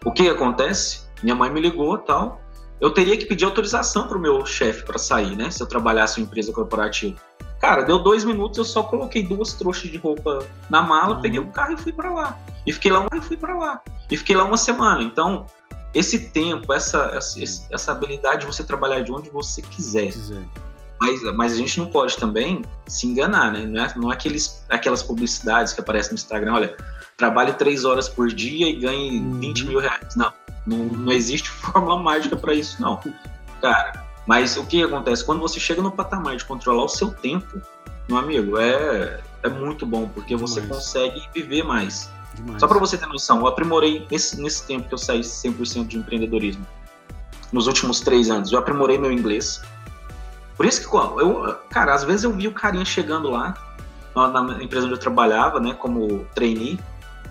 O 0.04 0.12
que 0.12 0.28
acontece? 0.28 1.09
Minha 1.22 1.35
mãe 1.35 1.50
me 1.50 1.61
ligou 1.61 1.96
tal. 1.98 2.40
Eu 2.80 2.90
teria 2.90 3.16
que 3.16 3.26
pedir 3.26 3.44
autorização 3.44 4.09
para 4.09 4.16
o 4.16 4.20
meu 4.20 4.44
chefe 4.46 4.85
para 4.85 4.98
sair, 4.98 5.37
né? 5.37 5.50
Se 5.50 5.62
eu 5.62 5.66
trabalhasse 5.66 6.20
em 6.20 6.24
empresa 6.24 6.52
corporativa. 6.52 7.20
Cara, 7.61 7.83
deu 7.83 7.98
dois 7.98 8.24
minutos, 8.24 8.56
eu 8.56 8.64
só 8.64 8.83
coloquei 8.83 9.22
duas 9.22 9.52
trouxas 9.52 9.90
de 9.90 9.98
roupa 9.98 10.46
na 10.70 10.80
mala, 10.80 11.16
uhum. 11.16 11.20
peguei 11.20 11.38
o 11.38 11.48
carro 11.48 11.74
e 11.74 11.76
fui 11.76 11.92
para 11.92 12.11
lá. 12.11 12.38
E 12.66 12.72
fiquei 12.72 12.90
lá 12.90 13.06
e 13.14 13.20
fui 13.20 13.37
para 13.37 13.54
lá. 13.54 13.83
E 14.11 14.16
fiquei 14.16 14.35
lá 14.35 14.44
uma 14.44 14.56
semana. 14.56 15.02
Então, 15.02 15.44
esse 15.92 16.30
tempo, 16.30 16.72
essa, 16.72 17.11
essa, 17.14 17.38
essa 17.70 17.92
habilidade 17.92 18.40
de 18.40 18.46
você 18.46 18.64
trabalhar 18.64 19.00
de 19.00 19.12
onde 19.12 19.28
você 19.28 19.61
quiser. 19.61 20.06
quiser. 20.06 20.42
Mas, 21.00 21.22
mas 21.34 21.52
a 21.52 21.56
gente 21.56 21.78
não 21.78 21.86
pode 21.86 22.16
também 22.18 22.62
se 22.86 23.06
enganar, 23.06 23.52
né? 23.52 23.64
Não 23.66 23.82
é, 23.82 23.92
não 23.96 24.10
é 24.10 24.14
aqueles, 24.14 24.64
aquelas 24.68 25.02
publicidades 25.02 25.72
que 25.72 25.80
aparecem 25.80 26.12
no 26.12 26.16
Instagram, 26.16 26.52
olha, 26.52 26.76
trabalhe 27.16 27.52
três 27.54 27.84
horas 27.84 28.08
por 28.08 28.28
dia 28.28 28.68
e 28.68 28.74
ganhe 28.80 29.18
Uhum. 29.18 29.40
20 29.40 29.66
mil 29.66 29.78
reais. 29.80 30.14
Não, 30.14 30.32
não, 30.66 30.76
não 30.78 31.12
existe 31.12 31.48
fórmula 31.50 31.98
mágica 32.02 32.36
para 32.36 32.52
isso, 32.52 32.80
não. 32.82 33.00
Cara, 33.62 34.04
mas 34.26 34.56
o 34.58 34.66
que 34.66 34.82
acontece? 34.82 35.24
Quando 35.24 35.40
você 35.40 35.58
chega 35.58 35.80
no 35.80 35.90
patamar 35.90 36.36
de 36.36 36.44
controlar 36.44 36.84
o 36.84 36.88
seu 36.88 37.10
tempo, 37.10 37.60
meu 38.08 38.18
amigo, 38.18 38.58
é, 38.58 39.20
é 39.42 39.48
muito 39.48 39.86
bom, 39.86 40.06
porque 40.08 40.36
você 40.36 40.60
Demais. 40.60 40.84
consegue 40.84 41.22
viver 41.34 41.62
mais. 41.62 42.10
Demais. 42.34 42.60
Só 42.60 42.68
para 42.68 42.78
você 42.78 42.98
ter 42.98 43.06
noção, 43.06 43.40
eu 43.40 43.46
aprimorei 43.46 44.06
nesse, 44.10 44.40
nesse 44.40 44.66
tempo 44.66 44.86
que 44.86 44.94
eu 44.94 44.98
saí 44.98 45.20
100% 45.20 45.86
de 45.86 45.96
empreendedorismo, 45.96 46.66
nos 47.52 47.66
últimos 47.66 48.00
três 48.00 48.30
anos, 48.30 48.52
eu 48.52 48.58
aprimorei 48.58 48.98
meu 48.98 49.10
inglês. 49.10 49.62
Por 50.61 50.66
isso 50.66 50.87
que, 50.87 50.94
eu, 50.94 51.57
cara, 51.70 51.94
às 51.94 52.05
vezes 52.05 52.23
eu 52.23 52.31
vi 52.35 52.46
o 52.46 52.53
carinha 52.53 52.85
chegando 52.85 53.31
lá, 53.31 53.55
na, 54.14 54.29
na 54.29 54.62
empresa 54.62 54.85
onde 54.85 54.94
eu 54.94 55.01
trabalhava, 55.01 55.59
né, 55.59 55.73
como 55.73 56.27
trainee, 56.35 56.79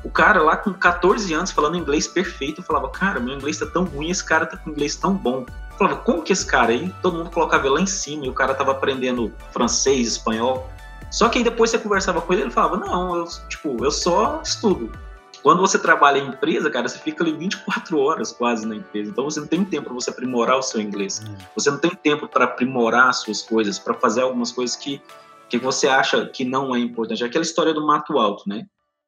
o 0.04 0.10
cara 0.10 0.42
lá 0.42 0.58
com 0.58 0.74
14 0.74 1.32
anos 1.36 1.52
falando 1.52 1.78
inglês 1.78 2.08
perfeito, 2.08 2.62
eu 2.62 2.66
falava, 2.66 2.90
cara, 2.90 3.20
meu 3.20 3.36
inglês 3.36 3.60
tá 3.60 3.68
tão 3.68 3.84
ruim, 3.84 4.10
esse 4.10 4.26
cara 4.26 4.48
tá 4.48 4.58
com 4.58 4.72
inglês 4.72 4.96
tão 4.96 5.14
bom. 5.14 5.46
Eu 5.48 5.78
falava, 5.78 5.98
como 5.98 6.24
que 6.24 6.34
esse 6.34 6.44
cara 6.44 6.72
aí, 6.72 6.92
todo 7.04 7.20
mundo 7.20 7.30
colocava 7.30 7.68
ele 7.68 7.76
lá 7.76 7.82
em 7.82 7.86
cima 7.86 8.26
e 8.26 8.30
o 8.30 8.34
cara 8.34 8.56
tava 8.56 8.72
aprendendo 8.72 9.32
francês, 9.52 10.08
espanhol. 10.08 10.68
Só 11.12 11.30
que 11.30 11.38
aí 11.38 11.44
depois 11.44 11.70
você 11.70 11.78
conversava 11.78 12.22
com 12.22 12.34
ele, 12.34 12.42
ele 12.42 12.52
falava, 12.52 12.78
não, 12.78 13.16
eu, 13.16 13.28
tipo, 13.48 13.78
eu 13.86 13.92
só 13.92 14.42
estudo. 14.44 14.92
Quando 15.42 15.62
você 15.62 15.80
trabalha 15.80 16.18
em 16.18 16.28
empresa, 16.28 16.70
cara, 16.70 16.88
você 16.88 17.00
fica 17.00 17.24
ali 17.24 17.32
24 17.32 17.98
horas 17.98 18.32
quase 18.32 18.68
na 18.68 18.76
empresa. 18.76 19.12
Então 19.12 19.24
você 19.24 19.40
não 19.40 19.48
tem 19.48 19.64
tempo 19.64 19.86
para 19.86 19.94
você 19.94 20.10
aprimorar 20.10 20.58
o 20.58 20.62
seu 20.62 20.82
inglês. 20.82 21.24
Hum. 21.26 21.36
Você 21.56 21.72
não 21.72 21.78
tem 21.78 21.92
tempo 21.92 22.28
para 22.28 22.46
aprimorar 22.46 23.10
as 23.10 23.22
suas 23.22 23.42
coisas, 23.42 23.80
para 23.80 23.94
fazer 23.94 24.22
algumas 24.22 24.52
coisas 24.52 24.76
que, 24.76 25.02
que 25.50 25.58
você 25.58 25.88
acha 25.88 26.26
que 26.26 26.44
não 26.44 26.76
é 26.76 26.80
importante. 26.80 27.24
É 27.24 27.28
aquela 27.28 27.44
história 27.44 27.74
do 27.74 27.86
mato 27.86 28.18
alto, 28.18 28.48
né? 28.48 28.66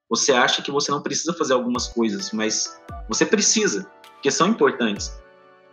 Você 0.10 0.34
acha 0.34 0.62
que 0.62 0.72
você 0.72 0.92
não 0.92 1.02
precisa 1.02 1.34
fazer 1.34 1.54
algumas 1.54 1.88
coisas, 1.88 2.32
mas 2.32 2.78
você 3.08 3.26
precisa, 3.26 3.90
porque 4.14 4.30
são 4.30 4.48
importantes. 4.48 5.22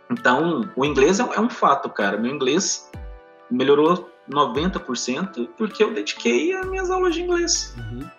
Então, 0.09 0.69
o 0.75 0.85
inglês 0.85 1.19
é, 1.19 1.23
é 1.23 1.39
um 1.39 1.49
fato, 1.49 1.89
cara. 1.89 2.17
Meu 2.17 2.33
inglês 2.33 2.89
melhorou 3.51 4.09
90% 4.29 5.49
porque 5.57 5.83
eu 5.83 5.93
dediquei 5.93 6.53
as 6.53 6.65
minhas 6.67 6.89
aulas 6.89 7.15
de 7.15 7.21
inglês. 7.21 7.75
Uhum. 7.77 8.09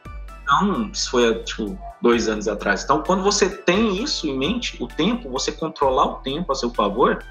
Então, 0.51 0.91
isso 0.93 1.11
foi, 1.13 1.35
tipo, 1.45 1.79
dois 2.03 2.29
anos 2.29 2.49
atrás. 2.49 2.83
Então, 2.83 3.03
quando 3.05 3.23
você 3.23 3.49
tem 3.49 4.03
isso 4.03 4.27
em 4.27 4.37
mente, 4.37 4.77
o 4.83 4.89
tempo, 4.89 5.31
você 5.31 5.53
controlar 5.53 6.07
o 6.07 6.15
tempo 6.17 6.51
a 6.51 6.55
seu 6.57 6.71
favor, 6.71 7.23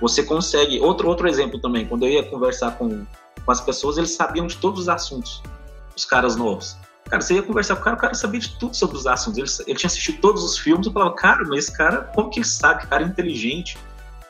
você 0.00 0.24
consegue. 0.24 0.80
Outro, 0.80 1.08
outro 1.08 1.28
exemplo 1.28 1.60
também, 1.60 1.86
quando 1.86 2.04
eu 2.04 2.10
ia 2.10 2.28
conversar 2.28 2.72
com, 2.72 3.06
com 3.44 3.52
as 3.52 3.60
pessoas, 3.60 3.96
eles 3.96 4.10
sabiam 4.10 4.48
de 4.48 4.56
todos 4.56 4.80
os 4.80 4.88
assuntos, 4.88 5.40
os 5.96 6.04
caras 6.04 6.34
novos. 6.34 6.76
Cara, 7.08 7.22
você 7.22 7.34
ia 7.34 7.42
conversar 7.42 7.76
com 7.76 7.82
o 7.82 7.84
cara, 7.84 7.96
o 7.96 8.00
cara 8.00 8.14
sabia 8.14 8.40
de 8.40 8.58
tudo 8.58 8.74
sobre 8.74 8.96
os 8.96 9.06
assuntos. 9.06 9.38
Ele, 9.38 9.68
ele 9.68 9.78
tinha 9.78 9.88
assistido 9.88 10.20
todos 10.20 10.42
os 10.42 10.58
filmes, 10.58 10.86
eu 10.86 10.92
falava, 10.92 11.14
cara, 11.14 11.44
mas 11.46 11.66
esse 11.66 11.76
cara, 11.76 12.10
como 12.12 12.28
que 12.28 12.40
ele 12.40 12.46
sabe? 12.46 12.80
Que 12.80 12.86
cara 12.88 13.04
é 13.04 13.06
inteligente. 13.06 13.78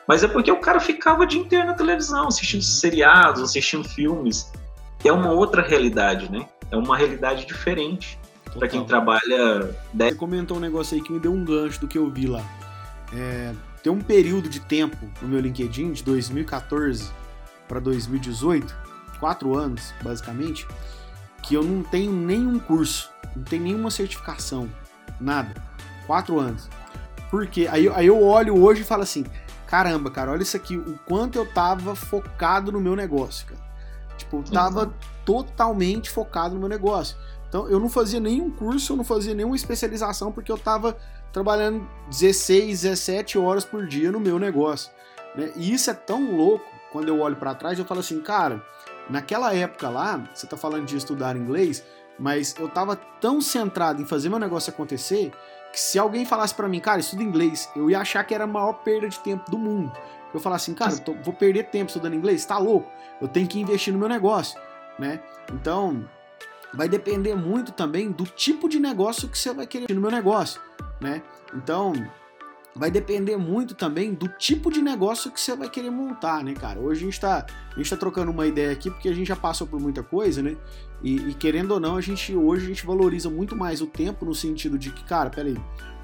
Mas 0.07 0.23
é 0.23 0.27
porque 0.27 0.51
o 0.51 0.59
cara 0.59 0.79
ficava 0.79 1.23
o 1.23 1.25
dia 1.25 1.41
inteiro 1.41 1.65
na 1.65 1.73
televisão, 1.73 2.27
assistindo 2.27 2.61
seriados, 2.61 3.41
assistindo 3.41 3.87
filmes. 3.89 4.51
É 5.03 5.11
uma 5.11 5.31
outra 5.31 5.63
realidade, 5.63 6.31
né? 6.31 6.47
É 6.69 6.77
uma 6.77 6.95
realidade 6.95 7.45
diferente 7.45 8.19
para 8.57 8.67
quem 8.67 8.83
trabalha 8.85 9.75
Você 9.93 10.15
comentou 10.15 10.57
um 10.57 10.59
negócio 10.59 10.95
aí 10.95 11.01
que 11.01 11.11
me 11.11 11.19
deu 11.19 11.33
um 11.33 11.43
gancho 11.43 11.79
do 11.81 11.87
que 11.87 11.97
eu 11.97 12.09
vi 12.09 12.27
lá. 12.27 12.43
É, 13.13 13.53
tem 13.83 13.91
um 13.91 14.01
período 14.01 14.49
de 14.49 14.59
tempo 14.59 14.97
no 15.21 15.27
meu 15.27 15.39
LinkedIn, 15.39 15.91
de 15.91 16.03
2014 16.03 17.11
para 17.67 17.79
2018, 17.79 18.75
quatro 19.19 19.57
anos, 19.57 19.93
basicamente, 20.01 20.67
que 21.43 21.55
eu 21.55 21.63
não 21.63 21.83
tenho 21.83 22.11
nenhum 22.11 22.59
curso, 22.59 23.11
não 23.35 23.43
tenho 23.43 23.63
nenhuma 23.63 23.91
certificação, 23.91 24.69
nada. 25.19 25.53
Quatro 26.07 26.39
anos. 26.39 26.69
Porque 27.29 27.67
aí, 27.67 27.89
aí 27.89 28.07
eu 28.07 28.23
olho 28.23 28.61
hoje 28.61 28.81
e 28.81 28.85
falo 28.85 29.03
assim: 29.03 29.25
caramba, 29.67 30.09
cara, 30.09 30.31
olha 30.31 30.43
isso 30.43 30.55
aqui, 30.55 30.77
o 30.77 30.97
quanto 31.05 31.37
eu 31.37 31.45
tava 31.45 31.95
focado 31.95 32.71
no 32.71 32.79
meu 32.79 32.95
negócio, 32.95 33.47
cara. 33.47 33.65
Tipo, 34.17 34.37
eu 34.37 34.43
tava 34.43 34.93
totalmente 35.25 36.09
focado 36.09 36.53
no 36.53 36.59
meu 36.59 36.69
negócio. 36.69 37.17
Então, 37.47 37.67
eu 37.69 37.79
não 37.79 37.89
fazia 37.89 38.19
nenhum 38.19 38.49
curso, 38.51 38.93
eu 38.93 38.97
não 38.97 39.03
fazia 39.03 39.33
nenhuma 39.33 39.55
especialização, 39.55 40.31
porque 40.31 40.51
eu 40.51 40.57
tava 40.57 40.97
trabalhando 41.31 41.87
16, 42.09 42.81
17 42.81 43.37
horas 43.37 43.63
por 43.65 43.85
dia 43.87 44.11
no 44.11 44.19
meu 44.19 44.37
negócio. 44.39 44.91
né? 45.35 45.51
E 45.55 45.73
isso 45.73 45.89
é 45.89 45.93
tão 45.93 46.35
louco, 46.35 46.65
quando 46.91 47.09
eu 47.09 47.19
olho 47.19 47.35
para 47.35 47.53
trás, 47.53 47.77
eu 47.77 47.83
falo 47.85 47.99
assim, 47.99 48.21
cara, 48.21 48.63
naquela 49.09 49.53
época 49.53 49.89
lá, 49.89 50.23
você 50.33 50.47
tá 50.47 50.55
falando 50.55 50.85
de 50.85 50.95
estudar 50.95 51.35
inglês, 51.35 51.83
mas 52.17 52.55
eu 52.57 52.69
tava 52.69 52.95
tão 53.19 53.41
centrado 53.41 54.01
em 54.01 54.05
fazer 54.05 54.29
meu 54.29 54.39
negócio 54.39 54.71
acontecer, 54.71 55.31
que 55.73 55.79
se 55.79 55.99
alguém 55.99 56.25
falasse 56.25 56.55
para 56.55 56.69
mim, 56.69 56.79
cara, 56.79 57.01
estuda 57.01 57.21
inglês, 57.21 57.69
eu 57.75 57.89
ia 57.89 57.99
achar 57.99 58.23
que 58.23 58.33
era 58.33 58.45
a 58.45 58.47
maior 58.47 58.71
perda 58.75 59.09
de 59.09 59.19
tempo 59.19 59.51
do 59.51 59.57
mundo. 59.57 59.91
Eu 60.33 60.39
falar 60.39 60.55
assim, 60.55 60.73
cara, 60.73 60.93
eu 60.93 60.99
tô- 60.99 61.13
vou 61.15 61.33
perder 61.33 61.65
tempo 61.65 61.87
estudando 61.87 62.13
inglês? 62.13 62.45
Tá 62.45 62.57
louco? 62.57 62.89
Eu 63.21 63.27
tenho 63.27 63.45
que 63.47 63.59
investir 63.59 63.91
no 63.93 63.99
meu 63.99 64.07
negócio, 64.07 64.57
né? 64.97 65.19
Então, 65.51 66.05
vai 66.75 66.89
depender 66.89 67.35
muito 67.35 67.71
também 67.71 68.11
do 68.11 68.25
tipo 68.25 68.67
de 68.67 68.79
negócio 68.79 69.29
que 69.29 69.37
você 69.37 69.53
vai 69.53 69.65
querer 69.65 69.93
no 69.93 70.01
meu 70.01 70.11
negócio, 70.11 70.61
né? 71.01 71.21
Então, 71.53 71.93
vai 72.75 72.91
depender 72.91 73.37
muito 73.37 73.73
também 73.73 74.13
do 74.13 74.27
tipo 74.27 74.69
de 74.69 74.81
negócio 74.81 75.31
que 75.31 75.39
você 75.39 75.55
vai 75.55 75.69
querer 75.69 75.89
montar, 75.89 76.43
né, 76.43 76.53
cara? 76.53 76.79
Hoje 76.79 77.01
a 77.01 77.05
gente 77.05 77.19
tá, 77.19 77.45
a 77.73 77.77
gente 77.77 77.89
tá 77.89 77.95
trocando 77.95 78.31
uma 78.31 78.45
ideia 78.45 78.71
aqui 78.71 78.91
porque 78.91 79.07
a 79.07 79.13
gente 79.13 79.27
já 79.27 79.35
passou 79.35 79.65
por 79.65 79.79
muita 79.79 80.03
coisa, 80.03 80.41
né? 80.41 80.57
E, 81.01 81.15
e 81.15 81.33
querendo 81.33 81.71
ou 81.71 81.79
não, 81.79 81.95
a 81.95 82.01
gente 82.01 82.35
hoje 82.35 82.65
a 82.65 82.67
gente 82.67 82.85
valoriza 82.85 83.29
muito 83.29 83.55
mais 83.55 83.81
o 83.81 83.87
tempo 83.87 84.25
no 84.25 84.35
sentido 84.35 84.77
de 84.77 84.91
que, 84.91 85.03
cara, 85.05 85.29
peraí, 85.29 85.57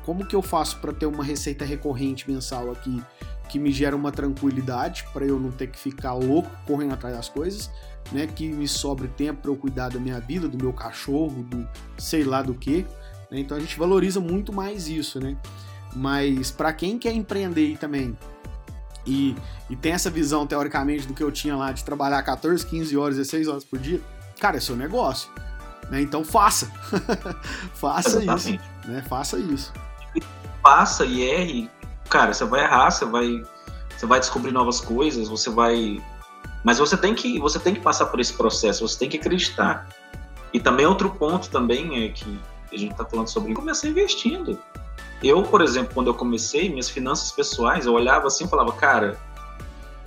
como 0.06 0.26
que 0.26 0.36
eu 0.36 0.42
faço 0.42 0.80
para 0.80 0.94
ter 0.94 1.06
uma 1.06 1.24
receita 1.24 1.66
recorrente 1.66 2.30
mensal 2.30 2.72
aqui 2.72 3.02
que 3.50 3.60
me 3.60 3.72
gera 3.72 3.96
uma 3.96 4.14
tranquilidade 4.14 5.06
para 5.12 5.26
eu 5.26 5.38
não 5.38 5.52
ter 5.52 5.68
que 5.68 5.78
ficar 5.78 6.14
louco 6.14 6.50
correndo 6.66 6.94
atrás 6.94 7.18
das 7.18 7.28
coisas, 7.28 7.70
né? 8.12 8.28
Que 8.28 8.48
me 8.48 8.68
sobre 8.68 9.08
tempo 9.08 9.42
para 9.42 9.52
eu 9.52 9.56
cuidar 9.56 9.90
da 9.90 10.00
minha 10.00 10.20
vida, 10.20 10.48
do 10.48 10.58
meu 10.58 10.74
cachorro, 10.74 11.44
do 11.44 11.68
sei 11.98 12.24
lá 12.24 12.42
do 12.42 12.54
que. 12.54 12.86
né? 13.30 13.40
Então 13.40 13.58
a 13.58 13.60
gente 13.60 13.78
valoriza 13.78 14.20
muito 14.20 14.54
mais 14.54 14.88
isso, 14.88 15.20
né? 15.20 15.38
Mas 15.96 16.52
para 16.52 16.72
quem 16.72 16.98
quer 16.98 17.14
empreender 17.14 17.78
também 17.78 18.18
e, 19.06 19.36
e 19.70 19.76
tem 19.76 19.94
essa 19.94 20.10
visão 20.10 20.46
teoricamente 20.46 21.08
do 21.08 21.14
que 21.14 21.24
eu 21.24 21.32
tinha 21.32 21.56
lá 21.56 21.72
de 21.72 21.84
trabalhar 21.84 22.22
14, 22.22 22.66
15 22.66 22.98
horas, 22.98 23.18
16 23.18 23.48
horas 23.48 23.64
por 23.64 23.80
dia, 23.80 24.00
cara, 24.40 24.58
é 24.58 24.60
seu 24.60 24.76
negócio. 24.76 25.30
Né? 25.90 26.02
Então 26.02 26.24
faça. 26.24 26.72
faça 27.74 28.10
isso. 28.10 28.22
Exatamente. 28.22 28.64
Né? 28.86 29.04
Faça 29.08 29.38
isso. 29.38 29.74
Passa 30.62 31.06
e 31.06 31.24
erre, 31.24 31.70
cara, 32.10 32.34
você 32.34 32.46
vai 32.46 32.64
errar, 32.64 32.92
você 32.92 33.06
vai, 33.06 33.44
você 33.98 34.06
vai 34.06 34.20
descobrir 34.20 34.52
novas 34.52 34.80
coisas, 34.80 35.28
você 35.28 35.50
vai. 35.50 36.02
Mas 36.64 36.78
você 36.78 36.96
tem 36.96 37.14
que, 37.16 37.40
você 37.40 37.60
tem 37.60 37.74
que 37.74 37.80
passar 37.82 38.06
por 38.08 38.20
esse 38.20 38.34
processo, 38.34 38.88
você 38.88 38.98
tem 39.00 39.10
que 39.10 39.18
acreditar. 39.18 39.88
E 40.54 40.60
também 40.60 40.86
outro 40.86 41.10
ponto 41.10 41.50
também 41.50 42.06
é 42.06 42.10
que 42.10 42.40
a 42.72 42.78
gente 42.78 42.92
está 42.92 43.06
falando 43.06 43.28
sobre 43.28 43.54
começar 43.54 43.88
investindo. 43.88 44.60
Eu, 45.24 45.44
por 45.44 45.62
exemplo, 45.62 45.94
quando 45.94 46.08
eu 46.08 46.14
comecei, 46.14 46.70
minhas 46.70 46.90
finanças 46.90 47.32
pessoais, 47.32 47.86
eu 47.86 47.94
olhava 47.94 48.28
assim 48.28 48.46
e 48.46 48.48
falava, 48.48 48.72
cara, 48.74 49.20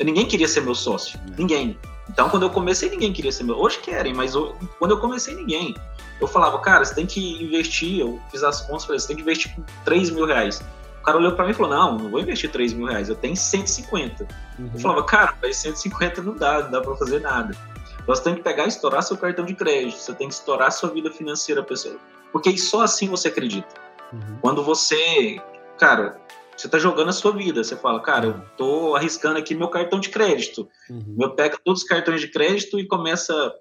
ninguém 0.03 0.27
queria 0.27 0.49
ser 0.49 0.61
meu 0.61 0.75
sócio, 0.75 1.19
É. 1.29 1.35
ninguém. 1.39 1.79
Então, 2.09 2.29
quando 2.29 2.43
eu 2.43 2.51
comecei, 2.51 2.91
ninguém 2.91 3.13
queria 3.13 3.33
ser 3.33 3.45
meu. 3.45 3.57
Hoje 3.57 3.79
querem, 3.79 4.13
mas 4.13 4.35
eu- 4.35 4.55
quando 4.79 4.91
eu 4.91 4.99
comecei, 4.99 5.35
ninguém. 5.35 5.75
Eu 6.21 6.29
falava, 6.29 6.59
cara, 6.59 6.85
você 6.85 6.95
tem 6.95 7.07
que 7.07 7.43
investir. 7.43 8.01
Eu 8.01 8.21
fiz 8.31 8.43
as 8.45 8.61
contas, 8.61 8.85
falei, 8.85 8.99
você 9.01 9.07
tem 9.09 9.17
que 9.17 9.23
investir 9.23 9.55
com 9.55 9.63
3 9.85 10.11
mil 10.11 10.27
reais. 10.27 10.63
O 11.05 11.13
cara 11.13 11.19
olhou 11.19 11.33
pra 11.33 11.45
mim 11.45 11.51
e 11.51 11.55
falou: 11.55 11.71
Não, 11.71 11.99
não 11.99 12.09
vou 12.09 12.19
investir 12.19 12.51
3 12.51 12.73
mil 12.73 12.87
reais, 12.87 13.11
eu 13.11 13.15
tenho 13.15 13.37
150. 13.37 14.27
Uhum. 14.59 14.71
Eu 14.73 14.81
falava, 14.81 15.05
cara, 15.05 15.35
mas 15.43 15.59
150 15.59 16.23
não 16.23 16.35
dá, 16.35 16.63
não 16.63 16.71
dá 16.71 16.81
pra 16.81 16.97
fazer 16.97 17.21
nada. 17.21 17.55
Então, 17.93 18.07
Você 18.07 18.23
tem 18.23 18.35
que 18.35 18.43
pegar 18.43 18.65
e 18.65 18.69
estourar 18.69 19.03
seu 19.03 19.15
cartão 19.19 19.45
de 19.45 19.55
crédito, 19.55 19.99
você 19.99 20.15
tem 20.15 20.29
que 20.29 20.33
estourar 20.33 20.73
sua 20.73 20.89
vida 20.89 21.13
financeira 21.13 21.63
pessoal. 21.63 21.97
Porque 22.33 22.57
só 22.57 22.81
assim 22.81 23.07
você 23.07 23.29
acredita. 23.29 23.69
Uhum. 24.15 24.39
Quando 24.41 24.65
você, 24.65 25.39
cara, 25.77 26.19
você 26.57 26.71
tá 26.71 26.79
jogando 26.79 27.11
a 27.11 27.13
sua 27.13 27.33
vida, 27.33 27.63
você 27.63 27.77
fala, 27.77 28.01
cara, 28.01 28.25
eu 28.25 28.41
tô 28.57 28.97
arriscando 28.97 29.39
aqui 29.39 29.55
meu 29.55 29.69
cartão 29.69 30.01
de 30.01 30.09
crédito. 30.09 30.67
Uhum. 30.89 31.19
Eu 31.21 31.33
pego 31.33 31.59
todos 31.63 31.83
os 31.83 31.87
cartões 31.87 32.23
de 32.23 32.29
crédito 32.29 32.81
e 32.81 32.89
começa 32.89 33.55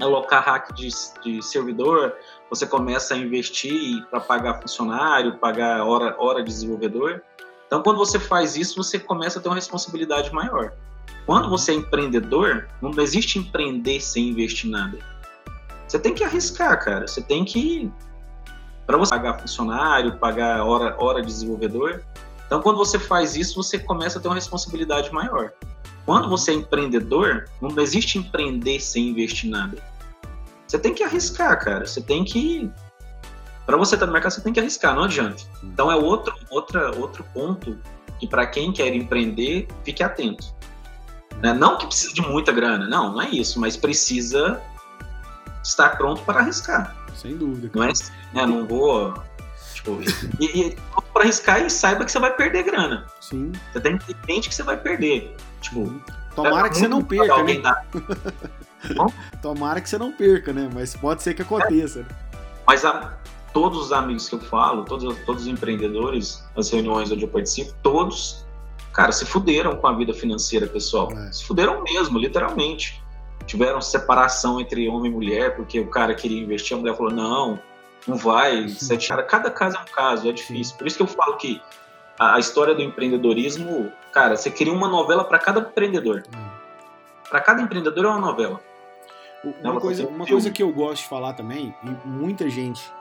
a 0.00 0.04
alocar 0.04 0.42
hack 0.42 0.72
de, 0.72 0.88
de 1.22 1.42
servidor, 1.42 2.16
você 2.52 2.66
começa 2.66 3.14
a 3.14 3.16
investir 3.16 4.04
para 4.10 4.20
pagar 4.20 4.60
funcionário, 4.60 5.38
pagar 5.38 5.86
hora, 5.86 6.14
hora 6.18 6.40
de 6.42 6.50
desenvolvedor. 6.50 7.22
Então, 7.66 7.82
quando 7.82 7.96
você 7.96 8.20
faz 8.20 8.56
isso, 8.56 8.76
você 8.76 8.98
começa 8.98 9.38
a 9.38 9.42
ter 9.42 9.48
uma 9.48 9.54
responsabilidade 9.54 10.30
maior. 10.34 10.74
Quando 11.24 11.48
você 11.48 11.72
é 11.72 11.76
empreendedor, 11.76 12.68
não 12.82 12.92
existe 13.00 13.38
empreender 13.38 14.02
sem 14.02 14.28
investir 14.28 14.68
nada. 14.68 14.98
Você 15.88 15.98
tem 15.98 16.12
que 16.12 16.22
arriscar, 16.22 16.78
cara. 16.84 17.08
Você 17.08 17.22
tem 17.22 17.42
que 17.42 17.90
para 18.86 18.98
você 18.98 19.14
pagar 19.14 19.40
funcionário, 19.40 20.18
pagar 20.18 20.62
hora, 20.62 20.94
hora 21.02 21.22
de 21.22 21.28
desenvolvedor. 21.28 22.02
Então, 22.46 22.60
quando 22.60 22.76
você 22.76 22.98
faz 22.98 23.34
isso, 23.34 23.54
você 23.54 23.78
começa 23.78 24.18
a 24.18 24.20
ter 24.20 24.28
uma 24.28 24.34
responsabilidade 24.34 25.10
maior. 25.10 25.52
Quando 26.04 26.28
você 26.28 26.50
é 26.50 26.54
empreendedor, 26.54 27.48
não 27.62 27.80
existe 27.80 28.18
empreender 28.18 28.78
sem 28.78 29.08
investir 29.08 29.48
nada. 29.48 29.78
Você 30.72 30.78
tem 30.78 30.94
que 30.94 31.04
arriscar, 31.04 31.62
cara. 31.62 31.86
Você 31.86 32.00
tem 32.00 32.24
que. 32.24 32.72
Para 33.66 33.76
você 33.76 33.94
estar 33.94 34.06
no 34.06 34.12
mercado, 34.12 34.32
você 34.32 34.40
tem 34.40 34.54
que 34.54 34.58
arriscar, 34.58 34.96
não 34.96 35.04
adianta. 35.04 35.42
Então 35.62 35.92
é 35.92 35.96
outro, 35.96 36.34
outra, 36.48 36.96
outro 36.96 37.22
ponto 37.34 37.78
que 38.18 38.26
para 38.26 38.46
quem 38.46 38.72
quer 38.72 38.94
empreender, 38.94 39.68
fique 39.84 40.02
atento. 40.02 40.54
Né? 41.42 41.52
Não 41.52 41.76
que 41.76 41.86
precisa 41.86 42.14
de 42.14 42.22
muita 42.22 42.52
grana, 42.52 42.88
não, 42.88 43.12
não 43.12 43.20
é 43.20 43.28
isso, 43.28 43.60
mas 43.60 43.76
precisa 43.76 44.62
estar 45.62 45.90
pronto 45.98 46.22
para 46.22 46.40
arriscar. 46.40 46.96
Sem 47.14 47.36
dúvida. 47.36 47.70
Não 47.74 47.84
é, 47.84 47.92
né, 48.32 48.46
não 48.46 48.66
vou 48.66 49.12
tipo, 49.74 50.00
e, 50.40 50.68
e 50.68 50.76
para 51.12 51.24
arriscar 51.24 51.60
e 51.62 51.68
saiba 51.68 52.06
que 52.06 52.12
você 52.12 52.18
vai 52.18 52.34
perder 52.34 52.62
grana. 52.62 53.06
Sim. 53.20 53.52
Você 53.74 53.80
tem 53.80 53.98
que 53.98 54.06
ter 54.06 54.14
em 54.14 54.34
mente 54.34 54.48
que 54.48 54.54
você 54.54 54.62
vai 54.62 54.78
perder. 54.78 55.36
Tipo, 55.60 56.00
Tomara 56.34 56.70
que 56.70 56.78
você 56.78 56.88
não 56.88 57.02
perca, 57.02 57.42
né? 57.42 57.60
Tomara 59.42 59.80
que 59.80 59.88
você 59.88 59.98
não 59.98 60.12
perca, 60.12 60.52
né? 60.52 60.68
Mas 60.72 60.94
pode 60.94 61.22
ser 61.22 61.34
que 61.34 61.42
aconteça. 61.42 62.00
né? 62.00 62.06
Mas 62.66 62.84
a, 62.84 63.16
todos 63.52 63.86
os 63.86 63.92
amigos 63.92 64.28
que 64.28 64.34
eu 64.34 64.40
falo, 64.40 64.84
todos, 64.84 65.16
todos 65.24 65.42
os 65.42 65.48
empreendedores, 65.48 66.44
as 66.56 66.70
reuniões 66.70 67.10
onde 67.10 67.24
eu 67.24 67.28
participo, 67.28 67.72
todos, 67.82 68.44
cara, 68.92 69.12
se 69.12 69.24
fuderam 69.24 69.76
com 69.76 69.86
a 69.86 69.92
vida 69.92 70.14
financeira 70.14 70.66
pessoal. 70.66 71.10
É. 71.12 71.32
Se 71.32 71.44
fuderam 71.44 71.82
mesmo, 71.82 72.18
literalmente. 72.18 73.02
Tiveram 73.46 73.80
separação 73.80 74.60
entre 74.60 74.88
homem 74.88 75.10
e 75.10 75.14
mulher, 75.14 75.56
porque 75.56 75.80
o 75.80 75.88
cara 75.88 76.14
queria 76.14 76.40
investir, 76.40 76.76
a 76.76 76.80
mulher 76.80 76.96
falou, 76.96 77.12
não, 77.12 77.58
não 78.06 78.16
vai. 78.16 78.68
Sete, 78.68 79.08
cara, 79.08 79.22
cada 79.24 79.50
caso 79.50 79.76
é 79.76 79.80
um 79.80 79.94
caso, 79.94 80.28
é 80.28 80.32
difícil. 80.32 80.76
Por 80.76 80.86
isso 80.86 80.96
que 80.96 81.02
eu 81.02 81.08
falo 81.08 81.36
que 81.36 81.60
a, 82.18 82.36
a 82.36 82.38
história 82.38 82.74
do 82.74 82.82
empreendedorismo, 82.82 83.90
cara, 84.12 84.36
você 84.36 84.48
cria 84.50 84.72
uma 84.72 84.88
novela 84.88 85.24
para 85.24 85.40
cada 85.40 85.60
empreendedor. 85.60 86.22
Para 87.28 87.40
cada 87.40 87.62
empreendedor 87.62 88.04
é 88.04 88.08
uma 88.08 88.20
novela. 88.20 88.60
Uma, 89.44 89.74
Não, 89.74 89.80
coisa, 89.80 90.06
uma 90.06 90.26
coisa 90.26 90.50
que 90.50 90.62
eu 90.62 90.72
gosto 90.72 91.02
de 91.02 91.08
falar 91.08 91.32
também, 91.32 91.74
e 91.82 92.08
muita 92.08 92.48
gente 92.48 92.92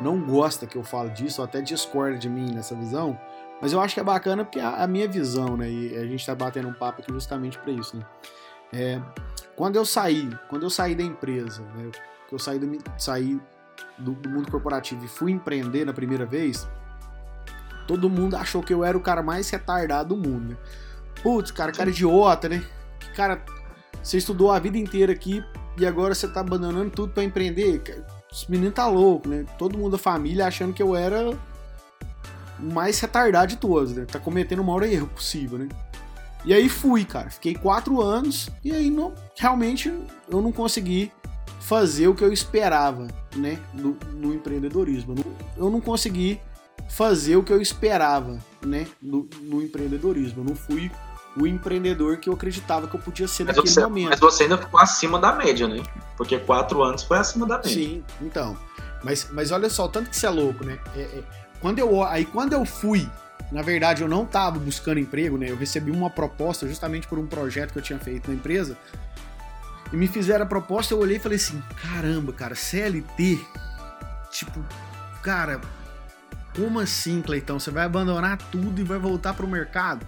não 0.00 0.20
gosta 0.20 0.66
que 0.66 0.76
eu 0.76 0.82
falo 0.82 1.10
disso, 1.10 1.40
ou 1.40 1.44
até 1.46 1.60
discorda 1.60 2.18
de 2.18 2.28
mim 2.28 2.52
nessa 2.52 2.74
visão, 2.74 3.18
mas 3.60 3.72
eu 3.72 3.80
acho 3.80 3.94
que 3.94 4.00
é 4.00 4.04
bacana 4.04 4.44
porque 4.44 4.58
é 4.58 4.62
a, 4.62 4.82
a 4.82 4.86
minha 4.86 5.08
visão, 5.08 5.56
né? 5.56 5.70
E 5.70 5.96
a 5.96 6.04
gente 6.06 6.24
tá 6.26 6.34
batendo 6.34 6.68
um 6.68 6.72
papo 6.72 7.00
aqui 7.00 7.12
justamente 7.12 7.58
para 7.58 7.72
isso, 7.72 7.96
né? 7.96 8.04
É, 8.72 9.00
quando 9.54 9.76
eu 9.76 9.86
saí, 9.86 10.28
quando 10.48 10.64
eu 10.64 10.70
saí 10.70 10.94
da 10.94 11.02
empresa, 11.02 11.62
né? 11.74 11.90
Que 12.28 12.34
eu 12.34 12.38
saí 12.38 12.58
do, 12.58 12.78
saí 12.98 13.40
do, 13.96 14.12
do 14.12 14.28
mundo 14.28 14.50
corporativo 14.50 15.04
e 15.04 15.08
fui 15.08 15.32
empreender 15.32 15.84
na 15.84 15.92
primeira 15.92 16.26
vez, 16.26 16.68
todo 17.86 18.10
mundo 18.10 18.36
achou 18.36 18.62
que 18.62 18.74
eu 18.74 18.84
era 18.84 18.98
o 18.98 19.00
cara 19.00 19.22
mais 19.22 19.48
retardado 19.48 20.14
do 20.14 20.28
mundo, 20.28 20.50
né? 20.50 20.56
Putz, 21.22 21.50
cara, 21.50 21.72
cara 21.72 21.88
idiota, 21.88 22.48
né? 22.48 22.62
Que 22.98 23.12
cara 23.12 23.42
você 24.04 24.18
estudou 24.18 24.52
a 24.52 24.58
vida 24.58 24.76
inteira 24.76 25.12
aqui 25.12 25.42
e 25.78 25.86
agora 25.86 26.14
você 26.14 26.28
tá 26.28 26.40
abandonando 26.40 26.90
tudo 26.90 27.12
pra 27.12 27.24
empreender. 27.24 27.82
Esse 28.30 28.50
menino 28.50 28.70
tá 28.70 28.86
louco, 28.86 29.28
né? 29.28 29.46
Todo 29.58 29.78
mundo 29.78 29.92
da 29.92 29.98
família 29.98 30.46
achando 30.46 30.74
que 30.74 30.82
eu 30.82 30.94
era 30.94 31.30
o 31.30 31.38
mais 32.60 33.00
retardado 33.00 33.46
de 33.46 33.56
todos, 33.56 33.92
né? 33.92 34.04
Tá 34.04 34.20
cometendo 34.20 34.60
o 34.60 34.64
maior 34.64 34.82
erro 34.82 35.06
possível, 35.06 35.58
né? 35.58 35.68
E 36.44 36.52
aí 36.52 36.68
fui, 36.68 37.06
cara. 37.06 37.30
Fiquei 37.30 37.54
quatro 37.54 38.02
anos 38.02 38.50
e 38.62 38.72
aí 38.72 38.90
não, 38.90 39.14
realmente 39.38 39.88
eu 40.28 40.42
não 40.42 40.52
consegui 40.52 41.10
fazer 41.58 42.06
o 42.06 42.14
que 42.14 42.22
eu 42.22 42.30
esperava, 42.30 43.08
né? 43.34 43.58
No, 43.72 43.96
no 44.12 44.34
empreendedorismo. 44.34 45.14
Eu 45.14 45.24
não, 45.24 45.64
eu 45.64 45.70
não 45.70 45.80
consegui 45.80 46.38
fazer 46.90 47.36
o 47.36 47.42
que 47.42 47.54
eu 47.54 47.62
esperava, 47.62 48.38
né? 48.64 48.86
No, 49.00 49.26
no 49.40 49.62
empreendedorismo. 49.62 50.42
Eu 50.42 50.44
não 50.44 50.54
fui 50.54 50.90
o 51.36 51.46
empreendedor 51.46 52.18
que 52.18 52.28
eu 52.28 52.34
acreditava 52.34 52.86
que 52.86 52.94
eu 52.94 53.00
podia 53.00 53.26
ser 53.26 53.44
Mas 53.44 53.56
naquele 53.56 53.72
você, 53.74 53.80
momento. 53.82 54.10
mas 54.10 54.20
você 54.20 54.42
ainda 54.44 54.58
ficou 54.58 54.78
acima 54.80 55.18
da 55.18 55.32
média, 55.32 55.66
né? 55.66 55.82
Porque 56.16 56.38
quatro 56.38 56.82
anos 56.82 57.02
foi 57.02 57.18
acima 57.18 57.46
da 57.46 57.56
média. 57.56 57.72
Sim, 57.72 58.04
então. 58.20 58.56
Mas, 59.02 59.28
mas 59.32 59.50
olha 59.50 59.68
só, 59.68 59.88
tanto 59.88 60.10
que 60.10 60.16
você 60.16 60.26
é 60.26 60.30
louco, 60.30 60.64
né? 60.64 60.78
É- 60.94 61.00
é, 61.00 61.24
quando 61.60 61.78
eu, 61.78 62.02
aí 62.04 62.24
quando 62.24 62.52
eu 62.52 62.64
fui, 62.64 63.08
na 63.50 63.62
verdade 63.62 64.02
eu 64.02 64.08
não 64.08 64.24
tava 64.24 64.58
buscando 64.58 65.00
emprego, 65.00 65.36
né? 65.36 65.50
Eu 65.50 65.56
recebi 65.56 65.90
uma 65.90 66.08
proposta 66.08 66.66
justamente 66.68 67.06
por 67.08 67.18
um 67.18 67.26
projeto 67.26 67.72
que 67.72 67.78
eu 67.78 67.82
tinha 67.82 67.98
feito 67.98 68.28
na 68.30 68.34
empresa. 68.36 68.76
E 69.92 69.96
me 69.96 70.06
fizeram 70.06 70.44
a 70.44 70.48
proposta, 70.48 70.94
eu 70.94 70.98
olhei 70.98 71.16
e 71.16 71.20
falei 71.20 71.36
assim: 71.36 71.62
caramba, 71.82 72.32
cara, 72.32 72.54
CLT? 72.54 73.40
Tipo, 74.30 74.64
cara, 75.22 75.60
como 76.56 76.80
assim, 76.80 77.20
Cleitão? 77.20 77.58
Você 77.58 77.70
vai 77.70 77.84
abandonar 77.84 78.38
tudo 78.50 78.80
e 78.80 78.84
vai 78.84 78.98
voltar 78.98 79.34
pro 79.34 79.46
mercado? 79.46 80.06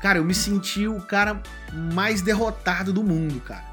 Cara, 0.00 0.18
eu 0.18 0.24
me 0.24 0.34
senti 0.34 0.86
o 0.88 1.00
cara 1.00 1.42
mais 1.72 2.22
derrotado 2.22 2.92
do 2.92 3.02
mundo, 3.02 3.40
cara. 3.40 3.64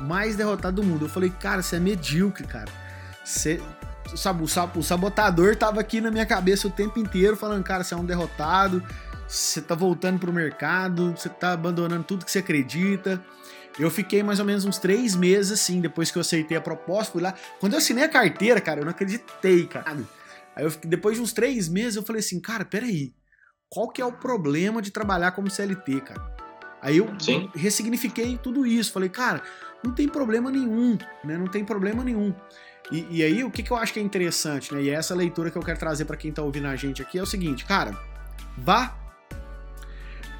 Mais 0.00 0.36
derrotado 0.36 0.80
do 0.80 0.86
mundo. 0.86 1.04
Eu 1.04 1.08
falei, 1.08 1.30
cara, 1.30 1.62
você 1.62 1.76
é 1.76 1.80
medíocre, 1.80 2.46
cara. 2.46 2.70
Você. 3.24 3.60
Sabe, 4.16 4.42
o 4.42 4.48
sa- 4.48 4.70
o 4.74 4.82
sabotador 4.82 5.54
tava 5.54 5.80
aqui 5.80 6.00
na 6.00 6.10
minha 6.10 6.24
cabeça 6.24 6.66
o 6.66 6.70
tempo 6.70 6.98
inteiro, 6.98 7.36
falando, 7.36 7.62
cara, 7.62 7.84
você 7.84 7.92
é 7.92 7.96
um 7.98 8.04
derrotado, 8.06 8.82
você 9.26 9.60
tá 9.60 9.74
voltando 9.74 10.18
pro 10.18 10.32
mercado, 10.32 11.14
você 11.14 11.28
tá 11.28 11.52
abandonando 11.52 12.02
tudo 12.04 12.24
que 12.24 12.30
você 12.30 12.38
acredita. 12.38 13.22
Eu 13.78 13.90
fiquei 13.90 14.22
mais 14.22 14.38
ou 14.40 14.46
menos 14.46 14.64
uns 14.64 14.78
três 14.78 15.14
meses 15.14 15.52
assim, 15.52 15.78
depois 15.82 16.10
que 16.10 16.16
eu 16.16 16.22
aceitei 16.22 16.56
a 16.56 16.60
proposta, 16.60 17.12
fui 17.12 17.20
lá. 17.20 17.34
Quando 17.60 17.74
eu 17.74 17.78
assinei 17.78 18.04
a 18.04 18.08
carteira, 18.08 18.62
cara, 18.62 18.80
eu 18.80 18.84
não 18.86 18.92
acreditei, 18.92 19.66
cara. 19.66 19.94
Aí 20.56 20.64
eu, 20.64 20.72
depois 20.84 21.16
de 21.18 21.22
uns 21.22 21.34
três 21.34 21.68
meses, 21.68 21.96
eu 21.96 22.02
falei 22.02 22.20
assim, 22.20 22.40
cara, 22.40 22.64
peraí, 22.64 23.12
qual 23.70 23.88
que 23.88 24.00
é 24.00 24.04
o 24.04 24.12
problema 24.12 24.80
de 24.80 24.90
trabalhar 24.90 25.32
como 25.32 25.50
CLT, 25.50 26.00
cara? 26.00 26.38
Aí 26.80 26.98
eu 26.98 27.12
Sim. 27.18 27.50
ressignifiquei 27.54 28.38
tudo 28.38 28.64
isso, 28.66 28.92
falei, 28.92 29.08
cara, 29.08 29.42
não 29.82 29.92
tem 29.92 30.08
problema 30.08 30.50
nenhum, 30.50 30.96
né? 31.24 31.36
Não 31.36 31.48
tem 31.48 31.64
problema 31.64 32.04
nenhum. 32.04 32.34
E, 32.90 33.18
e 33.18 33.22
aí, 33.22 33.44
o 33.44 33.50
que, 33.50 33.62
que 33.62 33.70
eu 33.70 33.76
acho 33.76 33.92
que 33.92 34.00
é 34.00 34.02
interessante, 34.02 34.72
né? 34.72 34.82
E 34.82 34.90
é 34.90 34.94
essa 34.94 35.14
leitura 35.14 35.50
que 35.50 35.58
eu 35.58 35.62
quero 35.62 35.78
trazer 35.78 36.04
para 36.04 36.16
quem 36.16 36.32
tá 36.32 36.42
ouvindo 36.42 36.66
a 36.66 36.76
gente 36.76 37.02
aqui 37.02 37.18
é 37.18 37.22
o 37.22 37.26
seguinte, 37.26 37.64
cara, 37.64 37.94
vá, 38.56 38.96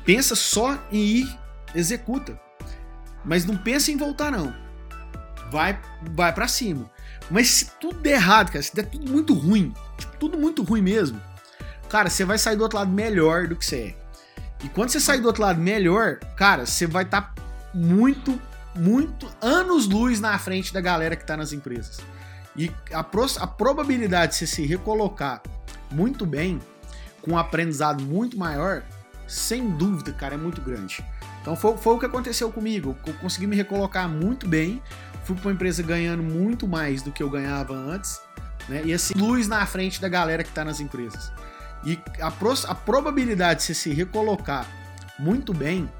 pensa 0.04 0.34
só 0.34 0.78
em 0.90 0.98
ir, 0.98 1.38
executa. 1.74 2.40
Mas 3.24 3.44
não 3.44 3.56
pensa 3.56 3.90
em 3.90 3.96
voltar, 3.96 4.32
não. 4.32 4.54
Vai, 5.50 5.78
vai 6.12 6.32
para 6.32 6.48
cima. 6.48 6.90
Mas 7.30 7.48
se 7.48 7.70
tudo 7.78 8.00
der 8.00 8.12
errado, 8.12 8.50
cara, 8.50 8.62
se 8.62 8.74
der 8.74 8.86
tudo 8.86 9.10
muito 9.10 9.34
ruim, 9.34 9.74
tipo, 9.98 10.16
tudo 10.16 10.38
muito 10.38 10.62
ruim 10.62 10.80
mesmo, 10.80 11.20
cara, 11.88 12.10
você 12.10 12.24
vai 12.24 12.38
sair 12.38 12.56
do 12.56 12.62
outro 12.62 12.78
lado 12.78 12.90
melhor 12.90 13.46
do 13.48 13.56
que 13.56 13.64
você 13.64 13.76
é. 13.76 14.08
E 14.64 14.68
quando 14.68 14.90
você 14.90 14.98
sair 15.00 15.20
do 15.20 15.26
outro 15.26 15.42
lado 15.42 15.60
melhor, 15.60 16.18
cara, 16.36 16.66
você 16.66 16.86
vai 16.86 17.04
estar 17.04 17.32
muito, 17.72 18.40
muito 18.74 19.30
anos 19.40 19.86
luz 19.86 20.20
na 20.20 20.36
frente 20.38 20.72
da 20.72 20.80
galera 20.80 21.14
que 21.14 21.24
tá 21.24 21.36
nas 21.36 21.52
empresas. 21.52 21.98
E 22.56 22.70
a, 22.92 23.04
pros- 23.04 23.38
a 23.38 23.46
probabilidade 23.46 24.32
de 24.32 24.38
você 24.38 24.46
se 24.46 24.66
recolocar 24.66 25.40
muito 25.90 26.26
bem, 26.26 26.60
com 27.22 27.32
um 27.32 27.38
aprendizado 27.38 28.02
muito 28.02 28.36
maior, 28.36 28.82
sem 29.28 29.70
dúvida, 29.70 30.12
cara, 30.12 30.34
é 30.34 30.38
muito 30.38 30.60
grande. 30.60 31.04
Então 31.40 31.54
foi, 31.54 31.76
foi 31.76 31.94
o 31.94 31.98
que 31.98 32.06
aconteceu 32.06 32.50
comigo. 32.50 32.96
Eu 33.06 33.14
consegui 33.14 33.46
me 33.46 33.54
recolocar 33.54 34.08
muito 34.08 34.48
bem, 34.48 34.82
fui 35.24 35.36
para 35.36 35.46
uma 35.48 35.52
empresa 35.54 35.82
ganhando 35.82 36.22
muito 36.22 36.66
mais 36.66 37.00
do 37.00 37.12
que 37.12 37.22
eu 37.22 37.30
ganhava 37.30 37.74
antes, 37.74 38.20
né? 38.68 38.82
E 38.84 38.92
assim, 38.92 39.14
luz 39.14 39.46
na 39.46 39.64
frente 39.66 40.00
da 40.00 40.08
galera 40.08 40.42
que 40.42 40.50
tá 40.50 40.64
nas 40.64 40.80
empresas. 40.80 41.30
E 41.84 41.98
a, 42.20 42.30
pros- 42.30 42.64
a 42.64 42.74
probabilidade 42.74 43.60
de 43.60 43.66
você 43.66 43.74
se 43.74 43.90
recolocar 43.92 44.66
muito 45.18 45.52
bem, 45.54 45.90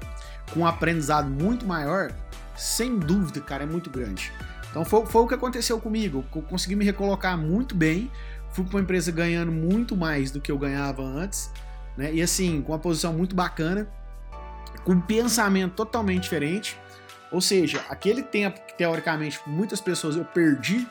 com 0.53 0.61
um 0.61 0.67
aprendizado 0.67 1.29
muito 1.29 1.65
maior, 1.65 2.11
sem 2.55 2.97
dúvida, 2.97 3.39
cara, 3.39 3.63
é 3.63 3.65
muito 3.65 3.89
grande. 3.89 4.31
Então 4.69 4.83
foi, 4.85 5.05
foi 5.05 5.21
o 5.23 5.27
que 5.27 5.33
aconteceu 5.33 5.79
comigo. 5.79 6.25
Eu 6.35 6.41
consegui 6.43 6.75
me 6.75 6.85
recolocar 6.85 7.37
muito 7.37 7.75
bem, 7.75 8.11
fui 8.51 8.63
para 8.65 8.75
uma 8.75 8.81
empresa 8.81 9.11
ganhando 9.11 9.51
muito 9.51 9.95
mais 9.95 10.31
do 10.31 10.41
que 10.41 10.51
eu 10.51 10.57
ganhava 10.57 11.01
antes, 11.01 11.51
né? 11.97 12.13
E 12.13 12.21
assim, 12.21 12.61
com 12.61 12.71
uma 12.71 12.79
posição 12.79 13.13
muito 13.13 13.35
bacana, 13.35 13.87
com 14.83 14.93
um 14.93 15.01
pensamento 15.01 15.73
totalmente 15.73 16.23
diferente. 16.23 16.77
Ou 17.31 17.41
seja, 17.41 17.83
aquele 17.89 18.23
tempo 18.23 18.59
que 18.65 18.75
teoricamente 18.75 19.39
muitas 19.45 19.79
pessoas 19.79 20.15
eu 20.15 20.25
perdi, 20.25 20.87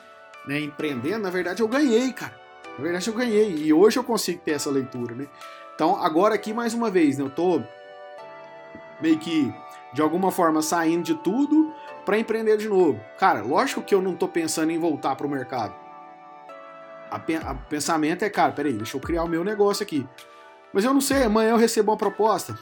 né, 0.47 0.61
empreendendo, 0.61 1.19
na 1.19 1.31
verdade 1.31 1.63
eu 1.63 1.69
ganhei, 1.69 2.13
cara. 2.13 2.35
Na 2.79 2.85
verdade 2.85 3.09
eu 3.09 3.15
ganhei 3.15 3.57
e 3.57 3.73
hoje 3.73 3.99
eu 3.99 4.05
consigo 4.05 4.41
ter 4.41 4.53
essa 4.53 4.71
leitura, 4.71 5.15
né? 5.15 5.27
Então, 5.75 6.01
agora 6.03 6.35
aqui 6.35 6.55
mais 6.55 6.73
uma 6.75 6.91
vez, 6.91 7.19
né, 7.19 7.25
eu 7.25 7.31
tô 7.31 7.61
meio 9.01 9.19
que 9.19 9.53
de 9.93 10.01
alguma 10.03 10.31
forma 10.31 10.63
saindo 10.63 11.03
de 11.03 11.15
tudo 11.17 11.73
para 12.05 12.19
empreender 12.19 12.57
de 12.57 12.69
novo. 12.69 13.01
Cara, 13.19 13.43
lógico 13.43 13.83
que 13.83 13.95
eu 13.95 14.01
não 14.03 14.15
tô 14.15 14.29
pensando 14.29 14.71
em 14.71 14.79
voltar 14.79 15.15
pro 15.17 15.29
mercado. 15.29 15.75
A, 17.11 17.19
pe- 17.19 17.37
a 17.37 17.55
pensamento 17.55 18.23
é, 18.25 18.31
cara, 18.31 18.53
peraí, 18.53 18.75
deixa 18.75 18.97
eu 18.97 19.01
criar 19.01 19.25
o 19.25 19.29
meu 19.29 19.43
negócio 19.43 19.83
aqui. 19.83 20.07
Mas 20.73 20.85
eu 20.85 20.93
não 20.93 21.01
sei, 21.01 21.23
amanhã 21.25 21.51
eu 21.51 21.57
recebo 21.57 21.91
uma 21.93 21.97
proposta. 21.97 22.59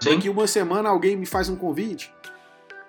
Sim. 0.00 0.14
Daqui 0.14 0.28
uma 0.28 0.46
semana 0.46 0.88
alguém 0.88 1.16
me 1.16 1.26
faz 1.26 1.48
um 1.48 1.56
convite. 1.56 2.12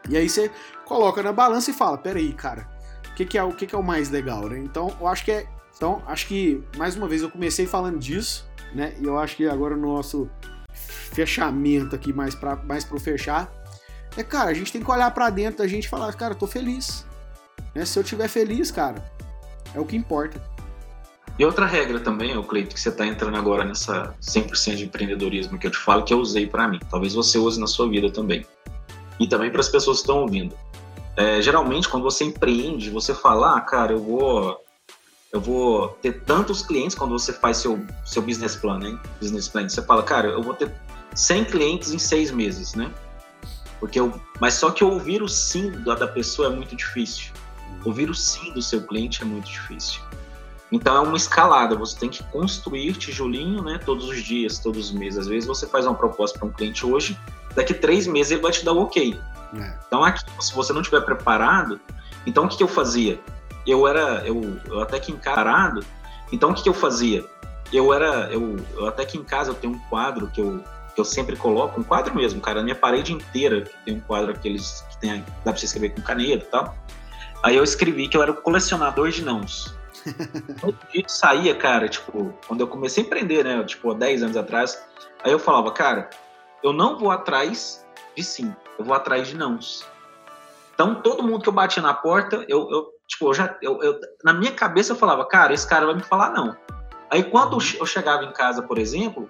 E 0.09 0.15
aí 0.17 0.29
você 0.29 0.49
coloca 0.85 1.21
na 1.21 1.33
balança 1.33 1.69
e 1.71 1.73
fala, 1.73 1.97
peraí, 1.97 2.33
cara, 2.33 2.67
o 3.11 3.15
que, 3.15 3.25
que 3.25 3.37
é 3.37 3.43
o 3.43 3.51
que, 3.53 3.67
que 3.67 3.75
é 3.75 3.77
o 3.77 3.83
mais 3.83 4.09
legal, 4.09 4.47
né? 4.47 4.57
Então, 4.59 4.95
eu 4.99 5.07
acho 5.07 5.25
que 5.25 5.31
é. 5.31 5.45
Então, 5.81 5.99
acho 6.05 6.27
que, 6.27 6.63
mais 6.77 6.95
uma 6.95 7.07
vez, 7.07 7.23
eu 7.23 7.29
comecei 7.31 7.65
falando 7.65 7.97
disso, 7.97 8.47
né? 8.71 8.93
E 9.01 9.03
eu 9.03 9.17
acho 9.17 9.35
que 9.35 9.47
agora 9.47 9.75
no 9.75 9.95
nosso 9.95 10.29
fechamento 10.71 11.95
aqui 11.95 12.13
mais 12.13 12.35
para 12.35 12.55
mais 12.55 12.85
pro 12.85 12.99
fechar. 12.99 13.51
É, 14.15 14.21
cara, 14.21 14.51
a 14.51 14.53
gente 14.53 14.71
tem 14.71 14.83
que 14.83 14.91
olhar 14.91 15.09
para 15.09 15.31
dentro 15.31 15.57
da 15.57 15.67
gente 15.67 15.85
e 15.85 15.89
falar, 15.89 16.13
cara, 16.13 16.35
eu 16.35 16.37
tô 16.37 16.45
feliz. 16.45 17.03
Né? 17.73 17.83
Se 17.83 17.97
eu 17.97 18.03
tiver 18.03 18.27
feliz, 18.27 18.69
cara, 18.69 19.03
é 19.73 19.79
o 19.79 19.83
que 19.83 19.97
importa. 19.97 20.39
E 21.39 21.43
outra 21.43 21.65
regra 21.65 21.99
também, 21.99 22.37
o 22.37 22.43
Cleito, 22.43 22.75
que 22.75 22.79
você 22.79 22.89
está 22.89 23.07
entrando 23.07 23.35
agora 23.35 23.65
nessa 23.65 24.13
100% 24.21 24.75
de 24.75 24.85
empreendedorismo 24.85 25.57
que 25.57 25.65
eu 25.65 25.71
te 25.71 25.79
falo, 25.79 26.03
que 26.03 26.13
eu 26.13 26.19
usei 26.19 26.45
para 26.45 26.67
mim. 26.67 26.79
Talvez 26.91 27.15
você 27.15 27.39
use 27.39 27.59
na 27.59 27.65
sua 27.65 27.89
vida 27.89 28.11
também. 28.11 28.45
E 29.19 29.27
também 29.27 29.49
para 29.49 29.61
as 29.61 29.69
pessoas 29.69 29.97
que 29.97 30.03
estão 30.03 30.19
ouvindo. 30.19 30.55
É, 31.17 31.41
geralmente, 31.41 31.89
quando 31.89 32.03
você 32.03 32.23
empreende, 32.23 32.91
você 32.91 33.15
fala, 33.15 33.57
ah, 33.57 33.61
cara, 33.61 33.93
eu 33.93 33.99
vou 33.99 34.61
eu 35.31 35.39
vou 35.39 35.89
ter 36.01 36.21
tantos 36.21 36.61
clientes 36.61 36.95
quando 36.95 37.11
você 37.11 37.31
faz 37.31 37.57
seu, 37.57 37.79
seu 38.05 38.21
business 38.21 38.55
plan, 38.55 38.79
né? 38.79 38.99
Business 39.19 39.47
plan. 39.47 39.67
Você 39.67 39.81
fala, 39.81 40.03
cara, 40.03 40.27
eu 40.27 40.43
vou 40.43 40.53
ter 40.53 40.73
100 41.15 41.45
clientes 41.45 41.91
em 41.91 41.99
seis 41.99 42.31
meses, 42.31 42.73
né? 42.73 42.91
Porque 43.79 43.99
eu, 43.99 44.13
mas 44.39 44.55
só 44.55 44.69
que 44.71 44.83
ouvir 44.83 45.23
o 45.23 45.27
sim 45.29 45.71
da, 45.83 45.95
da 45.95 46.07
pessoa 46.07 46.49
é 46.49 46.51
muito 46.51 46.75
difícil. 46.75 47.31
Ouvir 47.85 48.09
o 48.09 48.13
sim 48.13 48.53
do 48.53 48.61
seu 48.61 48.83
cliente 48.83 49.21
é 49.21 49.25
muito 49.25 49.49
difícil. 49.49 50.01
Então 50.71 50.95
é 50.95 50.99
uma 50.99 51.17
escalada, 51.17 51.75
você 51.75 51.97
tem 51.97 52.09
que 52.09 52.23
construir 52.25 52.93
tijolinho, 52.93 53.63
né? 53.63 53.79
Todos 53.83 54.07
os 54.07 54.21
dias, 54.21 54.59
todos 54.59 54.89
os 54.89 54.91
meses. 54.91 55.19
Às 55.19 55.27
vezes 55.27 55.47
você 55.47 55.65
faz 55.65 55.85
uma 55.85 55.95
proposta 55.95 56.37
para 56.37 56.47
um 56.47 56.51
cliente 56.51 56.85
hoje, 56.85 57.17
daqui 57.55 57.73
três 57.73 58.05
meses 58.05 58.33
ele 58.33 58.41
vai 58.41 58.51
te 58.51 58.63
dar 58.63 58.73
o 58.73 58.83
ok. 58.83 59.19
É. 59.57 59.77
Então 59.87 60.03
aqui, 60.03 60.23
se 60.39 60.53
você 60.53 60.71
não 60.71 60.81
estiver 60.81 61.01
preparado, 61.01 61.79
então 62.25 62.45
o 62.45 62.47
que, 62.47 62.57
que 62.57 62.63
eu 62.63 62.67
fazia? 62.67 63.19
Eu 63.65 63.87
era, 63.87 64.23
eu, 64.25 64.57
eu 64.65 64.81
até 64.81 64.99
que 64.99 65.11
encarado, 65.11 65.83
então 66.31 66.51
o 66.51 66.53
que, 66.53 66.63
que 66.63 66.69
eu 66.69 66.73
fazia? 66.73 67.25
Eu 67.71 67.93
era, 67.93 68.29
eu, 68.31 68.57
eu, 68.75 68.87
até 68.87 69.05
que 69.05 69.17
em 69.17 69.23
casa 69.23 69.51
eu 69.51 69.55
tenho 69.55 69.73
um 69.73 69.79
quadro 69.89 70.27
que 70.27 70.41
eu, 70.41 70.63
que 70.93 70.99
eu 70.99 71.05
sempre 71.05 71.35
coloco, 71.35 71.79
um 71.79 71.83
quadro 71.83 72.13
mesmo, 72.15 72.41
cara, 72.41 72.59
a 72.59 72.63
minha 72.63 72.75
parede 72.75 73.13
inteira 73.13 73.69
tem 73.85 73.95
um 73.95 73.99
quadro 74.01 74.31
aqueles 74.31 74.81
que 74.89 74.97
tem, 74.97 75.21
dá 75.43 75.51
pra 75.51 75.57
você 75.57 75.65
escrever 75.65 75.95
com 75.95 76.01
caneta 76.01 76.43
e 76.43 76.47
tal. 76.47 76.75
Aí 77.43 77.55
eu 77.55 77.63
escrevi 77.63 78.07
que 78.07 78.17
eu 78.17 78.21
era 78.21 78.31
o 78.31 78.35
colecionador 78.35 79.09
de 79.09 79.23
nãos. 79.23 79.75
Todo 80.59 80.77
dia 80.91 81.03
saía, 81.07 81.55
cara, 81.55 81.87
tipo, 81.87 82.33
quando 82.47 82.61
eu 82.61 82.67
comecei 82.67 83.03
a 83.03 83.05
empreender, 83.05 83.43
né, 83.43 83.63
tipo, 83.63 83.91
há 83.91 83.93
10 83.93 84.23
anos 84.23 84.37
atrás, 84.37 84.81
aí 85.23 85.31
eu 85.31 85.39
falava, 85.39 85.71
cara, 85.71 86.09
eu 86.63 86.73
não 86.73 86.97
vou 86.97 87.09
atrás 87.09 87.85
de 88.15 88.23
sim, 88.23 88.53
eu 88.77 88.85
vou 88.85 88.93
atrás 88.93 89.27
de 89.27 89.35
nãos. 89.35 89.85
Então, 90.73 90.95
todo 90.95 91.23
mundo 91.23 91.43
que 91.43 91.49
eu 91.49 91.53
batia 91.53 91.81
na 91.81 91.93
porta, 91.93 92.45
eu, 92.47 92.69
eu 92.69 92.89
Tipo, 93.11 93.29
eu 93.29 93.33
já, 93.33 93.57
eu, 93.61 93.83
eu, 93.83 93.99
na 94.23 94.33
minha 94.33 94.53
cabeça 94.53 94.93
eu 94.93 94.95
falava, 94.95 95.25
cara, 95.25 95.53
esse 95.53 95.67
cara 95.67 95.85
vai 95.85 95.95
me 95.95 96.03
falar 96.03 96.31
não. 96.31 96.55
Aí 97.09 97.23
quando 97.23 97.57
eu 97.77 97.85
chegava 97.85 98.23
em 98.23 98.31
casa, 98.31 98.61
por 98.61 98.77
exemplo, 98.77 99.29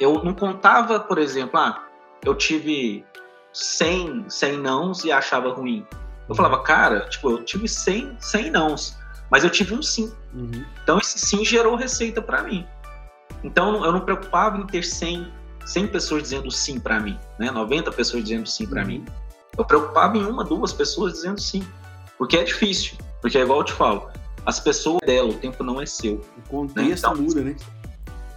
eu 0.00 0.24
não 0.24 0.32
contava, 0.32 0.98
por 0.98 1.18
exemplo, 1.18 1.60
ah, 1.60 1.84
eu 2.24 2.34
tive 2.34 3.04
100, 3.52 4.30
100 4.30 4.56
nãos 4.56 5.04
e 5.04 5.12
achava 5.12 5.50
ruim. 5.50 5.86
Eu 6.28 6.34
falava, 6.34 6.62
cara, 6.62 7.06
tipo, 7.08 7.30
eu 7.30 7.44
tive 7.44 7.68
100, 7.68 8.16
100 8.18 8.50
nãos, 8.50 8.96
mas 9.30 9.44
eu 9.44 9.50
tive 9.50 9.74
um 9.74 9.82
sim. 9.82 10.10
Uhum. 10.32 10.64
Então 10.82 10.98
esse 10.98 11.18
sim 11.18 11.44
gerou 11.44 11.76
receita 11.76 12.22
para 12.22 12.42
mim. 12.42 12.66
Então 13.44 13.84
eu 13.84 13.92
não 13.92 14.00
preocupava 14.00 14.56
em 14.56 14.66
ter 14.66 14.82
100, 14.82 15.30
100 15.66 15.88
pessoas 15.88 16.22
dizendo 16.22 16.50
sim 16.50 16.80
para 16.80 16.98
mim, 16.98 17.18
né? 17.38 17.50
90 17.50 17.92
pessoas 17.92 18.24
dizendo 18.24 18.48
sim 18.48 18.66
para 18.66 18.80
uhum. 18.80 18.86
mim. 18.86 19.04
Eu 19.58 19.64
preocupava 19.64 20.16
em 20.16 20.24
uma, 20.24 20.42
duas 20.42 20.72
pessoas 20.72 21.12
dizendo 21.12 21.38
sim. 21.38 21.66
Porque 22.18 22.36
é 22.36 22.44
difícil. 22.44 22.98
Porque 23.20 23.38
é 23.38 23.42
igual 23.42 23.60
eu 23.60 23.64
te 23.64 23.72
falo, 23.72 24.10
as 24.44 24.60
pessoas 24.60 24.98
dela, 25.04 25.28
o 25.28 25.34
tempo 25.34 25.62
não 25.62 25.80
é 25.80 25.86
seu. 25.86 26.24
O 26.36 26.48
contexto 26.48 26.88
né? 26.88 26.94
então, 27.12 27.16
muda, 27.16 27.40
né? 27.42 27.56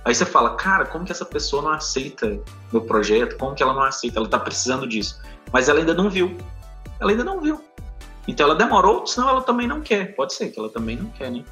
Aí 0.04 0.16
você 0.16 0.26
fala, 0.26 0.56
cara, 0.56 0.86
como 0.86 1.06
que 1.06 1.12
essa 1.12 1.26
pessoa 1.26 1.62
não 1.62 1.72
aceita 1.72 2.40
meu 2.72 2.82
projeto? 2.82 3.38
Como 3.38 3.54
que 3.54 3.62
ela 3.62 3.74
não 3.74 3.84
aceita? 3.84 4.20
Ela 4.20 4.28
tá 4.28 4.40
precisando 4.40 4.88
disso. 4.88 5.22
Mas 5.52 5.70
ela 5.70 5.80
ainda 5.80 5.94
não 5.94 6.10
viu. 6.10 6.36
Ela 7.00 7.12
ainda 7.12 7.24
não 7.24 7.40
viu. 7.40 7.64
Então 8.28 8.46
ela 8.48 8.56
demorou, 8.56 9.06
senão 9.06 9.30
ela 9.30 9.42
também 9.42 9.68
não 9.68 9.82
quer. 9.82 10.16
Pode 10.16 10.34
ser 10.34 10.50
que 10.50 10.60
ela 10.60 10.70
também 10.70 10.96
não 10.96 11.10
quer, 11.12 11.32
né? 11.32 11.44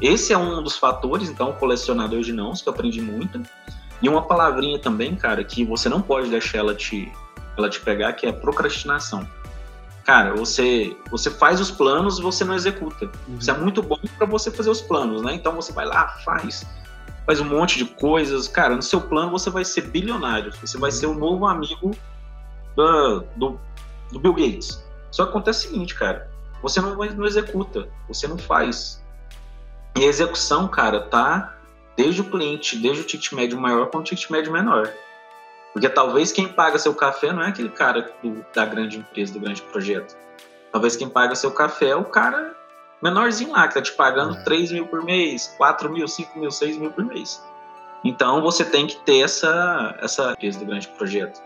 Esse 0.00 0.32
é 0.32 0.38
um 0.38 0.62
dos 0.62 0.78
fatores, 0.78 1.28
então, 1.28 1.52
colecionador 1.52 2.22
de 2.22 2.32
nãos, 2.32 2.62
que 2.62 2.68
eu 2.68 2.72
aprendi 2.72 3.02
muito. 3.02 3.42
E 4.00 4.08
uma 4.08 4.22
palavrinha 4.22 4.78
também, 4.78 5.14
cara, 5.14 5.44
que 5.44 5.62
você 5.62 5.88
não 5.90 6.00
pode 6.00 6.30
deixar 6.30 6.58
ela 6.58 6.74
te, 6.74 7.12
ela 7.58 7.68
te 7.68 7.78
pegar, 7.80 8.14
que 8.14 8.26
é 8.26 8.32
procrastinação 8.32 9.28
cara, 10.10 10.34
você 10.34 10.96
você 11.08 11.30
faz 11.30 11.60
os 11.60 11.70
planos 11.70 12.18
e 12.18 12.22
você 12.22 12.44
não 12.44 12.52
executa. 12.52 13.04
Uhum. 13.28 13.36
Isso 13.38 13.48
é 13.48 13.56
muito 13.56 13.80
bom 13.80 13.96
para 14.18 14.26
você 14.26 14.50
fazer 14.50 14.68
os 14.68 14.80
planos, 14.80 15.22
né? 15.22 15.34
Então 15.34 15.54
você 15.54 15.72
vai 15.72 15.86
lá, 15.86 16.08
faz, 16.24 16.66
faz 17.24 17.40
um 17.40 17.44
monte 17.44 17.78
de 17.78 17.84
coisas, 17.84 18.48
cara. 18.48 18.74
No 18.74 18.82
seu 18.82 19.00
plano 19.00 19.30
você 19.30 19.50
vai 19.50 19.64
ser 19.64 19.82
bilionário, 19.82 20.52
você 20.60 20.76
vai 20.78 20.90
ser 20.90 21.06
o 21.06 21.14
novo 21.14 21.46
amigo 21.46 21.92
do, 22.74 23.20
do, 23.36 23.60
do 24.10 24.18
Bill 24.18 24.34
Gates. 24.34 24.84
Só 25.12 25.26
que 25.26 25.30
acontece 25.30 25.68
o 25.68 25.70
seguinte, 25.70 25.94
cara, 25.94 26.28
você 26.60 26.80
não, 26.80 26.96
não 26.96 27.24
executa, 27.24 27.88
você 28.08 28.26
não 28.26 28.36
faz. 28.36 29.00
E 29.96 30.02
a 30.02 30.08
execução, 30.08 30.66
cara, 30.66 31.02
tá 31.02 31.56
desde 31.96 32.20
o 32.20 32.24
cliente, 32.24 32.76
desde 32.76 33.02
o 33.02 33.06
ticket 33.06 33.30
médio 33.30 33.60
maior 33.60 33.86
com 33.86 33.98
o 33.98 34.02
ticket 34.02 34.28
médio 34.28 34.52
menor. 34.52 34.92
Porque 35.72 35.88
talvez 35.88 36.32
quem 36.32 36.48
paga 36.48 36.78
seu 36.78 36.94
café 36.94 37.32
não 37.32 37.42
é 37.42 37.48
aquele 37.48 37.68
cara 37.68 38.12
do, 38.22 38.44
da 38.54 38.64
grande 38.64 38.98
empresa, 38.98 39.32
do 39.32 39.40
grande 39.40 39.62
projeto. 39.62 40.16
Talvez 40.72 40.96
quem 40.96 41.08
paga 41.08 41.34
seu 41.34 41.50
café 41.50 41.90
é 41.90 41.96
o 41.96 42.04
cara 42.04 42.54
menorzinho 43.02 43.52
lá, 43.52 43.66
que 43.66 43.74
tá 43.74 43.82
te 43.82 43.92
pagando 43.92 44.36
é. 44.36 44.42
3 44.42 44.72
mil 44.72 44.86
por 44.86 45.04
mês, 45.04 45.54
4 45.56 45.90
mil, 45.90 46.06
5 46.06 46.38
mil, 46.38 46.50
6 46.50 46.76
mil 46.76 46.90
por 46.90 47.04
mês. 47.04 47.42
Então 48.04 48.40
você 48.42 48.64
tem 48.64 48.86
que 48.86 48.96
ter 49.04 49.20
essa, 49.20 49.96
essa 50.00 50.32
empresa 50.32 50.58
do 50.58 50.64
grande 50.64 50.88
projeto. 50.88 51.40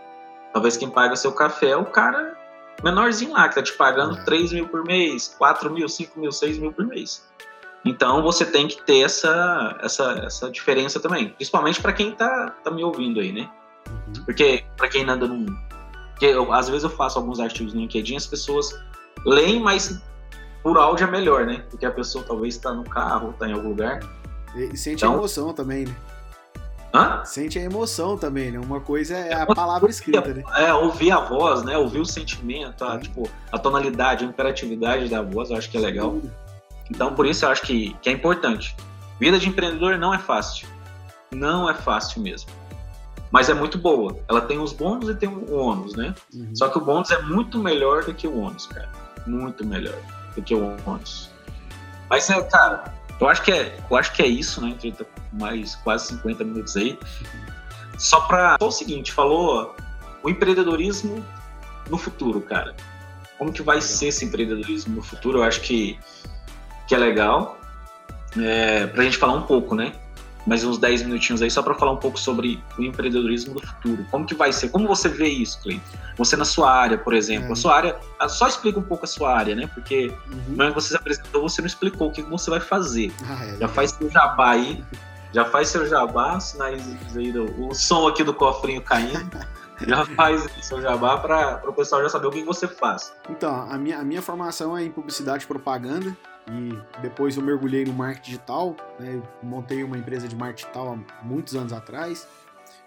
Talvez 0.53 0.77
quem 0.77 0.89
paga 0.89 1.15
seu 1.15 1.31
café 1.31 1.69
é 1.69 1.77
o 1.77 1.85
cara 1.85 2.35
menorzinho 2.83 3.33
lá, 3.33 3.47
que 3.47 3.55
tá 3.55 3.63
te 3.63 3.73
pagando 3.73 4.17
é. 4.17 4.23
3 4.23 4.53
mil 4.53 4.67
por 4.67 4.83
mês, 4.83 5.35
4 5.37 5.69
mil, 5.71 5.87
5 5.87 6.19
mil, 6.19 6.31
6 6.31 6.57
mil 6.57 6.73
por 6.73 6.85
mês. 6.85 7.25
Então 7.83 8.23
você 8.23 8.43
tem 8.45 8.67
que 8.67 8.81
ter 8.81 9.01
essa, 9.01 9.77
essa, 9.81 10.23
essa 10.25 10.49
diferença 10.49 10.99
também, 10.99 11.29
principalmente 11.29 11.79
para 11.81 11.93
quem 11.93 12.11
tá, 12.11 12.49
tá 12.63 12.71
me 12.71 12.83
ouvindo 12.83 13.19
aí, 13.19 13.31
né? 13.31 13.49
Uhum. 14.07 14.25
Porque, 14.25 14.63
para 14.77 14.87
quem 14.87 15.07
anda 15.07 15.27
num. 15.27 15.45
Porque 16.11 16.25
eu, 16.25 16.51
às 16.53 16.67
vezes 16.67 16.83
eu 16.83 16.89
faço 16.89 17.19
alguns 17.19 17.39
artigos 17.39 17.73
no 17.73 17.81
LinkedIn, 17.81 18.15
as 18.15 18.25
pessoas 18.25 18.73
leem, 19.25 19.59
mas 19.59 20.01
por 20.63 20.77
áudio 20.77 21.07
é 21.07 21.11
melhor, 21.11 21.45
né? 21.45 21.63
Porque 21.69 21.85
a 21.85 21.91
pessoa 21.91 22.23
talvez 22.25 22.55
está 22.55 22.73
no 22.73 22.83
carro, 22.83 23.31
está 23.31 23.47
em 23.47 23.53
algum 23.53 23.69
lugar. 23.69 23.99
E, 24.55 24.77
sente 24.77 25.03
então, 25.03 25.13
a 25.13 25.17
emoção 25.17 25.53
também, 25.53 25.85
né? 25.85 25.95
Hã? 26.93 27.25
Sente 27.25 27.59
a 27.59 27.61
emoção 27.61 28.17
também, 28.17 28.51
né? 28.51 28.59
Uma 28.59 28.79
coisa 28.79 29.17
é 29.17 29.33
a 29.33 29.45
palavra 29.45 29.89
escrita, 29.89 30.33
né? 30.33 30.43
É, 30.55 30.73
ouvir 30.73 31.11
a 31.11 31.19
voz, 31.19 31.63
né? 31.63 31.77
Ouvir 31.77 31.99
o 31.99 32.05
sentimento, 32.05 32.85
a, 32.85 32.97
tipo, 32.97 33.29
a 33.51 33.59
tonalidade, 33.59 34.23
a 34.23 34.27
imperatividade 34.27 35.09
da 35.09 35.21
voz, 35.21 35.49
eu 35.49 35.57
acho 35.57 35.69
que 35.69 35.75
é 35.75 35.81
legal. 35.81 36.21
Então, 36.89 37.13
por 37.13 37.25
isso 37.25 37.43
eu 37.43 37.49
acho 37.49 37.63
que, 37.63 37.93
que 38.01 38.07
é 38.07 38.13
importante. 38.13 38.75
Vida 39.19 39.37
de 39.37 39.49
empreendedor 39.49 39.97
não 39.97 40.13
é 40.13 40.19
fácil. 40.19 40.67
Não 41.31 41.69
é 41.69 41.73
fácil 41.73 42.21
mesmo 42.21 42.49
mas 43.35 43.49
é 43.49 43.53
muito 43.53 43.77
boa. 43.77 44.17
Ela 44.29 44.39
tem 44.39 44.59
os 44.59 44.71
bônus 44.71 45.09
e 45.09 45.13
tem 45.13 45.27
o 45.27 45.53
ônus, 45.53 45.93
né? 45.93 46.15
Uhum. 46.33 46.55
Só 46.55 46.69
que 46.69 46.77
o 46.77 46.81
bônus 46.81 47.11
é 47.11 47.21
muito 47.21 47.59
melhor 47.59 48.05
do 48.05 48.13
que 48.13 48.25
o 48.25 48.39
ônus, 48.39 48.65
cara. 48.65 48.89
Muito 49.27 49.65
melhor 49.65 49.99
do 50.33 50.41
que 50.41 50.55
o 50.55 50.73
ônus. 50.87 51.29
Mas, 52.09 52.29
é, 52.29 52.41
cara, 52.43 52.93
eu 53.19 53.27
acho 53.27 53.41
que 53.41 53.51
é, 53.51 53.77
eu 53.91 53.97
acho 53.97 54.13
que 54.13 54.21
é 54.21 54.25
isso, 54.25 54.61
né? 54.61 54.73
A 54.81 54.91
tá 54.93 55.05
mais 55.33 55.75
quase 55.75 56.07
50 56.13 56.45
minutos 56.45 56.77
aí. 56.77 56.97
Só 57.97 58.21
para 58.21 58.55
Só 58.57 58.69
o 58.69 58.71
seguinte, 58.71 59.11
falou 59.11 59.75
o 60.23 60.29
empreendedorismo 60.29 61.21
no 61.89 61.97
futuro, 61.97 62.39
cara. 62.39 62.73
Como 63.37 63.51
que 63.51 63.61
vai 63.61 63.81
ser 63.81 64.07
esse 64.07 64.23
empreendedorismo 64.23 64.95
no 64.95 65.03
futuro? 65.03 65.39
Eu 65.39 65.43
acho 65.43 65.59
que, 65.59 65.99
que 66.87 66.95
é 66.95 66.97
legal. 66.97 67.59
É, 68.37 68.87
pra 68.87 69.03
gente 69.03 69.17
falar 69.17 69.33
um 69.33 69.43
pouco, 69.43 69.75
né? 69.75 69.91
Mais 70.45 70.63
uns 70.63 70.77
10 70.77 71.03
minutinhos 71.03 71.41
aí 71.41 71.49
só 71.49 71.61
para 71.61 71.73
falar 71.73 71.93
um 71.93 71.97
pouco 71.97 72.19
sobre 72.19 72.63
o 72.77 72.83
empreendedorismo 72.83 73.55
do 73.55 73.65
futuro. 73.65 74.05
Como 74.11 74.25
que 74.25 74.35
vai 74.35 74.53
ser? 74.53 74.69
Como 74.69 74.87
você 74.87 75.09
vê 75.09 75.27
isso, 75.27 75.59
Cleiton? 75.61 75.83
Você 76.17 76.37
na 76.37 76.45
sua 76.45 76.71
área, 76.71 76.97
por 76.97 77.13
exemplo. 77.13 77.49
É. 77.49 77.51
A 77.51 77.55
sua 77.55 77.75
área, 77.75 77.99
ah, 78.19 78.29
só 78.29 78.47
explica 78.47 78.79
um 78.79 78.83
pouco 78.83 79.05
a 79.05 79.07
sua 79.07 79.35
área, 79.35 79.55
né? 79.55 79.67
Porque 79.73 80.13
uhum. 80.31 80.55
na 80.55 80.69
você 80.69 80.89
se 80.89 80.95
apresentou, 80.95 81.41
você 81.41 81.61
não 81.61 81.67
explicou 81.67 82.09
o 82.09 82.11
que 82.11 82.21
você 82.21 82.49
vai 82.49 82.59
fazer. 82.59 83.11
Ah, 83.27 83.45
é, 83.45 83.57
já 83.57 83.67
faz 83.67 83.91
seu 83.91 84.09
jabá 84.09 84.51
aí, 84.51 84.83
já 85.33 85.45
faz 85.45 85.69
seu 85.69 85.87
jabá, 85.87 86.39
sinais 86.39 86.83
aí 87.15 87.31
do, 87.31 87.67
o 87.67 87.73
som 87.73 88.07
aqui 88.07 88.23
do 88.23 88.33
cofrinho 88.33 88.81
caindo. 88.81 89.39
já 89.85 90.05
faz 90.05 90.47
seu 90.61 90.81
jabá 90.81 91.17
para 91.17 91.61
o 91.67 91.73
pessoal 91.73 92.01
já 92.03 92.09
saber 92.09 92.27
o 92.27 92.31
que 92.31 92.43
você 92.43 92.67
faz. 92.67 93.13
Então, 93.29 93.67
a 93.69 93.77
minha, 93.77 93.99
a 93.99 94.03
minha 94.03 94.21
formação 94.21 94.77
é 94.77 94.83
em 94.83 94.91
publicidade 94.91 95.43
e 95.43 95.47
propaganda 95.47 96.15
e 96.47 97.01
depois 97.01 97.35
eu 97.35 97.43
mergulhei 97.43 97.85
no 97.85 97.93
marketing 97.93 98.31
digital, 98.31 98.75
né? 98.99 99.21
montei 99.41 99.83
uma 99.83 99.97
empresa 99.97 100.27
de 100.27 100.35
marketing 100.35 100.63
digital 100.63 100.93
há 100.93 101.23
muitos 101.23 101.55
anos 101.55 101.73
atrás, 101.73 102.27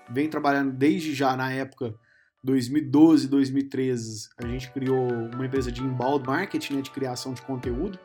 venho 0.09 0.31
trabalhando 0.31 0.73
desde 0.73 1.15
já 1.15 1.37
na 1.37 1.53
época 1.53 1.95
2012, 2.43 3.29
2013, 3.29 4.29
a 4.39 4.47
gente 4.47 4.71
criou 4.71 5.09
uma 5.35 5.45
empresa 5.45 5.73
de 5.73 5.83
inbound 5.83 6.27
marketing, 6.27 6.75
né, 6.75 6.83
de 6.83 6.91
criação 6.91 7.35
de 7.35 7.43
conteúdo. 7.43 7.99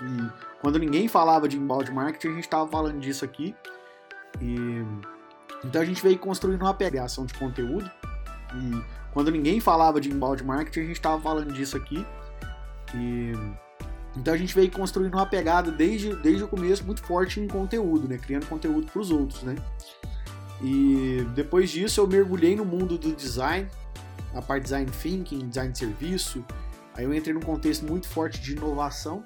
E 0.00 0.60
quando 0.60 0.78
ninguém 0.78 1.06
falava 1.08 1.48
de 1.48 1.56
inbound 1.56 1.90
marketing, 1.92 2.28
a 2.28 2.34
gente 2.34 2.44
estava 2.44 2.68
falando 2.68 2.98
disso 2.98 3.24
aqui. 3.24 3.54
E 4.40 4.84
Então 5.64 5.80
a 5.80 5.84
gente 5.84 6.02
veio 6.02 6.18
construindo 6.18 6.62
uma 6.62 6.74
pegação 6.74 7.24
de 7.24 7.34
conteúdo 7.34 7.90
e 8.54 8.84
quando 9.12 9.30
ninguém 9.30 9.60
falava 9.60 10.00
de 10.00 10.10
inbound 10.10 10.44
marketing, 10.44 10.80
a 10.80 10.84
gente 10.84 10.96
estava 10.96 11.20
falando 11.20 11.52
disso 11.52 11.76
aqui. 11.76 12.06
E 12.94 13.32
então 14.16 14.34
a 14.34 14.36
gente 14.36 14.54
veio 14.54 14.70
construindo 14.70 15.14
uma 15.14 15.26
pegada 15.26 15.70
desde, 15.70 16.14
desde 16.16 16.42
o 16.42 16.48
começo 16.48 16.84
muito 16.84 17.02
forte 17.02 17.40
em 17.40 17.46
conteúdo, 17.46 18.08
né? 18.08 18.18
Criando 18.18 18.46
conteúdo 18.46 18.90
para 18.90 19.00
os 19.00 19.10
outros, 19.10 19.42
né? 19.42 19.54
E 20.62 21.24
depois 21.34 21.70
disso 21.70 22.00
eu 22.00 22.06
mergulhei 22.06 22.56
no 22.56 22.64
mundo 22.64 22.98
do 22.98 23.14
design, 23.14 23.68
a 24.34 24.42
parte 24.42 24.64
design 24.64 24.90
thinking, 24.90 25.48
design 25.48 25.72
de 25.72 25.78
serviço. 25.78 26.44
Aí 26.94 27.04
eu 27.04 27.14
entrei 27.14 27.32
num 27.32 27.40
contexto 27.40 27.86
muito 27.86 28.08
forte 28.08 28.40
de 28.40 28.52
inovação 28.52 29.22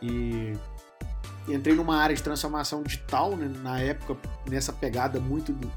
e 0.00 0.54
entrei 1.46 1.74
numa 1.74 1.96
área 1.96 2.16
de 2.16 2.22
transformação 2.22 2.82
digital, 2.82 3.36
né? 3.36 3.50
na 3.62 3.78
época, 3.80 4.16
nessa 4.48 4.72
pegada 4.72 5.20
muito 5.20 5.52
do, 5.52 5.70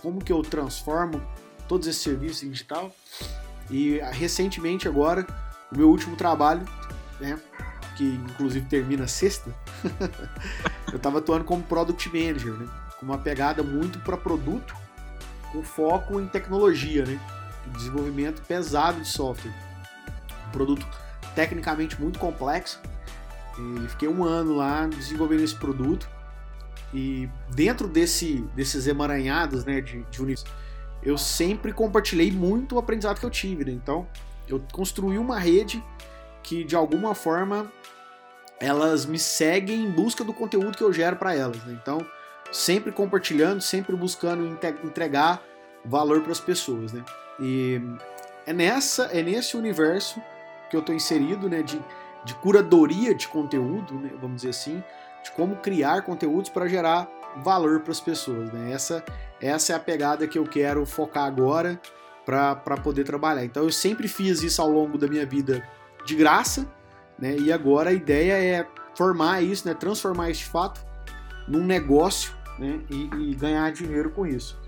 como 0.00 0.22
que 0.22 0.32
eu 0.32 0.42
transformo 0.42 1.20
todos 1.66 1.88
esses 1.88 2.02
serviços 2.02 2.42
em 2.44 2.50
digital. 2.50 2.94
E 3.70 3.98
recentemente 4.12 4.86
agora, 4.86 5.26
o 5.72 5.76
meu 5.76 5.88
último 5.88 6.14
trabalho, 6.14 6.64
né, 7.20 7.38
que 7.96 8.04
inclusive 8.04 8.66
termina 8.66 9.06
sexta, 9.06 9.54
eu 10.90 10.96
estava 10.96 11.18
atuando 11.18 11.44
como 11.44 11.62
Product 11.62 12.08
Manager, 12.08 12.52
né, 12.52 12.68
com 12.98 13.06
uma 13.06 13.18
pegada 13.18 13.62
muito 13.62 13.98
para 14.00 14.16
produto, 14.16 14.74
com 15.52 15.62
foco 15.62 16.20
em 16.20 16.26
tecnologia, 16.26 17.04
né, 17.04 17.20
desenvolvimento 17.72 18.42
pesado 18.42 19.00
de 19.00 19.08
software. 19.08 19.52
Um 20.48 20.50
produto 20.50 20.86
tecnicamente 21.34 22.00
muito 22.00 22.18
complexo. 22.18 22.80
E 23.58 23.88
fiquei 23.88 24.08
um 24.08 24.24
ano 24.24 24.54
lá 24.54 24.86
desenvolvendo 24.86 25.42
esse 25.42 25.54
produto. 25.54 26.08
E 26.92 27.28
dentro 27.50 27.88
desse, 27.88 28.44
desses 28.54 28.86
emaranhados 28.86 29.64
né, 29.64 29.80
de, 29.80 30.02
de 30.04 30.34
eu 31.02 31.18
sempre 31.18 31.72
compartilhei 31.72 32.30
muito 32.30 32.76
o 32.76 32.78
aprendizado 32.78 33.18
que 33.18 33.26
eu 33.26 33.30
tive. 33.30 33.64
Né? 33.64 33.72
Então, 33.72 34.06
eu 34.48 34.62
construí 34.72 35.18
uma 35.18 35.38
rede 35.38 35.82
que, 36.44 36.62
de 36.62 36.76
alguma 36.76 37.14
forma, 37.14 37.72
elas 38.60 39.04
me 39.06 39.18
seguem 39.18 39.82
em 39.82 39.90
busca 39.90 40.22
do 40.22 40.32
conteúdo 40.32 40.76
que 40.76 40.84
eu 40.84 40.92
gero 40.92 41.16
para 41.16 41.34
elas. 41.34 41.64
Né? 41.64 41.76
Então, 41.80 41.98
sempre 42.52 42.92
compartilhando, 42.92 43.60
sempre 43.60 43.96
buscando 43.96 44.46
entregar 44.84 45.42
valor 45.84 46.20
para 46.20 46.30
as 46.30 46.40
pessoas. 46.40 46.92
Né? 46.92 47.02
E 47.40 47.80
é, 48.46 48.52
nessa, 48.52 49.04
é 49.06 49.22
nesse 49.22 49.56
universo 49.56 50.22
que 50.70 50.76
eu 50.76 50.80
estou 50.80 50.94
inserido, 50.94 51.48
né, 51.48 51.62
de, 51.62 51.80
de 52.24 52.34
curadoria 52.36 53.14
de 53.14 53.26
conteúdo, 53.26 53.94
né, 53.94 54.10
vamos 54.20 54.36
dizer 54.36 54.50
assim, 54.50 54.82
de 55.24 55.30
como 55.32 55.56
criar 55.56 56.02
conteúdos 56.02 56.50
para 56.50 56.68
gerar 56.68 57.08
valor 57.42 57.80
para 57.80 57.92
as 57.92 58.00
pessoas. 58.00 58.52
Né? 58.52 58.72
Essa, 58.72 59.04
essa 59.40 59.72
é 59.72 59.76
a 59.76 59.80
pegada 59.80 60.28
que 60.28 60.38
eu 60.38 60.44
quero 60.44 60.84
focar 60.84 61.24
agora 61.24 61.80
para 62.24 62.76
poder 62.82 63.04
trabalhar. 63.04 63.44
Então 63.44 63.64
eu 63.64 63.72
sempre 63.72 64.08
fiz 64.08 64.42
isso 64.42 64.60
ao 64.62 64.70
longo 64.70 64.96
da 64.96 65.06
minha 65.06 65.26
vida 65.26 65.66
de 66.04 66.14
graça, 66.14 66.66
né? 67.18 67.36
e 67.36 67.52
agora 67.52 67.90
a 67.90 67.92
ideia 67.92 68.34
é 68.34 68.66
formar 68.96 69.42
isso, 69.42 69.66
né? 69.66 69.74
transformar 69.74 70.30
esse 70.30 70.44
fato 70.44 70.84
num 71.48 71.64
negócio 71.64 72.32
né? 72.58 72.80
e, 72.90 73.30
e 73.30 73.34
ganhar 73.34 73.70
dinheiro 73.72 74.10
com 74.10 74.26
isso. 74.26 74.58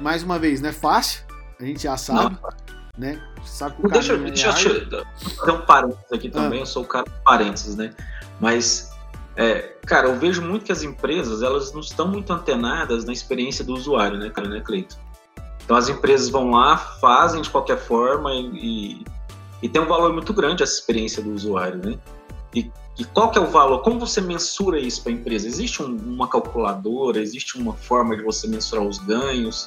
Mais 0.00 0.22
uma 0.22 0.38
vez, 0.38 0.60
não 0.60 0.68
é 0.68 0.72
fácil, 0.72 1.24
a 1.58 1.64
gente 1.64 1.82
já 1.82 1.96
sabe, 1.96 2.36
não. 2.42 2.50
né? 2.98 3.22
Sabe 3.44 3.76
que 3.76 3.86
o 3.86 3.90
deixa, 3.90 4.16
deixa 4.18 4.48
eu 4.48 5.06
fazer 5.36 5.52
um 5.52 5.60
parênteses 5.62 6.12
aqui 6.12 6.28
também, 6.28 6.58
ah. 6.58 6.62
eu 6.62 6.66
sou 6.66 6.82
o 6.82 6.86
cara 6.86 7.06
de 7.06 7.22
parênteses, 7.24 7.76
né? 7.76 7.94
Mas, 8.40 8.90
é, 9.36 9.76
cara, 9.86 10.08
eu 10.08 10.18
vejo 10.18 10.42
muito 10.42 10.64
que 10.64 10.72
as 10.72 10.82
empresas, 10.82 11.42
elas 11.42 11.72
não 11.72 11.80
estão 11.80 12.08
muito 12.08 12.32
antenadas 12.32 13.04
na 13.04 13.12
experiência 13.12 13.64
do 13.64 13.72
usuário, 13.72 14.18
né, 14.18 14.28
cara, 14.28 14.48
né, 14.48 14.60
Cleito? 14.60 14.98
Então 15.64 15.76
as 15.76 15.88
empresas 15.88 16.28
vão 16.28 16.50
lá, 16.50 16.76
fazem 16.76 17.40
de 17.40 17.50
qualquer 17.50 17.78
forma 17.78 18.32
e, 18.32 19.00
e 19.00 19.04
tem 19.68 19.80
um 19.80 19.86
valor 19.86 20.12
muito 20.12 20.32
grande 20.32 20.62
essa 20.62 20.74
experiência 20.74 21.22
do 21.22 21.32
usuário, 21.32 21.78
né? 21.78 21.98
E, 22.54 22.70
e 22.98 23.04
qual 23.04 23.30
que 23.30 23.38
é 23.38 23.40
o 23.40 23.46
valor? 23.46 23.82
Como 23.82 23.98
você 23.98 24.20
mensura 24.20 24.78
isso 24.78 25.02
para 25.02 25.12
a 25.12 25.14
empresa? 25.14 25.46
Existe 25.46 25.82
um, 25.82 25.96
uma 25.96 26.28
calculadora? 26.28 27.20
Existe 27.20 27.58
uma 27.58 27.74
forma 27.74 28.16
de 28.16 28.22
você 28.22 28.46
mensurar 28.46 28.84
os 28.84 28.98
ganhos? 28.98 29.66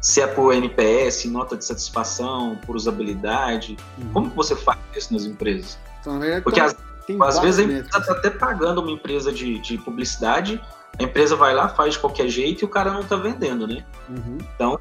se 0.00 0.20
é 0.20 0.26
por 0.26 0.54
NPS, 0.54 1.24
nota 1.26 1.56
de 1.56 1.64
satisfação, 1.64 2.56
por 2.64 2.76
usabilidade. 2.76 3.76
Uhum. 3.98 4.12
Como 4.12 4.30
que 4.30 4.36
você 4.36 4.54
faz 4.54 4.78
isso 4.96 5.12
nas 5.12 5.24
empresas? 5.24 5.78
Então, 6.00 6.20
Porque 6.42 6.60
às, 6.60 6.76
às 7.20 7.38
vezes 7.40 7.60
a 7.60 7.62
empresa 7.64 7.98
está 7.98 8.12
até 8.12 8.30
pagando 8.30 8.80
uma 8.80 8.90
empresa 8.90 9.32
de, 9.32 9.58
de, 9.58 9.78
publicidade, 9.78 10.60
a 10.98 11.02
empresa 11.02 11.36
vai 11.36 11.54
lá, 11.54 11.68
faz 11.68 11.94
de 11.94 12.00
qualquer 12.00 12.28
jeito 12.28 12.62
e 12.62 12.64
o 12.64 12.68
cara 12.68 12.92
não 12.92 13.00
está 13.00 13.16
vendendo, 13.16 13.66
né? 13.66 13.84
Uhum. 14.08 14.38
Então, 14.54 14.78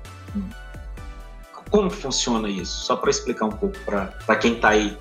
como 1.69 1.89
funciona 1.89 2.49
isso? 2.49 2.85
Só 2.85 2.95
para 2.95 3.09
explicar 3.09 3.45
um 3.45 3.51
pouco 3.51 3.77
para 3.85 4.35
quem 4.35 4.55
está 4.55 4.69
aí 4.69 4.97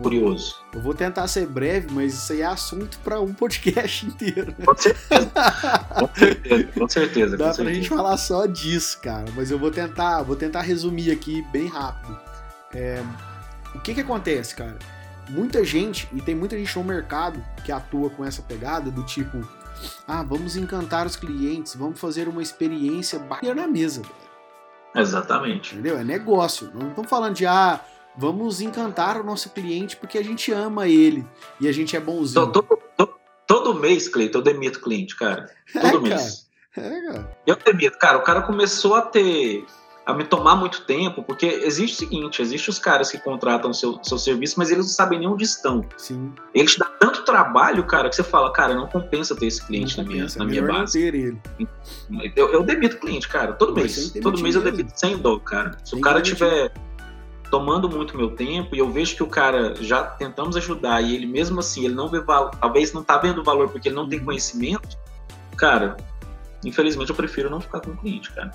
curioso. 0.00 0.56
Eu 0.72 0.80
vou 0.80 0.94
tentar 0.94 1.26
ser 1.28 1.46
breve, 1.46 1.88
mas 1.90 2.14
isso 2.14 2.32
aí 2.32 2.40
é 2.40 2.46
assunto 2.46 2.98
para 3.00 3.20
um 3.20 3.32
podcast 3.32 4.06
inteiro. 4.06 4.54
Com 4.64 4.76
certeza. 4.76 5.30
com 5.98 6.14
certeza, 6.14 6.70
com 6.78 6.88
certeza. 6.88 7.36
Dá 7.36 7.50
com 7.50 7.56
pra 7.56 7.72
gente 7.72 7.88
falar 7.88 8.16
só 8.16 8.46
disso, 8.46 9.00
cara. 9.00 9.26
Mas 9.34 9.50
eu 9.50 9.58
vou 9.58 9.70
tentar, 9.70 10.22
vou 10.22 10.36
tentar 10.36 10.62
resumir 10.62 11.10
aqui 11.10 11.42
bem 11.52 11.68
rápido. 11.68 12.18
É, 12.74 13.02
o 13.74 13.80
que 13.80 13.94
que 13.94 14.00
acontece, 14.00 14.54
cara? 14.54 14.78
Muita 15.28 15.64
gente, 15.64 16.08
e 16.12 16.20
tem 16.20 16.34
muita 16.34 16.58
gente 16.58 16.76
no 16.76 16.84
mercado 16.84 17.42
que 17.64 17.70
atua 17.70 18.10
com 18.10 18.24
essa 18.24 18.42
pegada 18.42 18.90
do 18.90 19.04
tipo, 19.04 19.46
ah, 20.06 20.22
vamos 20.22 20.56
encantar 20.56 21.06
os 21.06 21.16
clientes, 21.16 21.74
vamos 21.76 22.00
fazer 22.00 22.28
uma 22.28 22.42
experiência 22.42 23.18
bacana 23.18 23.62
na 23.62 23.68
mesa. 23.68 24.02
Exatamente. 24.94 25.74
Entendeu? 25.74 25.98
É 25.98 26.04
negócio. 26.04 26.70
Não 26.74 26.88
estamos 26.88 27.08
falando 27.08 27.34
de, 27.34 27.46
ah, 27.46 27.80
Vamos 28.14 28.60
encantar 28.60 29.18
o 29.18 29.24
nosso 29.24 29.50
cliente 29.50 29.96
porque 29.96 30.18
a 30.18 30.24
gente 30.24 30.52
ama 30.52 30.86
ele 30.86 31.26
e 31.58 31.66
a 31.66 31.72
gente 31.72 31.96
é 31.96 32.00
bonzinho. 32.00 32.46
Todo, 32.52 32.78
todo, 32.96 33.14
todo 33.46 33.74
mês, 33.74 34.06
Cleiton, 34.08 34.38
eu 34.38 34.42
demito 34.42 34.80
cliente, 34.80 35.16
cara. 35.16 35.50
Todo 35.72 36.06
é, 36.06 36.10
mês. 36.10 36.46
Cara. 36.74 36.86
É, 36.86 37.06
cara. 37.06 37.38
Eu 37.46 37.56
demito. 37.56 37.98
Cara, 37.98 38.18
o 38.18 38.22
cara 38.22 38.42
começou 38.42 38.94
a 38.94 39.02
ter 39.02 39.64
a 40.04 40.12
me 40.12 40.24
tomar 40.24 40.56
muito 40.56 40.82
tempo, 40.82 41.22
porque 41.22 41.46
existe 41.46 41.94
o 41.94 41.98
seguinte, 41.98 42.42
existe 42.42 42.68
os 42.68 42.78
caras 42.78 43.10
que 43.10 43.18
contratam 43.18 43.72
seu, 43.72 44.00
seu 44.02 44.18
serviço, 44.18 44.58
mas 44.58 44.70
eles 44.70 44.86
não 44.86 44.92
sabem 44.92 45.18
nem 45.18 45.28
onde 45.28 45.44
estão. 45.44 45.84
Sim. 45.96 46.32
Eles 46.52 46.72
te 46.72 46.78
dão 46.78 46.88
tanto 46.98 47.24
trabalho, 47.24 47.84
cara, 47.84 48.08
que 48.08 48.16
você 48.16 48.24
fala, 48.24 48.52
cara, 48.52 48.74
não 48.74 48.88
compensa 48.88 49.36
ter 49.36 49.46
esse 49.46 49.64
cliente 49.64 49.96
não 49.96 50.04
na 50.04 50.10
minha, 50.10 50.26
na 50.36 50.44
minha 50.44 50.62
base. 50.62 51.00
Ele. 51.00 51.38
Eu, 52.34 52.52
eu 52.52 52.62
demito 52.64 52.98
cliente, 52.98 53.28
cara, 53.28 53.52
todo 53.52 53.74
mês. 53.74 54.12
Todo 54.20 54.42
mês 54.42 54.54
eu 54.56 54.62
demito 54.62 54.92
sem 54.94 55.16
dó, 55.16 55.38
cara. 55.38 55.78
Se 55.84 55.92
Tem 55.92 56.00
o 56.00 56.02
cara 56.02 56.20
tiver 56.20 56.72
tomando 57.48 57.88
muito 57.88 58.16
meu 58.16 58.30
tempo 58.30 58.74
e 58.74 58.78
eu 58.78 58.90
vejo 58.90 59.14
que 59.14 59.22
o 59.22 59.26
cara 59.26 59.74
já 59.78 60.02
tentamos 60.02 60.56
ajudar 60.56 61.02
e 61.02 61.14
ele 61.14 61.26
mesmo 61.26 61.60
assim, 61.60 61.84
ele 61.84 61.94
não 61.94 62.08
vê 62.08 62.18
valor, 62.18 62.50
talvez 62.52 62.94
não 62.94 63.04
tá 63.04 63.18
vendo 63.18 63.44
valor 63.44 63.68
porque 63.68 63.88
ele 63.88 63.94
não 63.94 64.08
tem 64.08 64.18
uhum. 64.20 64.24
conhecimento, 64.24 64.96
cara, 65.54 65.98
infelizmente 66.64 67.10
eu 67.10 67.14
prefiro 67.14 67.50
não 67.50 67.60
ficar 67.60 67.80
com 67.80 67.90
o 67.90 67.96
cliente, 67.98 68.32
cara. 68.32 68.52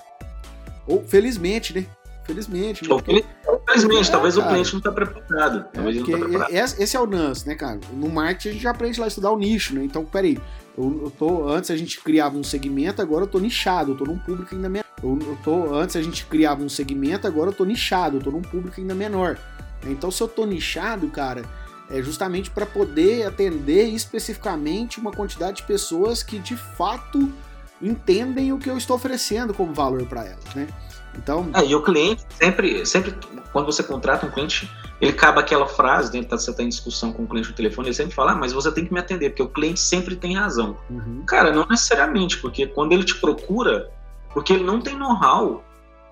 Ou 0.88 1.04
felizmente, 1.04 1.74
né? 1.74 1.86
Felizmente. 2.24 2.90
Ou 2.92 3.00
felizmente, 3.00 4.10
é, 4.10 4.12
talvez 4.12 4.36
cara. 4.36 4.48
o 4.48 4.50
cliente 4.50 4.74
não 4.74 4.82
tá 4.82 4.92
preparado. 4.92 5.60
É, 5.60 5.64
talvez 5.74 5.98
não 5.98 6.06
tá 6.06 6.18
preparado. 6.18 6.54
Esse 6.54 6.98
é 6.98 7.00
o 7.00 7.06
lance, 7.06 7.48
né, 7.48 7.56
cara? 7.56 7.80
No 7.94 8.10
marketing 8.10 8.50
a 8.50 8.52
gente 8.54 8.64
já 8.64 8.72
aprende 8.72 9.00
lá 9.00 9.06
a 9.06 9.08
estudar 9.08 9.32
o 9.32 9.38
nicho, 9.38 9.74
né? 9.76 9.84
Então, 9.84 10.04
peraí, 10.04 10.38
eu, 10.78 11.02
eu 11.04 11.12
tô, 11.12 11.48
antes 11.48 11.72
a 11.72 11.78
gente 11.78 12.00
criava 12.02 12.38
um 12.38 12.44
segmento, 12.44 13.02
agora 13.02 13.24
eu 13.24 13.28
tô 13.28 13.40
nichado, 13.40 13.94
eu 13.94 13.98
tô 13.98 14.06
num 14.06 14.18
público 14.18 14.54
ainda 14.54 14.70
menor. 14.70 14.86
Eu, 15.02 15.18
eu 15.22 15.38
tô, 15.44 15.74
antes 15.74 15.96
a 15.96 16.02
gente 16.02 16.26
criava 16.26 16.64
um 16.64 16.70
segmento, 16.70 17.28
agora 17.28 17.50
eu 17.50 17.54
tô 17.54 17.66
nichado, 17.66 18.18
eu 18.18 18.22
tô 18.22 18.32
num 18.32 18.42
público 18.42 18.80
ainda 18.80 18.94
menor. 18.94 19.38
Então, 19.86 20.12
se 20.12 20.22
eu 20.22 20.28
tô 20.28 20.46
nichado, 20.46 21.08
cara, 21.08 21.44
é 21.90 22.02
justamente 22.02 22.50
para 22.50 22.66
poder 22.66 23.26
atender 23.26 23.88
especificamente 23.90 25.00
uma 25.00 25.12
quantidade 25.12 25.58
de 25.58 25.64
pessoas 25.64 26.22
que 26.22 26.40
de 26.40 26.58
fato 26.58 27.32
entendem 27.82 28.52
o 28.54 28.58
que 28.58 28.70
eu 28.70 28.78
estou 28.78 28.96
oferecendo 28.96 29.54
como 29.54 29.74
valor 29.74 30.06
para 30.06 30.26
elas, 30.26 30.56
né? 30.56 30.68
Então. 31.16 31.50
É, 31.54 31.66
e 31.66 31.76
o 31.76 31.82
cliente 31.82 32.24
sempre, 32.40 32.86
sempre 32.86 33.16
quando 33.52 33.66
você 33.66 33.82
contrata 33.82 34.26
um 34.26 34.32
cliente, 34.32 34.70
ele 35.02 35.12
acaba 35.12 35.42
aquela 35.42 35.68
frase, 35.68 36.12
dentro 36.12 36.32
né, 36.32 36.38
você 36.38 36.52
está 36.52 36.64
em 36.64 36.70
discussão 36.70 37.12
com 37.12 37.24
o 37.24 37.28
cliente 37.28 37.50
no 37.50 37.56
telefone, 37.56 37.88
ele 37.88 37.96
sempre 37.96 38.14
fala, 38.14 38.34
ah, 38.34 38.36
mas 38.36 38.54
você 38.54 38.72
tem 38.72 38.86
que 38.86 38.94
me 38.94 39.00
atender, 39.00 39.30
porque 39.30 39.44
o 39.44 39.50
cliente 39.50 39.80
sempre 39.80 40.16
tem 40.16 40.36
razão. 40.36 40.78
Uhum. 40.90 41.24
Cara, 41.26 41.52
não 41.52 41.66
necessariamente, 41.68 42.38
porque 42.38 42.68
quando 42.68 42.92
ele 42.92 43.04
te 43.04 43.16
procura, 43.16 43.92
porque 44.34 44.54
ele 44.54 44.64
não 44.64 44.80
tem 44.80 44.96
know-how 44.96 45.64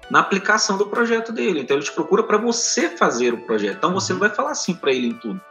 na 0.10 0.20
aplicação 0.20 0.78
do 0.78 0.86
projeto 0.86 1.32
dele, 1.32 1.62
então 1.62 1.78
ele 1.78 1.86
te 1.86 1.92
procura 1.92 2.24
para 2.24 2.38
você 2.38 2.90
fazer 2.90 3.34
o 3.34 3.38
projeto. 3.40 3.78
Então 3.78 3.94
você 3.94 4.14
uhum. 4.14 4.20
vai 4.20 4.30
falar 4.30 4.54
sim 4.56 4.74
para 4.74 4.92
ele 4.92 5.08
em 5.08 5.14
tudo. 5.14 5.42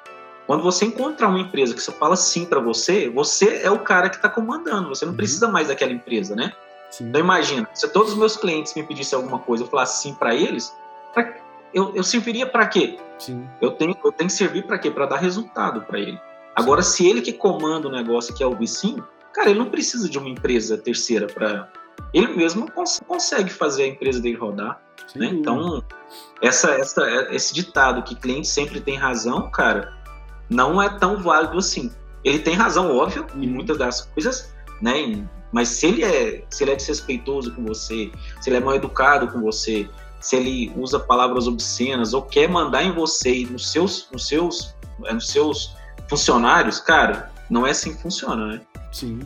Quando 0.47 0.63
você 0.63 0.85
encontrar 0.85 1.29
uma 1.29 1.41
empresa 1.41 1.75
que 1.75 1.83
você 1.83 1.93
fala 1.93 2.17
sim 2.17 2.45
para 2.45 2.61
você, 2.61 3.09
você 3.09 3.61
é 3.63 3.71
o 3.71 3.79
cara 3.79 4.11
que 4.11 4.17
está 4.17 4.29
comandando, 4.29 4.89
você 4.89 5.05
não 5.05 5.13
uhum. 5.13 5.17
precisa 5.17 5.49
mais 5.49 5.69
daquela 5.69 5.93
empresa, 5.93 6.37
né? 6.37 6.53
Sim. 6.91 7.09
Então 7.09 7.21
imagina, 7.21 7.69
se 7.73 7.89
todos 7.89 8.13
os 8.13 8.19
meus 8.19 8.37
clientes 8.37 8.75
me 8.75 8.83
pedissem 8.83 9.17
alguma 9.17 9.39
coisa, 9.39 9.65
eu 9.65 9.69
falasse 9.69 10.03
sim 10.03 10.15
para 10.15 10.35
eles, 10.35 10.75
pra, 11.13 11.35
eu, 11.73 11.93
eu 11.95 12.05
serviria 12.05 12.47
para 12.47 12.67
quê? 12.67 12.99
Sim. 13.19 13.49
Eu 13.61 13.73
tenho, 13.73 13.97
eu 14.05 14.13
tenho 14.13 14.29
que 14.29 14.37
servir 14.37 14.65
para 14.67 14.79
quê? 14.79 14.91
Para 14.91 15.07
dar 15.07 15.17
resultado 15.17 15.81
para 15.83 15.99
ele. 15.99 16.21
Agora, 16.55 16.83
sim. 16.83 17.05
se 17.05 17.09
ele 17.09 17.23
que 17.23 17.33
comanda 17.33 17.89
o 17.89 17.91
negócio 17.91 18.35
que 18.35 18.43
é 18.43 18.47
o 18.47 18.55
vizinho, 18.55 19.05
cara, 19.33 19.51
ele 19.51 19.59
não 19.59 19.71
precisa 19.71 20.09
de 20.09 20.19
uma 20.19 20.29
empresa 20.29 20.77
terceira 20.77 21.27
para 21.27 21.69
ele 22.13 22.29
mesmo 22.29 22.71
cons 22.71 23.01
consegue 23.07 23.51
fazer 23.51 23.85
a 23.85 23.87
empresa 23.89 24.21
dele 24.21 24.37
rodar. 24.37 24.81
Né? 25.15 25.27
Então, 25.27 25.83
essa, 26.41 26.71
essa, 26.73 27.03
esse 27.31 27.55
ditado 27.55 28.03
que 28.03 28.15
cliente 28.15 28.49
sempre 28.49 28.81
tem 28.81 28.97
razão, 28.97 29.51
cara, 29.51 29.93
não 30.49 30.81
é 30.81 30.89
tão 30.99 31.23
válido 31.23 31.59
assim. 31.59 31.91
Ele 32.23 32.39
tem 32.39 32.55
razão, 32.55 32.97
óbvio, 32.97 33.27
em 33.35 33.47
uhum. 33.47 33.55
muitas 33.55 33.79
das 33.79 34.03
coisas, 34.03 34.55
né? 34.81 35.27
Mas 35.53 35.69
se 35.69 35.87
ele 35.87 36.05
é, 36.05 36.45
se 36.51 36.65
ele 36.65 36.73
é 36.73 36.77
desrespeitoso 36.77 37.55
com 37.55 37.65
você, 37.65 38.11
se 38.41 38.51
ele 38.51 38.57
é 38.57 38.61
mal 38.61 38.75
educado 38.75 39.29
com 39.29 39.41
você, 39.41 39.89
se 40.21 40.37
ele 40.37 40.73
usa 40.77 40.99
palavras 40.99 41.47
obscenas 41.47 42.15
ou 42.15 42.23
quer 42.23 42.49
mandar 42.49 42.83
em 42.83 42.93
você 42.93 43.41
e 43.41 43.47
nos 43.47 43.71
seus, 43.71 44.09
nos 44.11 44.27
seus, 44.27 44.75
nos 44.99 45.29
seus 45.29 45.77
funcionários, 46.09 46.81
cara, 46.81 47.31
não 47.49 47.67
é 47.67 47.71
assim 47.71 47.95
que 47.95 48.03
funciona, 48.03 48.47
né? 48.47 48.61
Sim. 48.91 49.21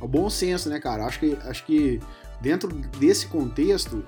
É 0.00 0.04
o 0.04 0.08
bom 0.08 0.28
senso, 0.28 0.68
né, 0.68 0.80
cara? 0.80 1.06
Acho 1.06 1.20
que, 1.20 1.38
acho 1.44 1.64
que 1.64 2.00
dentro 2.40 2.68
desse 2.98 3.28
contexto, 3.28 4.04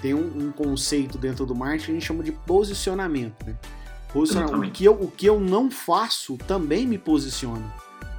tem 0.00 0.14
um, 0.14 0.48
um 0.48 0.52
conceito 0.52 1.18
dentro 1.18 1.44
do 1.46 1.54
marketing 1.54 1.84
que 1.84 1.90
a 1.90 1.94
gente 1.94 2.06
chama 2.06 2.22
de 2.22 2.32
posicionamento, 2.32 3.44
né? 3.44 3.56
Posicionamento. 4.16 4.70
O 4.70 4.72
que, 4.72 4.84
eu, 4.86 4.92
o 4.94 5.10
que 5.10 5.26
eu 5.26 5.38
não 5.38 5.70
faço 5.70 6.38
também 6.38 6.86
me 6.86 6.96
posiciona. 6.96 7.70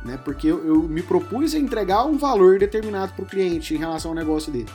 Né? 0.06 0.16
Porque 0.24 0.46
eu, 0.46 0.64
eu 0.64 0.84
me 0.84 1.02
propus 1.02 1.56
a 1.56 1.58
entregar 1.58 2.06
um 2.06 2.20
valor 2.20 2.60
determinado 2.60 3.14
para 3.14 3.24
o 3.24 3.28
cliente 3.28 3.74
em 3.74 3.78
relação 3.78 4.12
ao 4.12 4.16
negócio 4.16 4.52
dele. 4.52 4.70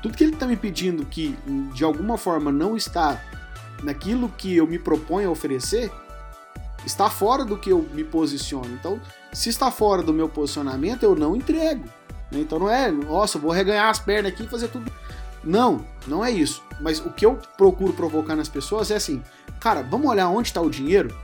Tudo 0.00 0.16
que 0.16 0.22
ele 0.22 0.32
está 0.32 0.46
me 0.46 0.56
pedindo 0.56 1.04
que 1.04 1.36
de 1.74 1.82
alguma 1.82 2.16
forma 2.16 2.52
não 2.52 2.76
está 2.76 3.20
naquilo 3.82 4.28
que 4.38 4.56
eu 4.56 4.66
me 4.66 4.78
proponho 4.78 5.28
a 5.28 5.32
oferecer, 5.32 5.90
está 6.86 7.10
fora 7.10 7.44
do 7.44 7.58
que 7.58 7.70
eu 7.70 7.84
me 7.92 8.04
posiciono. 8.04 8.72
Então, 8.72 9.00
se 9.32 9.48
está 9.48 9.72
fora 9.72 10.04
do 10.04 10.14
meu 10.14 10.28
posicionamento, 10.28 11.02
eu 11.02 11.16
não 11.16 11.34
entrego. 11.34 11.84
Né? 12.30 12.40
Então 12.40 12.60
não 12.60 12.70
é, 12.70 12.92
nossa, 12.92 13.40
vou 13.40 13.50
reganhar 13.50 13.90
as 13.90 13.98
pernas 13.98 14.32
aqui 14.32 14.44
e 14.44 14.48
fazer 14.48 14.68
tudo. 14.68 14.90
Não, 15.42 15.84
não 16.06 16.24
é 16.24 16.30
isso. 16.30 16.62
Mas 16.80 17.00
o 17.00 17.10
que 17.10 17.26
eu 17.26 17.38
procuro 17.56 17.92
provocar 17.92 18.36
nas 18.36 18.48
pessoas 18.48 18.90
é 18.90 18.96
assim, 18.96 19.22
cara, 19.60 19.82
vamos 19.82 20.10
olhar 20.10 20.28
onde 20.28 20.48
está 20.48 20.60
o 20.60 20.70
dinheiro, 20.70 21.14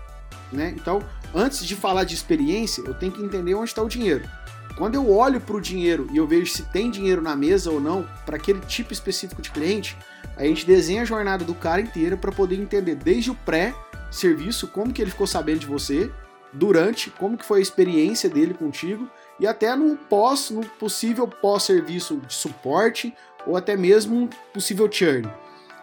né? 0.53 0.75
Então, 0.77 1.03
antes 1.35 1.65
de 1.65 1.75
falar 1.75 2.05
de 2.05 2.15
experiência, 2.15 2.83
eu 2.87 2.95
tenho 2.95 3.13
que 3.13 3.23
entender 3.23 3.55
onde 3.55 3.71
está 3.71 3.83
o 3.83 3.89
dinheiro. 3.89 4.29
Quando 4.77 4.95
eu 4.95 5.11
olho 5.11 5.41
para 5.41 5.57
o 5.57 5.61
dinheiro 5.61 6.07
e 6.13 6.19
eu 6.19 6.27
vejo 6.27 6.53
se 6.53 6.63
tem 6.65 6.91
dinheiro 6.91 7.23
na 7.23 7.35
mesa 7.35 7.71
ou 7.71 7.81
não 7.81 8.07
para 8.27 8.37
aquele 8.37 8.61
tipo 8.61 8.93
específico 8.93 9.41
de 9.41 9.51
cliente, 9.51 9.97
a 10.37 10.45
gente 10.45 10.67
desenha 10.67 11.03
a 11.03 11.07
jornada 11.07 11.45
do 11.45 11.55
cara 11.55 11.81
inteira 11.81 12.15
para 12.17 12.31
poder 12.31 12.57
entender 12.57 12.95
desde 12.95 13.31
o 13.31 13.35
pré-serviço 13.35 14.69
como 14.69 14.93
que 14.93 15.01
ele 15.01 15.11
ficou 15.11 15.27
sabendo 15.27 15.61
de 15.61 15.67
você, 15.67 16.13
durante 16.53 17.11
como 17.11 17.39
que 17.39 17.45
foi 17.45 17.59
a 17.61 17.63
experiência 17.63 18.29
dele 18.29 18.53
contigo 18.53 19.09
e 19.41 19.47
até 19.47 19.75
no 19.75 19.97
pós, 19.97 20.51
no 20.51 20.65
possível 20.65 21.27
pós-serviço 21.27 22.19
de 22.27 22.35
suporte 22.35 23.15
ou 23.47 23.57
até 23.57 23.77
mesmo 23.77 24.17
um 24.17 24.29
possível 24.53 24.91
churn. 24.91 25.27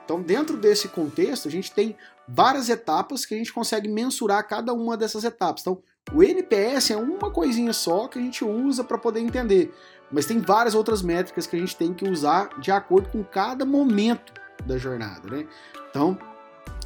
Então, 0.05 0.21
dentro 0.21 0.57
desse 0.57 0.87
contexto, 0.89 1.47
a 1.47 1.51
gente 1.51 1.71
tem 1.71 1.95
várias 2.27 2.69
etapas 2.69 3.25
que 3.25 3.33
a 3.33 3.37
gente 3.37 3.53
consegue 3.53 3.87
mensurar 3.87 4.47
cada 4.47 4.73
uma 4.73 4.95
dessas 4.95 5.23
etapas. 5.23 5.61
Então, 5.61 5.81
o 6.13 6.23
NPS 6.23 6.91
é 6.91 6.97
uma 6.97 7.31
coisinha 7.31 7.73
só 7.73 8.07
que 8.07 8.19
a 8.19 8.21
gente 8.21 8.43
usa 8.43 8.83
para 8.83 8.97
poder 8.97 9.19
entender, 9.19 9.73
mas 10.11 10.25
tem 10.25 10.39
várias 10.39 10.75
outras 10.75 11.01
métricas 11.01 11.47
que 11.47 11.55
a 11.55 11.59
gente 11.59 11.75
tem 11.75 11.93
que 11.93 12.07
usar 12.07 12.49
de 12.59 12.71
acordo 12.71 13.09
com 13.09 13.23
cada 13.23 13.65
momento 13.65 14.33
da 14.65 14.77
jornada, 14.77 15.29
né? 15.29 15.47
Então, 15.89 16.17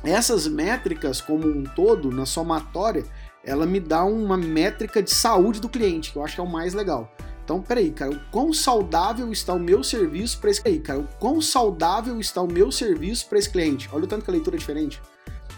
essas 0.03 0.47
métricas 0.47 1.19
como 1.19 1.47
um 1.47 1.63
todo, 1.63 2.11
na 2.11 2.25
somatória, 2.25 3.03
ela 3.43 3.65
me 3.65 3.79
dá 3.79 4.03
uma 4.03 4.37
métrica 4.37 5.01
de 5.01 5.13
saúde 5.13 5.59
do 5.59 5.69
cliente, 5.69 6.11
que 6.11 6.17
eu 6.17 6.23
acho 6.23 6.35
que 6.35 6.41
é 6.41 6.43
o 6.43 6.49
mais 6.49 6.73
legal. 6.73 7.11
Então, 7.43 7.61
peraí, 7.61 7.91
cara, 7.91 8.11
o 8.11 8.19
quão 8.29 8.51
saudável 8.51 9.31
está 9.31 9.53
o 9.53 9.59
meu 9.59 9.81
serviço 9.81 10.37
para 10.39 10.49
esse 10.49 10.61
cliente? 10.61 10.81
Cara, 10.81 10.99
o 10.99 11.07
quão 11.17 11.41
saudável 11.41 12.19
está 12.19 12.41
o 12.41 12.51
meu 12.51 12.71
serviço 12.71 13.27
para 13.27 13.39
esse 13.39 13.49
cliente? 13.49 13.89
Olha 13.93 14.03
o 14.03 14.07
tanto 14.07 14.25
que 14.25 14.29
a 14.29 14.33
leitura 14.33 14.57
é 14.57 14.59
diferente. 14.59 15.01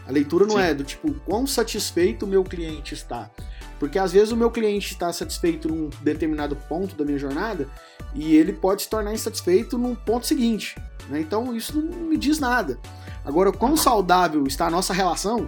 A 0.09 0.11
leitura 0.11 0.47
não 0.47 0.55
Sim. 0.55 0.61
é 0.63 0.73
do 0.73 0.83
tipo, 0.83 1.13
quão 1.23 1.45
satisfeito 1.45 2.25
o 2.25 2.27
meu 2.27 2.43
cliente 2.43 2.95
está. 2.95 3.29
Porque 3.77 3.99
às 3.99 4.11
vezes 4.11 4.31
o 4.31 4.35
meu 4.35 4.49
cliente 4.49 4.91
está 4.91 5.13
satisfeito 5.13 5.67
num 5.67 5.91
determinado 6.01 6.55
ponto 6.55 6.95
da 6.95 7.05
minha 7.05 7.19
jornada 7.19 7.69
e 8.15 8.35
ele 8.35 8.51
pode 8.51 8.81
se 8.81 8.89
tornar 8.89 9.13
insatisfeito 9.13 9.77
num 9.77 9.93
ponto 9.93 10.25
seguinte. 10.25 10.75
Né? 11.09 11.21
Então 11.21 11.55
isso 11.55 11.79
não 11.79 11.99
me 11.99 12.17
diz 12.17 12.39
nada. 12.39 12.79
Agora, 13.23 13.51
quão 13.51 13.77
saudável 13.77 14.47
está 14.47 14.65
a 14.65 14.71
nossa 14.71 14.93
relação, 14.93 15.47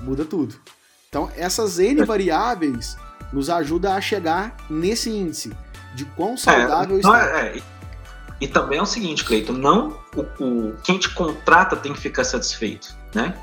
muda 0.00 0.24
tudo. 0.24 0.56
Então, 1.10 1.30
essas 1.36 1.78
N 1.78 2.02
variáveis 2.06 2.96
nos 3.30 3.50
ajuda 3.50 3.92
a 3.92 4.00
chegar 4.00 4.56
nesse 4.70 5.10
índice 5.10 5.52
de 5.94 6.06
quão 6.06 6.32
é, 6.32 6.36
saudável 6.38 6.96
é, 6.96 7.00
está. 7.00 7.40
É, 7.40 7.62
e 8.40 8.48
também 8.48 8.78
é 8.78 8.82
o 8.82 8.86
seguinte, 8.86 9.22
Cleiton, 9.22 9.52
não 9.52 9.98
o, 10.14 10.22
o, 10.42 10.76
quem 10.82 10.98
te 10.98 11.10
contrata 11.10 11.76
tem 11.76 11.92
que 11.92 12.00
ficar 12.00 12.24
satisfeito, 12.24 12.96
né? 13.14 13.34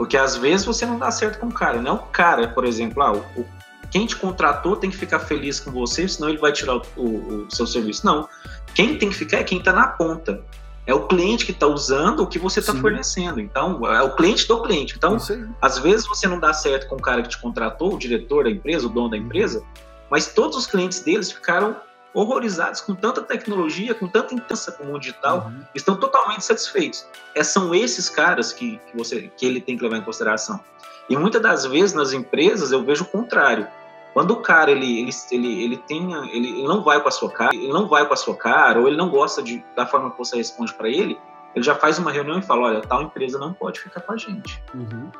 Porque 0.00 0.16
às 0.16 0.34
vezes 0.34 0.64
você 0.64 0.86
não 0.86 0.98
dá 0.98 1.10
certo 1.10 1.38
com 1.38 1.48
o 1.48 1.52
cara, 1.52 1.78
não 1.78 1.90
é 1.90 1.92
o 1.92 1.98
cara, 1.98 2.48
por 2.48 2.64
exemplo, 2.64 3.02
ah, 3.02 3.12
o, 3.12 3.44
quem 3.90 4.06
te 4.06 4.16
contratou 4.16 4.74
tem 4.74 4.88
que 4.88 4.96
ficar 4.96 5.18
feliz 5.20 5.60
com 5.60 5.70
você, 5.70 6.08
senão 6.08 6.30
ele 6.30 6.38
vai 6.38 6.52
tirar 6.52 6.76
o, 6.76 6.82
o, 6.96 7.46
o 7.46 7.54
seu 7.54 7.66
serviço. 7.66 8.06
Não. 8.06 8.26
Quem 8.74 8.96
tem 8.96 9.10
que 9.10 9.14
ficar 9.14 9.40
é 9.40 9.44
quem 9.44 9.58
está 9.58 9.74
na 9.74 9.88
ponta. 9.88 10.42
É 10.86 10.94
o 10.94 11.06
cliente 11.06 11.44
que 11.44 11.52
está 11.52 11.66
usando 11.66 12.20
o 12.20 12.26
que 12.26 12.38
você 12.38 12.60
está 12.60 12.74
fornecendo. 12.74 13.40
Então, 13.40 13.86
é 13.86 14.00
o 14.00 14.16
cliente 14.16 14.48
do 14.48 14.62
cliente. 14.62 14.94
Então, 14.96 15.18
às 15.60 15.78
vezes 15.78 16.06
você 16.06 16.26
não 16.26 16.40
dá 16.40 16.54
certo 16.54 16.88
com 16.88 16.94
o 16.94 17.02
cara 17.02 17.20
que 17.20 17.28
te 17.28 17.38
contratou, 17.38 17.92
o 17.92 17.98
diretor 17.98 18.44
da 18.44 18.50
empresa, 18.50 18.86
o 18.86 18.88
dono 18.88 19.10
da 19.10 19.18
empresa, 19.18 19.62
mas 20.10 20.32
todos 20.32 20.56
os 20.56 20.66
clientes 20.66 21.00
deles 21.00 21.30
ficaram 21.30 21.76
horrorizados 22.12 22.80
com 22.80 22.94
tanta 22.94 23.22
tecnologia, 23.22 23.94
com 23.94 24.08
tanta 24.08 24.34
intensa 24.34 24.72
como 24.72 24.94
o 24.94 24.98
digital, 24.98 25.46
uhum. 25.46 25.64
estão 25.74 25.96
totalmente 25.96 26.44
satisfeitos. 26.44 27.06
É, 27.34 27.42
são 27.42 27.74
esses 27.74 28.08
caras 28.08 28.52
que, 28.52 28.80
que, 28.90 28.96
você, 28.96 29.30
que 29.36 29.46
ele 29.46 29.60
tem 29.60 29.76
que 29.76 29.82
levar 29.82 29.98
em 29.98 30.02
consideração. 30.02 30.60
E 31.08 31.16
muitas 31.16 31.42
das 31.42 31.64
vezes 31.66 31.94
nas 31.94 32.12
empresas 32.12 32.72
eu 32.72 32.84
vejo 32.84 33.04
o 33.04 33.06
contrário. 33.06 33.66
Quando 34.12 34.32
o 34.32 34.36
cara 34.36 34.70
ele, 34.70 35.00
ele, 35.00 35.10
ele, 35.30 35.64
ele, 35.64 35.76
tem, 35.76 36.12
ele, 36.30 36.48
ele 36.48 36.62
não 36.64 36.82
vai 36.82 37.00
com 37.00 37.08
a 37.08 37.12
sua 37.12 37.30
cara, 37.30 37.54
ele 37.54 37.72
não 37.72 37.88
vai 37.88 38.04
com 38.06 38.12
a 38.12 38.16
sua 38.16 38.34
cara, 38.34 38.80
ou 38.80 38.88
ele 38.88 38.96
não 38.96 39.08
gosta 39.08 39.40
de, 39.40 39.64
da 39.76 39.86
forma 39.86 40.10
que 40.10 40.18
você 40.18 40.36
responde 40.36 40.74
para 40.74 40.88
ele, 40.88 41.16
ele 41.54 41.64
já 41.64 41.74
faz 41.74 41.98
uma 41.98 42.10
reunião 42.10 42.38
e 42.38 42.42
fala: 42.42 42.62
olha, 42.62 42.80
tal 42.80 43.02
empresa 43.02 43.38
não 43.38 43.52
pode 43.52 43.80
ficar 43.80 44.00
com 44.00 44.12
a 44.12 44.16
gente. 44.16 44.62
Uhum. 44.74 45.10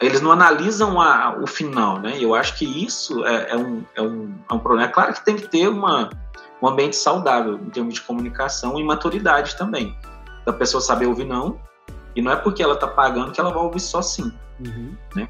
Eles 0.00 0.20
não 0.20 0.30
analisam 0.30 1.00
a, 1.00 1.36
o 1.36 1.46
final, 1.46 1.98
né? 1.98 2.16
Eu 2.20 2.34
acho 2.34 2.56
que 2.56 2.84
isso 2.84 3.24
é, 3.24 3.50
é, 3.50 3.56
um, 3.56 3.84
é, 3.96 4.02
um, 4.02 4.34
é 4.48 4.54
um 4.54 4.58
problema. 4.58 4.88
É 4.88 4.92
claro 4.92 5.12
que 5.12 5.24
tem 5.24 5.34
que 5.34 5.48
ter 5.48 5.68
uma, 5.68 6.10
um 6.62 6.68
ambiente 6.68 6.96
saudável 6.96 7.54
em 7.54 7.70
termos 7.70 7.94
de 7.94 8.00
comunicação 8.02 8.78
e 8.78 8.84
maturidade 8.84 9.56
também. 9.56 9.96
Da 10.44 10.52
pessoa 10.52 10.80
saber 10.80 11.06
ouvir 11.06 11.24
não, 11.24 11.60
e 12.16 12.22
não 12.22 12.32
é 12.32 12.36
porque 12.36 12.62
ela 12.62 12.74
está 12.74 12.86
pagando 12.86 13.32
que 13.32 13.40
ela 13.40 13.50
vai 13.50 13.62
ouvir 13.62 13.80
só 13.80 14.02
sim. 14.02 14.32
Uhum. 14.58 14.94
Né? 15.14 15.28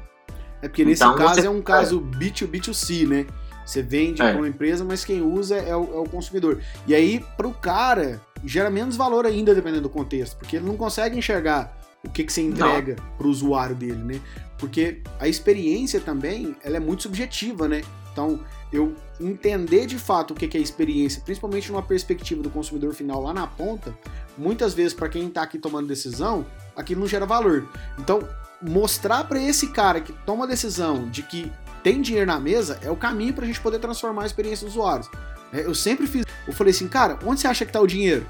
É 0.61 0.67
porque 0.67 0.83
nesse 0.83 1.03
então, 1.03 1.15
caso 1.15 1.35
você... 1.35 1.47
é 1.47 1.49
um 1.49 1.61
caso 1.61 2.01
B2B2C, 2.01 3.07
né? 3.07 3.25
Você 3.65 3.83
vende 3.83 4.21
é. 4.21 4.31
para 4.31 4.37
uma 4.39 4.47
empresa, 4.47 4.83
mas 4.83 5.05
quem 5.05 5.21
usa 5.21 5.55
é 5.55 5.75
o, 5.75 5.83
é 5.93 5.99
o 5.99 6.05
consumidor. 6.05 6.59
E 6.87 6.95
aí, 6.95 7.23
para 7.37 7.47
o 7.47 7.53
cara, 7.53 8.19
gera 8.43 8.69
menos 8.69 8.97
valor 8.97 9.27
ainda, 9.27 9.53
dependendo 9.53 9.83
do 9.83 9.89
contexto, 9.89 10.37
porque 10.37 10.55
ele 10.55 10.65
não 10.65 10.75
consegue 10.75 11.15
enxergar 11.15 11.77
o 12.03 12.09
que, 12.09 12.23
que 12.23 12.33
você 12.33 12.41
entrega 12.41 12.95
para 13.17 13.27
o 13.27 13.29
usuário 13.29 13.75
dele, 13.75 14.03
né? 14.03 14.19
Porque 14.57 15.01
a 15.19 15.27
experiência 15.27 15.99
também, 15.99 16.55
ela 16.63 16.77
é 16.77 16.79
muito 16.79 17.03
subjetiva, 17.03 17.67
né? 17.67 17.81
Então, 18.19 18.39
eu 18.71 18.93
entender 19.19 19.85
de 19.85 19.97
fato 19.97 20.31
o 20.31 20.35
que 20.35 20.57
é 20.57 20.59
experiência, 20.59 21.21
principalmente 21.23 21.71
numa 21.71 21.81
perspectiva 21.81 22.43
do 22.43 22.49
consumidor 22.49 22.93
final 22.93 23.21
lá 23.21 23.33
na 23.33 23.47
ponta, 23.47 23.97
muitas 24.37 24.73
vezes 24.73 24.93
para 24.93 25.07
quem 25.07 25.27
está 25.27 25.41
aqui 25.41 25.57
tomando 25.57 25.87
decisão, 25.87 26.45
aquilo 26.75 26.99
não 26.99 27.07
gera 27.07 27.25
valor. 27.25 27.65
Então, 27.97 28.27
mostrar 28.61 29.23
para 29.23 29.41
esse 29.41 29.67
cara 29.67 30.01
que 30.01 30.11
toma 30.25 30.43
a 30.43 30.47
decisão 30.47 31.09
de 31.09 31.23
que 31.23 31.49
tem 31.81 32.01
dinheiro 32.01 32.27
na 32.27 32.39
mesa 32.39 32.77
é 32.81 32.91
o 32.91 32.95
caminho 32.95 33.33
para 33.33 33.45
a 33.45 33.47
gente 33.47 33.61
poder 33.61 33.79
transformar 33.79 34.23
a 34.23 34.25
experiência 34.25 34.65
dos 34.65 34.75
usuários. 34.75 35.09
É, 35.53 35.65
eu 35.65 35.73
sempre 35.73 36.05
fiz. 36.05 36.25
Eu 36.45 36.53
falei 36.53 36.71
assim, 36.71 36.89
cara, 36.89 37.17
onde 37.25 37.39
você 37.39 37.47
acha 37.47 37.63
que 37.63 37.69
está 37.69 37.79
o 37.79 37.87
dinheiro? 37.87 38.25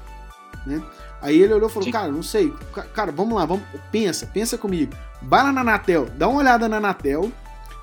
Né? 0.64 0.80
Aí 1.20 1.42
ele 1.42 1.52
olhou 1.52 1.68
e 1.68 1.72
falou, 1.72 1.84
Sim. 1.84 1.90
cara, 1.90 2.12
não 2.12 2.22
sei. 2.22 2.54
Cara, 2.94 3.10
vamos 3.10 3.34
lá, 3.34 3.44
vamos. 3.44 3.64
Pensa, 3.90 4.26
pensa 4.26 4.56
comigo. 4.56 4.92
Vai 5.20 5.42
lá 5.42 5.52
na 5.52 5.62
Anatel, 5.62 6.06
dá 6.16 6.28
uma 6.28 6.38
olhada 6.38 6.68
na 6.68 6.76
Anatel, 6.78 7.30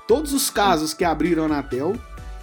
todos 0.08 0.32
os 0.32 0.50
casos 0.50 0.92
que 0.92 1.04
abriram 1.04 1.44
a 1.44 1.46
Anatel, 1.46 1.94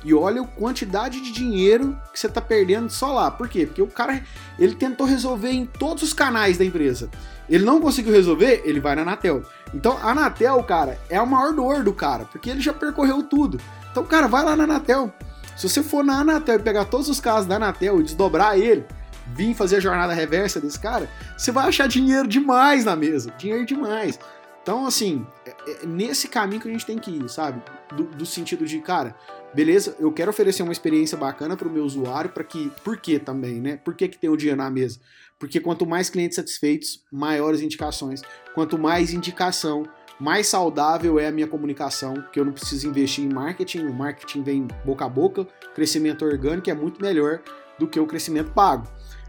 e 0.06 0.14
olha 0.14 0.44
a 0.44 0.48
quantidade 0.48 1.20
de 1.20 1.32
dinheiro 1.32 2.00
que 2.14 2.20
você 2.20 2.28
está 2.28 2.40
perdendo 2.40 2.92
só 2.92 3.12
lá. 3.12 3.32
Por 3.32 3.50
quê? 3.50 3.66
Porque 3.66 3.82
o 3.82 3.88
cara 3.88 4.22
ele 4.60 4.76
tentou 4.76 5.08
resolver 5.08 5.50
em 5.50 5.66
todos 5.66 6.04
os 6.04 6.14
canais 6.14 6.60
da 6.60 6.64
empresa. 6.64 7.10
Ele 7.50 7.66
não 7.66 7.82
conseguiu 7.82 8.14
resolver, 8.14 8.62
ele 8.66 8.80
vai 8.80 8.96
na 8.96 9.02
Anatel. 9.02 9.42
Então 9.74 9.98
a 9.98 10.12
Anatel, 10.12 10.62
cara, 10.64 11.00
é 11.10 11.18
a 11.18 11.26
maior 11.26 11.54
dor 11.54 11.84
do 11.84 11.92
cara, 11.92 12.26
porque 12.26 12.52
ele 12.52 12.62
já 12.62 12.72
percorreu 12.72 13.24
tudo. 13.24 13.60
Então, 13.92 14.04
cara, 14.04 14.28
vai 14.28 14.44
lá 14.44 14.56
na 14.56 14.66
Anatel. 14.66 15.12
Se 15.58 15.68
você 15.68 15.82
for 15.82 16.04
na 16.04 16.20
Anatel 16.20 16.58
e 16.58 16.60
pegar 16.60 16.86
todos 16.86 17.10
os 17.10 17.20
casos 17.20 17.48
da 17.48 17.56
Anatel 17.56 18.00
e 18.00 18.04
desdobrar 18.04 18.60
ele, 18.60 18.86
vir 19.34 19.56
fazer 19.56 19.78
a 19.78 19.80
jornada 19.80 20.14
reversa 20.14 20.60
desse 20.60 20.80
cara, 20.80 21.10
você 21.36 21.52
vai 21.52 21.68
achar 21.68 21.88
dinheiro 21.88 22.28
demais 22.28 22.86
na 22.86 22.96
mesa. 22.96 23.32
Dinheiro 23.38 23.66
demais. 23.66 24.20
Então, 24.66 24.88
assim, 24.88 25.24
é, 25.46 25.84
é 25.84 25.86
nesse 25.86 26.28
caminho 26.28 26.60
que 26.60 26.68
a 26.68 26.72
gente 26.72 26.88
tem 26.88 26.98
que 26.98 27.12
ir, 27.12 27.30
sabe? 27.30 27.62
Do, 27.96 28.06
do 28.06 28.26
sentido 28.26 28.66
de, 28.66 28.80
cara, 28.80 29.16
beleza, 29.54 29.96
eu 30.00 30.12
quero 30.12 30.32
oferecer 30.32 30.64
uma 30.64 30.72
experiência 30.72 31.16
bacana 31.16 31.56
para 31.56 31.68
o 31.68 31.72
meu 31.72 31.84
usuário, 31.84 32.32
para 32.32 32.44
que, 32.44 32.72
por 32.84 32.98
que 32.98 33.20
também, 33.20 33.62
né? 33.62 33.78
Por 33.78 33.94
que, 33.94 34.08
que 34.08 34.18
tem 34.18 34.28
o 34.28 34.36
dinheiro 34.36 34.58
na 34.58 34.72
mesa? 34.72 35.00
Porque 35.38 35.60
quanto 35.60 35.86
mais 35.86 36.10
clientes 36.10 36.38
satisfeitos, 36.38 37.04
maiores 37.12 37.62
indicações. 37.62 38.24
Quanto 38.56 38.76
mais 38.76 39.14
indicação, 39.14 39.84
mais 40.20 40.48
saudável 40.48 41.20
é 41.20 41.28
a 41.28 41.32
minha 41.32 41.46
comunicação, 41.46 42.16
que 42.34 42.40
eu 42.40 42.44
não 42.44 42.52
preciso 42.52 42.90
investir 42.90 43.24
em 43.24 43.32
marketing, 43.32 43.86
o 43.86 43.94
marketing 43.94 44.42
vem 44.42 44.68
boca 44.84 45.06
a 45.06 45.10
boca, 45.10 45.46
crescimento 45.76 46.26
orgânico 46.26 46.72
é 46.72 46.74
muito 46.74 47.00
melhor 47.00 47.40
do 47.78 47.88
que 47.88 48.00
o 48.00 48.08
crescimento 48.08 48.50
pago. 48.50 48.88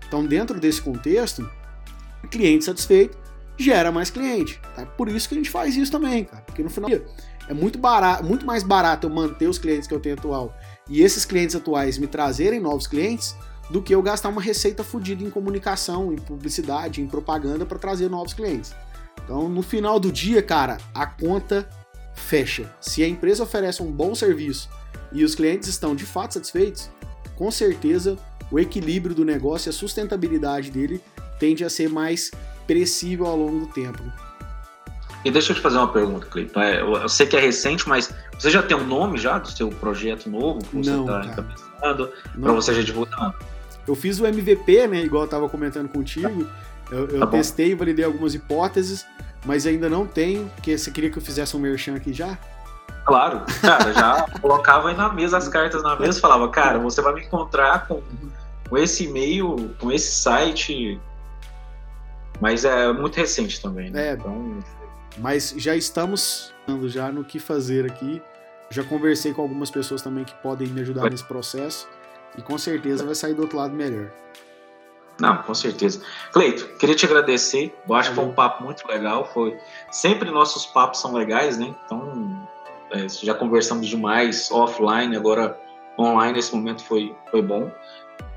Então, 0.09 0.25
dentro 0.25 0.59
desse 0.59 0.81
contexto, 0.81 1.47
cliente 2.31 2.65
satisfeito 2.65 3.26
gera 3.57 3.91
mais 3.91 4.11
cliente. 4.11 4.61
Tá? 4.75 4.85
Por 4.85 5.09
isso 5.09 5.29
que 5.29 5.35
a 5.35 5.39
gente 5.39 5.51
faz 5.51 5.77
isso 5.77 5.91
também, 5.91 6.25
cara. 6.25 6.43
Porque 6.43 6.63
no 6.63 6.71
final 6.71 6.91
é 7.49 7.55
muito 7.55 7.79
barato, 7.79 8.25
muito 8.25 8.45
mais 8.45 8.63
barato 8.63 9.07
eu 9.07 9.11
manter 9.11 9.49
os 9.49 9.59
clientes 9.59 9.87
que 9.87 9.95
eu 9.95 10.01
tenho 10.01 10.17
atual 10.17 10.55
e 10.89 11.03
esses 11.03 11.25
clientes 11.25 11.55
atuais 11.55 11.99
me 11.99 12.07
trazerem 12.07 12.61
novos 12.61 12.87
clientes 12.87 13.37
do 13.71 13.83
que 13.83 13.95
eu 13.95 14.03
gastar 14.03 14.29
uma 14.29 14.41
receita 14.41 14.85
fodida 14.85 15.25
em 15.25 15.31
comunicação, 15.31 16.13
em 16.13 16.17
publicidade, 16.17 17.01
em 17.01 17.07
propaganda 17.07 17.67
para 17.67 17.79
trazer 17.79 18.09
novos 18.09 18.33
clientes. 18.33 18.75
Então, 19.25 19.49
no 19.49 19.63
final 19.63 19.99
do 19.99 20.13
dia, 20.13 20.43
cara, 20.43 20.79
a 20.95 21.07
conta 21.07 21.69
fecha. 22.15 22.73
Se 22.81 23.03
a 23.03 23.09
empresa 23.09 23.43
oferece 23.43 23.83
um 23.83 23.91
bom 23.91 24.15
serviço 24.15 24.69
e 25.13 25.25
os 25.25 25.35
clientes 25.35 25.69
estão 25.69 25.97
de 25.97 26.05
fato 26.05 26.35
satisfeitos, 26.35 26.89
com 27.35 27.51
certeza 27.51 28.17
o 28.51 28.59
equilíbrio 28.59 29.15
do 29.15 29.25
negócio 29.25 29.69
e 29.69 29.71
a 29.71 29.73
sustentabilidade 29.73 30.71
dele 30.71 31.03
tende 31.39 31.65
a 31.65 31.71
ser 31.71 31.89
mais 31.89 32.31
perecível 32.67 33.27
ao 33.27 33.37
longo 33.37 33.61
do 33.61 33.67
tempo. 33.67 34.03
E 35.25 35.31
deixa 35.31 35.51
eu 35.51 35.57
te 35.57 35.63
fazer 35.63 35.79
uma 35.79 35.89
pergunta, 35.89 36.27
Cleiton. 36.27 36.61
É, 36.61 36.81
eu 36.81 37.09
sei 37.09 37.27
que 37.27 37.37
é 37.37 37.41
recente, 37.41 37.89
mas 37.89 38.15
você 38.39 38.51
já 38.51 38.63
tem 38.63 38.77
um 38.77 38.87
nome 38.87 39.19
já 39.19 39.39
do 39.39 39.51
seu 39.51 39.71
projeto 39.71 40.31
novo 40.31 40.61
que 40.61 40.77
você 40.77 40.91
está 40.91 41.25
encabeçando 41.25 42.13
para 42.41 42.53
você 42.53 42.75
já 42.75 42.83
divulgar? 42.83 43.35
Eu 43.89 43.95
fiz 43.95 44.21
o 44.21 44.27
MVP, 44.27 44.87
né? 44.87 45.01
Igual 45.03 45.23
eu 45.23 45.27
estava 45.27 45.49
comentando 45.49 45.89
contigo. 45.89 46.47
Eu, 46.91 47.09
eu 47.09 47.21
tá 47.21 47.27
testei, 47.27 47.75
validei 47.75 48.05
algumas 48.05 48.35
hipóteses, 48.35 49.05
mas 49.45 49.67
ainda 49.67 49.89
não 49.89 50.07
tenho, 50.07 50.49
porque 50.55 50.77
você 50.77 50.91
queria 50.91 51.11
que 51.11 51.19
eu 51.19 51.23
fizesse 51.23 51.57
um 51.57 51.61
merchan 51.61 51.97
aqui 51.97 52.13
já? 52.13 52.39
Claro, 53.05 53.43
cara, 53.61 53.93
já 53.93 54.27
colocava 54.41 54.89
aí 54.89 54.97
na 54.97 55.13
mesa 55.13 55.39
as 55.39 55.49
cartas 55.49 55.83
na 55.83 55.97
mesa 55.97 56.19
e 56.19 56.21
falava, 56.21 56.49
cara, 56.49 56.79
você 56.79 57.01
vai 57.01 57.15
me 57.15 57.23
encontrar 57.23 57.87
com, 57.87 58.03
com 58.69 58.79
esse 58.79 59.05
e-mail, 59.05 59.75
com 59.79 59.91
esse 59.91 60.13
site, 60.13 61.01
mas 62.41 62.65
é 62.65 62.93
muito 62.93 63.17
recente 63.17 63.61
também, 63.61 63.91
né? 63.91 64.09
É, 64.09 64.13
então... 64.13 64.59
Mas 65.19 65.55
já 65.57 65.75
estamos 65.75 66.53
já 66.87 67.11
no 67.11 67.25
que 67.25 67.39
fazer 67.39 67.87
aqui. 67.87 68.23
Já 68.71 68.83
conversei 68.83 69.33
com 69.33 69.43
algumas 69.43 69.71
pessoas 69.71 70.03
também 70.03 70.25
que 70.25 70.35
podem 70.37 70.69
me 70.69 70.81
ajudar 70.81 71.09
nesse 71.11 71.25
processo 71.25 71.89
e 72.37 72.43
com 72.43 72.59
certeza 72.59 73.05
vai 73.05 73.15
sair 73.15 73.35
do 73.35 73.43
outro 73.43 73.57
lado 73.57 73.75
melhor. 73.75 74.11
Não, 75.19 75.43
com 75.43 75.55
certeza. 75.55 76.03
Cleito, 76.33 76.67
queria 76.77 76.95
te 76.95 77.07
agradecer. 77.07 77.75
Eu 77.89 77.95
acho 77.95 78.11
que 78.11 78.17
foi 78.17 78.25
um 78.25 78.35
papo 78.35 78.65
muito 78.65 78.87
legal. 78.87 79.25
Foi 79.33 79.57
sempre 79.91 80.31
nossos 80.31 80.67
papos 80.67 81.01
são 81.01 81.15
legais, 81.15 81.57
né? 81.57 81.75
Então 81.87 82.49
é, 82.91 83.09
já 83.09 83.35
conversamos 83.35 83.87
demais 83.87 84.51
offline, 84.51 85.17
agora 85.17 85.59
online 85.99 86.35
nesse 86.35 86.55
momento 86.55 86.85
foi 86.85 87.15
foi 87.31 87.41
bom. 87.41 87.71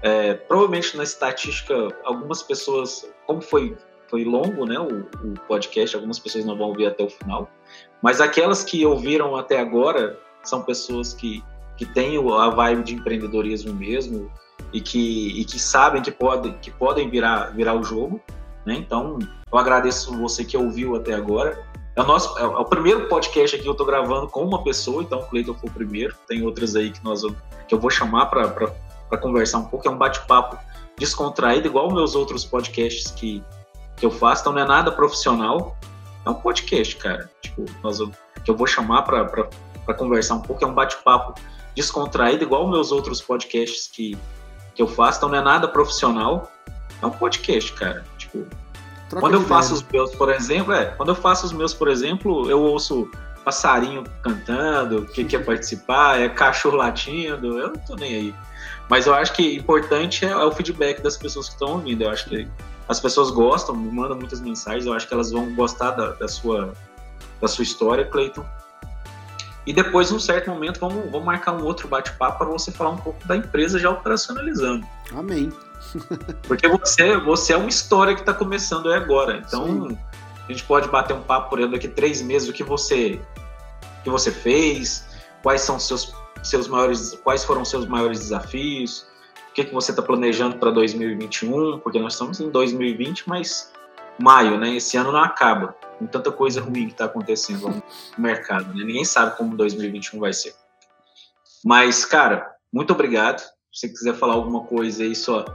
É, 0.01 0.35
provavelmente 0.35 0.95
na 0.95 1.03
estatística 1.03 1.75
algumas 2.05 2.41
pessoas, 2.41 3.05
como 3.25 3.41
foi 3.41 3.77
foi 4.09 4.23
longo, 4.23 4.65
né? 4.65 4.79
O, 4.79 5.01
o 5.25 5.33
podcast, 5.47 5.95
algumas 5.95 6.19
pessoas 6.19 6.45
não 6.45 6.57
vão 6.57 6.69
ouvir 6.69 6.87
até 6.87 7.03
o 7.03 7.09
final, 7.09 7.49
mas 8.01 8.19
aquelas 8.19 8.63
que 8.63 8.85
ouviram 8.85 9.35
até 9.35 9.59
agora 9.59 10.17
são 10.43 10.63
pessoas 10.63 11.13
que 11.13 11.43
que 11.79 11.85
têm 11.85 12.17
a 12.17 12.49
vibe 12.49 12.83
de 12.83 12.95
empreendedorismo 12.95 13.73
mesmo 13.73 14.29
e 14.73 14.81
que, 14.81 15.39
e 15.39 15.45
que 15.45 15.57
sabem 15.57 16.01
que, 16.01 16.11
pode, 16.11 16.51
que 16.61 16.69
podem 16.69 17.09
virar, 17.09 17.55
virar 17.55 17.73
o 17.73 17.81
jogo. 17.81 18.19
Né? 18.65 18.75
Então, 18.75 19.17
eu 19.49 19.57
agradeço 19.57 20.13
você 20.19 20.43
que 20.43 20.57
ouviu 20.57 20.97
até 20.97 21.13
agora. 21.13 21.57
É 21.95 22.01
o, 22.01 22.05
nosso, 22.05 22.37
é 22.37 22.45
o 22.45 22.65
primeiro 22.65 23.07
podcast 23.07 23.55
aqui 23.55 23.63
que 23.63 23.69
eu 23.69 23.71
estou 23.71 23.87
gravando 23.87 24.27
com 24.27 24.43
uma 24.43 24.61
pessoa, 24.61 25.01
então 25.01 25.19
o 25.19 25.25
Cleiton 25.27 25.53
foi 25.53 25.69
o 25.69 25.73
primeiro. 25.73 26.13
Tem 26.27 26.45
outras 26.45 26.75
aí 26.75 26.91
que, 26.91 27.01
nós, 27.01 27.21
que 27.65 27.73
eu 27.73 27.79
vou 27.79 27.89
chamar 27.89 28.25
para 28.25 29.17
conversar 29.17 29.59
um 29.59 29.65
pouco. 29.65 29.87
É 29.87 29.91
um 29.91 29.97
bate-papo 29.97 30.57
descontraído, 30.97 31.65
igual 31.65 31.89
meus 31.93 32.13
outros 32.13 32.43
podcasts 32.43 33.09
que, 33.11 33.41
que 33.99 34.05
eu 34.05 34.11
faço. 34.11 34.41
Então, 34.41 34.53
não 34.53 34.61
é 34.61 34.65
nada 34.65 34.91
profissional. 34.91 35.77
É 36.25 36.29
um 36.29 36.35
podcast, 36.35 36.95
cara. 36.95 37.29
Tipo, 37.41 37.65
nós, 37.83 37.99
que 38.43 38.49
eu 38.49 38.55
vou 38.55 38.67
chamar 38.67 39.03
para 39.03 39.93
conversar 39.95 40.35
um 40.35 40.41
pouco. 40.41 40.63
É 40.63 40.67
um 40.67 40.73
bate-papo 40.73 41.39
descontraído, 41.75 42.43
igual 42.43 42.67
meus 42.67 42.91
outros 42.91 43.21
podcasts 43.21 43.87
que, 43.87 44.17
que 44.75 44.81
eu 44.81 44.87
faço, 44.87 45.19
então 45.19 45.29
não 45.29 45.37
é 45.37 45.41
nada 45.41 45.67
profissional. 45.67 46.51
É 47.01 47.05
um 47.05 47.11
podcast, 47.11 47.73
cara. 47.73 48.05
Tipo, 48.17 48.45
Troca 49.09 49.21
quando 49.21 49.33
eu 49.35 49.41
faço 49.41 49.73
os 49.73 49.83
meus, 49.83 50.13
por 50.13 50.29
exemplo, 50.29 50.73
é, 50.73 50.85
quando 50.85 51.09
eu 51.09 51.15
faço 51.15 51.45
os 51.45 51.51
meus, 51.51 51.73
por 51.73 51.87
exemplo, 51.87 52.49
eu 52.49 52.61
ouço 52.61 53.09
passarinho 53.43 54.03
cantando, 54.21 55.05
que 55.05 55.23
quer 55.23 55.43
participar, 55.45 56.19
é 56.19 56.29
cachorro 56.29 56.75
latindo, 56.75 57.57
eu 57.57 57.69
não 57.69 57.77
tô 57.77 57.95
nem 57.95 58.13
aí. 58.13 58.35
Mas 58.89 59.07
eu 59.07 59.13
acho 59.13 59.33
que 59.33 59.55
importante 59.55 60.25
é, 60.25 60.29
é 60.29 60.35
o 60.35 60.51
feedback 60.51 61.01
das 61.01 61.15
pessoas 61.15 61.47
que 61.47 61.53
estão 61.53 61.73
ouvindo. 61.73 62.03
Eu 62.03 62.09
acho 62.09 62.27
que 62.29 62.47
as 62.89 62.99
pessoas 62.99 63.29
gostam, 63.29 63.75
me 63.75 63.91
mandam 63.91 64.17
muitas 64.17 64.41
mensagens, 64.41 64.87
eu 64.87 64.93
acho 64.93 65.07
que 65.07 65.13
elas 65.13 65.31
vão 65.31 65.53
gostar 65.53 65.91
da, 65.91 66.07
da 66.13 66.27
sua, 66.27 66.73
da 67.39 67.47
sua 67.47 67.61
história, 67.61 68.03
Cleiton. 68.03 68.43
E 69.67 69.71
depois, 69.71 70.09
num 70.09 70.19
certo 70.19 70.49
momento, 70.49 70.79
vamos, 70.79 71.11
vamos 71.11 71.23
marcar 71.23 71.51
um 71.51 71.63
outro 71.63 71.87
bate-papo 71.87 72.39
para 72.39 72.47
você 72.47 72.71
falar 72.71 72.89
um 72.89 72.97
pouco 72.97 73.25
da 73.27 73.37
empresa 73.37 73.77
já 73.77 73.91
operacionalizando. 73.91 74.83
Amém. 75.11 75.53
Porque 76.47 76.67
você, 76.67 77.15
você 77.17 77.53
é 77.53 77.57
uma 77.57 77.69
história 77.69 78.15
que 78.15 78.21
está 78.21 78.33
começando 78.33 78.89
aí 78.89 78.95
agora. 78.95 79.37
Então, 79.45 79.65
Sim. 79.89 79.97
a 80.47 80.51
gente 80.51 80.63
pode 80.63 80.89
bater 80.89 81.15
um 81.15 81.21
papo 81.21 81.51
por 81.51 81.69
daqui 81.69 81.87
três 81.87 82.23
meses 82.23 82.49
o 82.49 82.53
que 82.53 82.63
você, 82.63 83.21
que 84.03 84.09
você 84.09 84.31
fez, 84.31 85.05
quais 85.43 85.61
são 85.61 85.79
seus, 85.79 86.11
seus 86.41 86.67
maiores, 86.67 87.19
quais 87.23 87.43
foram 87.43 87.63
seus 87.63 87.85
maiores 87.85 88.19
desafios, 88.19 89.05
o 89.49 89.53
que, 89.53 89.65
que 89.65 89.73
você 89.73 89.91
está 89.91 90.01
planejando 90.01 90.57
para 90.57 90.71
2021, 90.71 91.79
porque 91.79 91.99
nós 91.99 92.13
estamos 92.13 92.39
em 92.39 92.49
2020, 92.49 93.27
mas 93.27 93.71
maio, 94.19 94.57
né? 94.57 94.75
Esse 94.75 94.97
ano 94.97 95.11
não 95.11 95.23
acaba 95.23 95.75
com 95.97 96.05
tanta 96.05 96.31
coisa 96.31 96.61
ruim 96.61 96.85
que 96.85 96.91
está 96.91 97.05
acontecendo 97.05 97.69
no 97.69 97.83
mercado. 98.17 98.73
Né? 98.75 98.83
Ninguém 98.85 99.05
sabe 99.05 99.35
como 99.37 99.57
2021 99.57 100.19
vai 100.19 100.33
ser. 100.33 100.53
Mas, 101.63 102.05
cara, 102.05 102.53
muito 102.71 102.93
obrigado. 102.93 103.39
Se 103.71 103.87
você 103.87 103.89
quiser 103.89 104.13
falar 104.15 104.33
alguma 104.33 104.63
coisa 104.63 105.03
aí, 105.03 105.15
sua, 105.15 105.45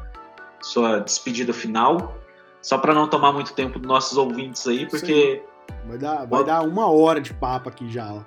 sua 0.60 0.98
despedida 0.98 1.52
final, 1.52 2.16
só 2.60 2.78
para 2.78 2.94
não 2.94 3.08
tomar 3.08 3.32
muito 3.32 3.54
tempo 3.54 3.78
dos 3.78 3.88
nossos 3.88 4.16
ouvintes 4.18 4.66
aí, 4.66 4.86
porque. 4.88 5.42
Vai 5.86 5.98
dar, 5.98 6.26
vai 6.26 6.44
dar 6.44 6.62
uma 6.62 6.88
hora 6.88 7.20
de 7.20 7.32
papo 7.32 7.68
aqui 7.68 7.90
já. 7.90 8.24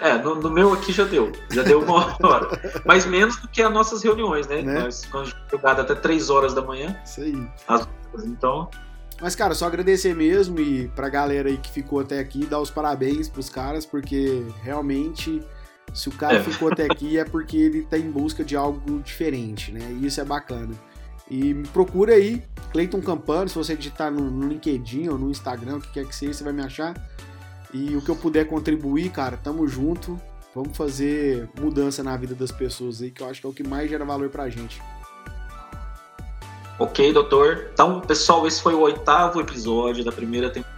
É, 0.00 0.16
no, 0.18 0.36
no, 0.36 0.50
meu 0.50 0.72
aqui 0.72 0.92
já 0.92 1.04
deu. 1.04 1.32
Já 1.50 1.62
deu 1.62 1.82
uma 1.82 2.16
hora. 2.22 2.48
Mas 2.84 3.04
menos 3.04 3.36
do 3.36 3.48
que 3.48 3.62
as 3.62 3.72
nossas 3.72 4.02
reuniões, 4.02 4.46
né? 4.46 4.62
né? 4.62 4.80
Nós 4.80 5.04
ficamos 5.04 5.34
jogados 5.50 5.84
até 5.84 5.94
3 5.94 6.30
horas 6.30 6.54
da 6.54 6.62
manhã. 6.62 6.96
Isso 7.04 7.20
aí. 7.20 7.48
As, 7.66 7.88
então, 8.24 8.70
mas, 9.20 9.34
cara, 9.34 9.54
só 9.54 9.66
agradecer 9.66 10.14
mesmo 10.14 10.60
e 10.60 10.88
pra 10.88 11.08
galera 11.08 11.48
aí 11.48 11.56
que 11.56 11.70
ficou 11.70 12.00
até 12.00 12.20
aqui, 12.20 12.46
dar 12.46 12.60
os 12.60 12.70
parabéns 12.70 13.28
pros 13.28 13.50
caras, 13.50 13.84
porque 13.84 14.44
realmente, 14.62 15.42
se 15.92 16.08
o 16.08 16.12
cara 16.12 16.36
é. 16.36 16.42
ficou 16.42 16.70
até 16.70 16.84
aqui 16.84 17.18
é 17.18 17.24
porque 17.24 17.56
ele 17.56 17.82
tá 17.82 17.98
em 17.98 18.10
busca 18.10 18.44
de 18.44 18.56
algo 18.56 19.00
diferente, 19.00 19.72
né? 19.72 19.80
E 20.00 20.06
isso 20.06 20.20
é 20.20 20.24
bacana. 20.24 20.72
E 21.28 21.52
me 21.52 21.66
procura 21.68 22.14
aí, 22.14 22.42
Cleiton 22.70 23.02
Campano, 23.02 23.48
se 23.48 23.56
você 23.56 23.76
digitar 23.76 24.10
no, 24.10 24.30
no 24.30 24.48
LinkedIn 24.48 25.08
ou 25.08 25.18
no 25.18 25.30
Instagram, 25.30 25.76
o 25.76 25.80
que 25.80 25.92
quer 25.92 26.06
que 26.06 26.14
seja, 26.14 26.34
você 26.34 26.44
vai 26.44 26.52
me 26.52 26.62
achar. 26.62 26.94
E 27.72 27.96
o 27.96 28.02
que 28.02 28.08
eu 28.08 28.16
puder 28.16 28.46
contribuir, 28.46 29.10
cara, 29.10 29.36
tamo 29.36 29.66
junto. 29.66 30.20
Vamos 30.54 30.76
fazer 30.76 31.48
mudança 31.60 32.02
na 32.02 32.16
vida 32.16 32.34
das 32.34 32.50
pessoas 32.50 33.02
aí, 33.02 33.10
que 33.10 33.22
eu 33.22 33.28
acho 33.28 33.40
que 33.40 33.46
é 33.46 33.50
o 33.50 33.52
que 33.52 33.62
mais 33.62 33.90
gera 33.90 34.04
valor 34.04 34.28
pra 34.30 34.48
gente. 34.48 34.80
Ok, 36.78 37.12
doutor. 37.12 37.70
Então, 37.72 38.00
pessoal, 38.00 38.46
esse 38.46 38.62
foi 38.62 38.74
o 38.74 38.80
oitavo 38.80 39.40
episódio 39.40 40.04
da 40.04 40.12
primeira 40.12 40.48
temporada 40.48 40.77